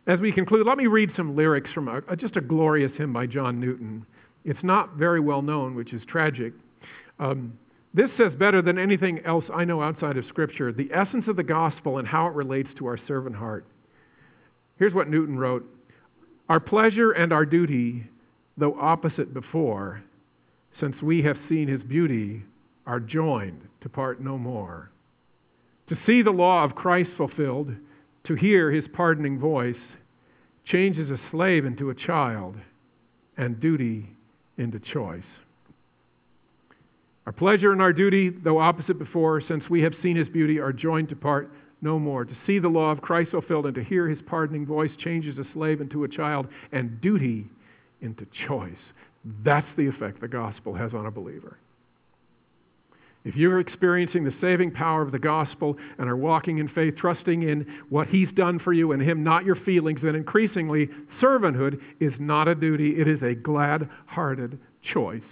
As 0.06 0.20
we 0.20 0.32
conclude, 0.32 0.66
let 0.66 0.76
me 0.76 0.86
read 0.86 1.12
some 1.16 1.34
lyrics 1.34 1.70
from 1.72 1.88
a, 1.88 2.16
just 2.16 2.36
a 2.36 2.40
glorious 2.40 2.92
hymn 2.98 3.12
by 3.12 3.26
John 3.26 3.58
Newton. 3.58 4.04
It's 4.44 4.62
not 4.62 4.96
very 4.96 5.20
well 5.20 5.40
known, 5.40 5.74
which 5.74 5.94
is 5.94 6.02
tragic. 6.06 6.52
Um, 7.18 7.56
this 7.94 8.10
says 8.18 8.32
better 8.32 8.60
than 8.60 8.76
anything 8.76 9.20
else 9.24 9.44
I 9.54 9.64
know 9.64 9.80
outside 9.80 10.16
of 10.16 10.26
Scripture 10.26 10.72
the 10.72 10.90
essence 10.92 11.26
of 11.28 11.36
the 11.36 11.44
gospel 11.44 11.98
and 11.98 12.08
how 12.08 12.26
it 12.26 12.34
relates 12.34 12.68
to 12.78 12.86
our 12.86 12.98
servant 13.06 13.36
heart. 13.36 13.64
Here's 14.78 14.92
what 14.92 15.08
Newton 15.08 15.38
wrote 15.38 15.64
Our 16.48 16.58
pleasure 16.58 17.12
and 17.12 17.32
our 17.32 17.46
duty, 17.46 18.04
though 18.58 18.78
opposite 18.80 19.32
before, 19.32 20.02
since 20.80 21.00
we 21.00 21.22
have 21.22 21.38
seen 21.48 21.68
his 21.68 21.82
beauty, 21.82 22.42
are 22.84 23.00
joined 23.00 23.62
to 23.80 23.88
part 23.88 24.20
no 24.20 24.36
more. 24.36 24.90
To 25.88 25.98
see 26.04 26.22
the 26.22 26.32
law 26.32 26.64
of 26.64 26.74
Christ 26.74 27.10
fulfilled, 27.16 27.72
to 28.24 28.34
hear 28.34 28.72
his 28.72 28.84
pardoning 28.92 29.38
voice, 29.38 29.76
changes 30.64 31.10
a 31.10 31.20
slave 31.30 31.64
into 31.64 31.90
a 31.90 31.94
child 31.94 32.56
and 33.36 33.60
duty 33.60 34.08
into 34.58 34.80
choice. 34.80 35.22
Our 37.26 37.32
pleasure 37.32 37.72
and 37.72 37.80
our 37.80 37.92
duty, 37.92 38.28
though 38.28 38.58
opposite 38.58 38.98
before, 38.98 39.40
since 39.48 39.64
we 39.70 39.80
have 39.82 39.94
seen 40.02 40.16
his 40.16 40.28
beauty, 40.28 40.58
are 40.58 40.72
joined 40.72 41.08
to 41.08 41.16
part 41.16 41.50
no 41.80 41.98
more. 41.98 42.24
To 42.24 42.36
see 42.46 42.58
the 42.58 42.68
law 42.68 42.90
of 42.90 43.00
Christ 43.00 43.30
fulfilled 43.30 43.66
and 43.66 43.74
to 43.74 43.84
hear 43.84 44.08
his 44.08 44.18
pardoning 44.26 44.66
voice 44.66 44.90
changes 44.98 45.38
a 45.38 45.44
slave 45.52 45.80
into 45.80 46.04
a 46.04 46.08
child 46.08 46.48
and 46.72 47.00
duty 47.00 47.46
into 48.00 48.26
choice. 48.46 48.72
That's 49.42 49.66
the 49.76 49.86
effect 49.86 50.20
the 50.20 50.28
gospel 50.28 50.74
has 50.74 50.92
on 50.92 51.06
a 51.06 51.10
believer. 51.10 51.58
If 53.24 53.36
you're 53.36 53.60
experiencing 53.60 54.24
the 54.24 54.34
saving 54.38 54.72
power 54.72 55.00
of 55.00 55.10
the 55.10 55.18
gospel 55.18 55.78
and 55.96 56.10
are 56.10 56.16
walking 56.16 56.58
in 56.58 56.68
faith, 56.68 56.96
trusting 56.96 57.42
in 57.42 57.66
what 57.88 58.08
he's 58.08 58.30
done 58.32 58.58
for 58.58 58.74
you 58.74 58.92
and 58.92 59.00
him, 59.00 59.24
not 59.24 59.46
your 59.46 59.56
feelings, 59.56 60.00
then 60.02 60.14
increasingly 60.14 60.90
servanthood 61.22 61.80
is 62.00 62.12
not 62.18 62.48
a 62.48 62.54
duty, 62.54 63.00
it 63.00 63.08
is 63.08 63.22
a 63.22 63.34
glad 63.34 63.88
hearted 64.06 64.58
choice. 64.82 65.22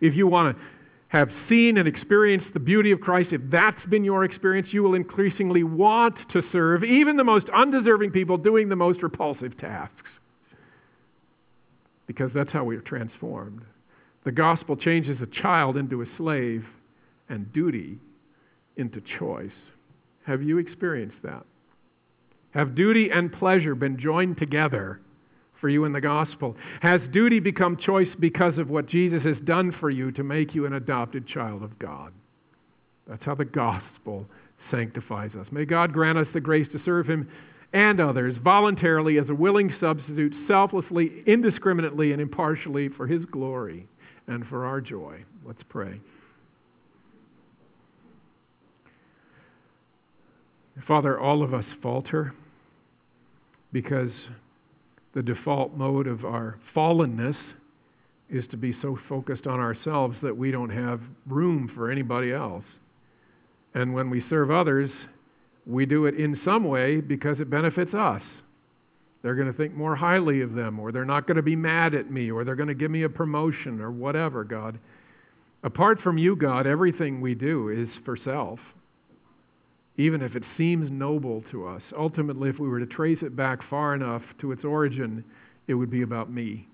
If 0.00 0.14
you 0.14 0.26
want 0.26 0.56
to 0.56 0.62
have 1.08 1.28
seen 1.48 1.76
and 1.76 1.88
experienced 1.88 2.46
the 2.52 2.60
beauty 2.60 2.92
of 2.92 3.00
Christ, 3.00 3.30
if 3.32 3.40
that's 3.50 3.84
been 3.86 4.04
your 4.04 4.24
experience, 4.24 4.68
you 4.70 4.82
will 4.82 4.94
increasingly 4.94 5.64
want 5.64 6.14
to 6.32 6.42
serve 6.52 6.84
even 6.84 7.16
the 7.16 7.24
most 7.24 7.46
undeserving 7.48 8.12
people 8.12 8.36
doing 8.36 8.68
the 8.68 8.76
most 8.76 9.02
repulsive 9.02 9.58
tasks. 9.58 9.96
Because 12.06 12.30
that's 12.32 12.52
how 12.52 12.64
we 12.64 12.76
are 12.76 12.80
transformed. 12.80 13.62
The 14.24 14.32
gospel 14.32 14.76
changes 14.76 15.18
a 15.20 15.26
child 15.26 15.76
into 15.76 16.02
a 16.02 16.06
slave 16.16 16.64
and 17.28 17.52
duty 17.52 17.98
into 18.76 19.02
choice. 19.18 19.50
Have 20.26 20.42
you 20.42 20.58
experienced 20.58 21.16
that? 21.22 21.44
Have 22.52 22.74
duty 22.74 23.10
and 23.10 23.32
pleasure 23.32 23.74
been 23.74 23.98
joined 23.98 24.38
together? 24.38 25.00
For 25.60 25.68
you 25.68 25.84
in 25.84 25.92
the 25.92 26.00
gospel? 26.00 26.56
Has 26.80 27.00
duty 27.12 27.40
become 27.40 27.76
choice 27.76 28.08
because 28.18 28.58
of 28.58 28.70
what 28.70 28.86
Jesus 28.86 29.22
has 29.22 29.36
done 29.44 29.74
for 29.78 29.90
you 29.90 30.10
to 30.12 30.22
make 30.22 30.54
you 30.54 30.66
an 30.66 30.74
adopted 30.74 31.26
child 31.26 31.62
of 31.62 31.78
God? 31.78 32.12
That's 33.06 33.24
how 33.24 33.34
the 33.34 33.44
gospel 33.44 34.26
sanctifies 34.70 35.32
us. 35.38 35.46
May 35.50 35.64
God 35.64 35.92
grant 35.92 36.18
us 36.18 36.28
the 36.32 36.40
grace 36.40 36.68
to 36.72 36.80
serve 36.84 37.06
Him 37.06 37.28
and 37.72 38.00
others 38.00 38.36
voluntarily 38.42 39.18
as 39.18 39.28
a 39.28 39.34
willing 39.34 39.74
substitute, 39.80 40.32
selflessly, 40.48 41.22
indiscriminately, 41.26 42.12
and 42.12 42.20
impartially 42.20 42.88
for 42.88 43.06
His 43.06 43.24
glory 43.26 43.86
and 44.26 44.46
for 44.46 44.64
our 44.64 44.80
joy. 44.80 45.24
Let's 45.44 45.62
pray. 45.68 46.00
Father, 50.86 51.18
all 51.18 51.42
of 51.42 51.52
us 51.52 51.64
falter 51.82 52.32
because 53.72 54.10
the 55.14 55.22
default 55.22 55.74
mode 55.74 56.06
of 56.06 56.24
our 56.24 56.58
fallenness 56.74 57.36
is 58.28 58.44
to 58.50 58.56
be 58.56 58.76
so 58.80 58.98
focused 59.08 59.46
on 59.46 59.58
ourselves 59.58 60.16
that 60.22 60.36
we 60.36 60.50
don't 60.50 60.70
have 60.70 61.00
room 61.26 61.70
for 61.74 61.90
anybody 61.90 62.32
else. 62.32 62.64
And 63.74 63.92
when 63.92 64.08
we 64.08 64.24
serve 64.30 64.50
others, 64.50 64.90
we 65.66 65.84
do 65.84 66.06
it 66.06 66.14
in 66.14 66.40
some 66.44 66.64
way 66.64 67.00
because 67.00 67.40
it 67.40 67.50
benefits 67.50 67.92
us. 67.94 68.22
They're 69.22 69.34
going 69.34 69.52
to 69.52 69.56
think 69.56 69.74
more 69.74 69.94
highly 69.94 70.40
of 70.40 70.54
them, 70.54 70.80
or 70.80 70.92
they're 70.92 71.04
not 71.04 71.26
going 71.26 71.36
to 71.36 71.42
be 71.42 71.56
mad 71.56 71.94
at 71.94 72.10
me, 72.10 72.30
or 72.30 72.44
they're 72.44 72.56
going 72.56 72.68
to 72.68 72.74
give 72.74 72.90
me 72.90 73.02
a 73.02 73.08
promotion, 73.08 73.80
or 73.80 73.90
whatever, 73.90 74.44
God. 74.44 74.78
Apart 75.62 76.00
from 76.00 76.16
you, 76.16 76.36
God, 76.36 76.66
everything 76.66 77.20
we 77.20 77.34
do 77.34 77.68
is 77.68 77.88
for 78.04 78.16
self, 78.16 78.58
even 80.00 80.22
if 80.22 80.34
it 80.34 80.42
seems 80.56 80.90
noble 80.90 81.44
to 81.50 81.66
us. 81.66 81.82
Ultimately, 81.96 82.48
if 82.48 82.58
we 82.58 82.68
were 82.68 82.80
to 82.80 82.86
trace 82.86 83.18
it 83.20 83.36
back 83.36 83.58
far 83.68 83.94
enough 83.94 84.22
to 84.40 84.50
its 84.50 84.64
origin, 84.64 85.22
it 85.66 85.74
would 85.74 85.90
be 85.90 86.02
about 86.02 86.32
me. 86.32 86.66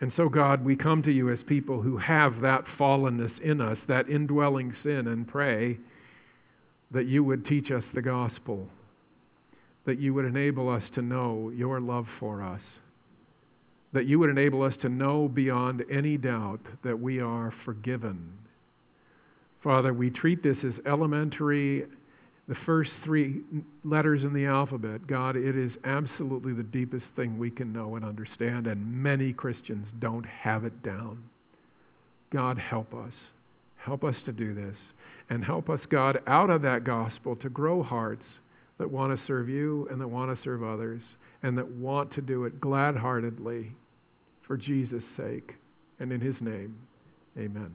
And 0.00 0.12
so, 0.16 0.28
God, 0.28 0.64
we 0.64 0.76
come 0.76 1.02
to 1.02 1.10
you 1.10 1.32
as 1.32 1.38
people 1.46 1.82
who 1.82 1.96
have 1.96 2.40
that 2.42 2.64
fallenness 2.78 3.32
in 3.40 3.60
us, 3.60 3.78
that 3.88 4.08
indwelling 4.08 4.74
sin, 4.84 5.08
and 5.08 5.26
pray 5.26 5.78
that 6.92 7.06
you 7.06 7.24
would 7.24 7.46
teach 7.46 7.70
us 7.72 7.82
the 7.94 8.02
gospel, 8.02 8.68
that 9.86 9.98
you 9.98 10.14
would 10.14 10.26
enable 10.26 10.68
us 10.68 10.82
to 10.94 11.02
know 11.02 11.50
your 11.54 11.80
love 11.80 12.06
for 12.20 12.42
us, 12.42 12.60
that 13.92 14.06
you 14.06 14.20
would 14.20 14.30
enable 14.30 14.62
us 14.62 14.74
to 14.82 14.88
know 14.88 15.26
beyond 15.26 15.82
any 15.90 16.16
doubt 16.16 16.60
that 16.84 17.00
we 17.00 17.20
are 17.20 17.52
forgiven. 17.64 18.32
Father, 19.64 19.92
we 19.92 20.10
treat 20.10 20.42
this 20.42 20.58
as 20.62 20.74
elementary 20.86 21.86
the 22.46 22.54
first 22.66 22.90
three 23.04 23.40
letters 23.84 24.22
in 24.22 24.34
the 24.34 24.44
alphabet, 24.44 25.06
God, 25.06 25.34
it 25.34 25.56
is 25.56 25.70
absolutely 25.84 26.52
the 26.52 26.62
deepest 26.62 27.04
thing 27.16 27.38
we 27.38 27.50
can 27.50 27.72
know 27.72 27.96
and 27.96 28.04
understand, 28.04 28.66
and 28.66 29.02
many 29.02 29.32
Christians 29.32 29.86
don't 29.98 30.26
have 30.26 30.64
it 30.64 30.82
down. 30.82 31.22
God, 32.32 32.58
help 32.58 32.92
us. 32.92 33.12
Help 33.76 34.04
us 34.04 34.14
to 34.26 34.32
do 34.32 34.54
this. 34.54 34.76
And 35.30 35.42
help 35.42 35.70
us, 35.70 35.80
God, 35.90 36.18
out 36.26 36.50
of 36.50 36.60
that 36.62 36.84
gospel 36.84 37.34
to 37.36 37.48
grow 37.48 37.82
hearts 37.82 38.24
that 38.78 38.90
want 38.90 39.18
to 39.18 39.26
serve 39.26 39.48
you 39.48 39.88
and 39.90 39.98
that 40.00 40.08
want 40.08 40.36
to 40.36 40.44
serve 40.44 40.62
others 40.62 41.00
and 41.42 41.56
that 41.56 41.70
want 41.70 42.12
to 42.14 42.20
do 42.20 42.44
it 42.44 42.60
gladheartedly 42.60 43.70
for 44.46 44.58
Jesus' 44.58 45.02
sake. 45.16 45.52
And 45.98 46.12
in 46.12 46.20
his 46.20 46.34
name, 46.42 46.76
amen. 47.38 47.70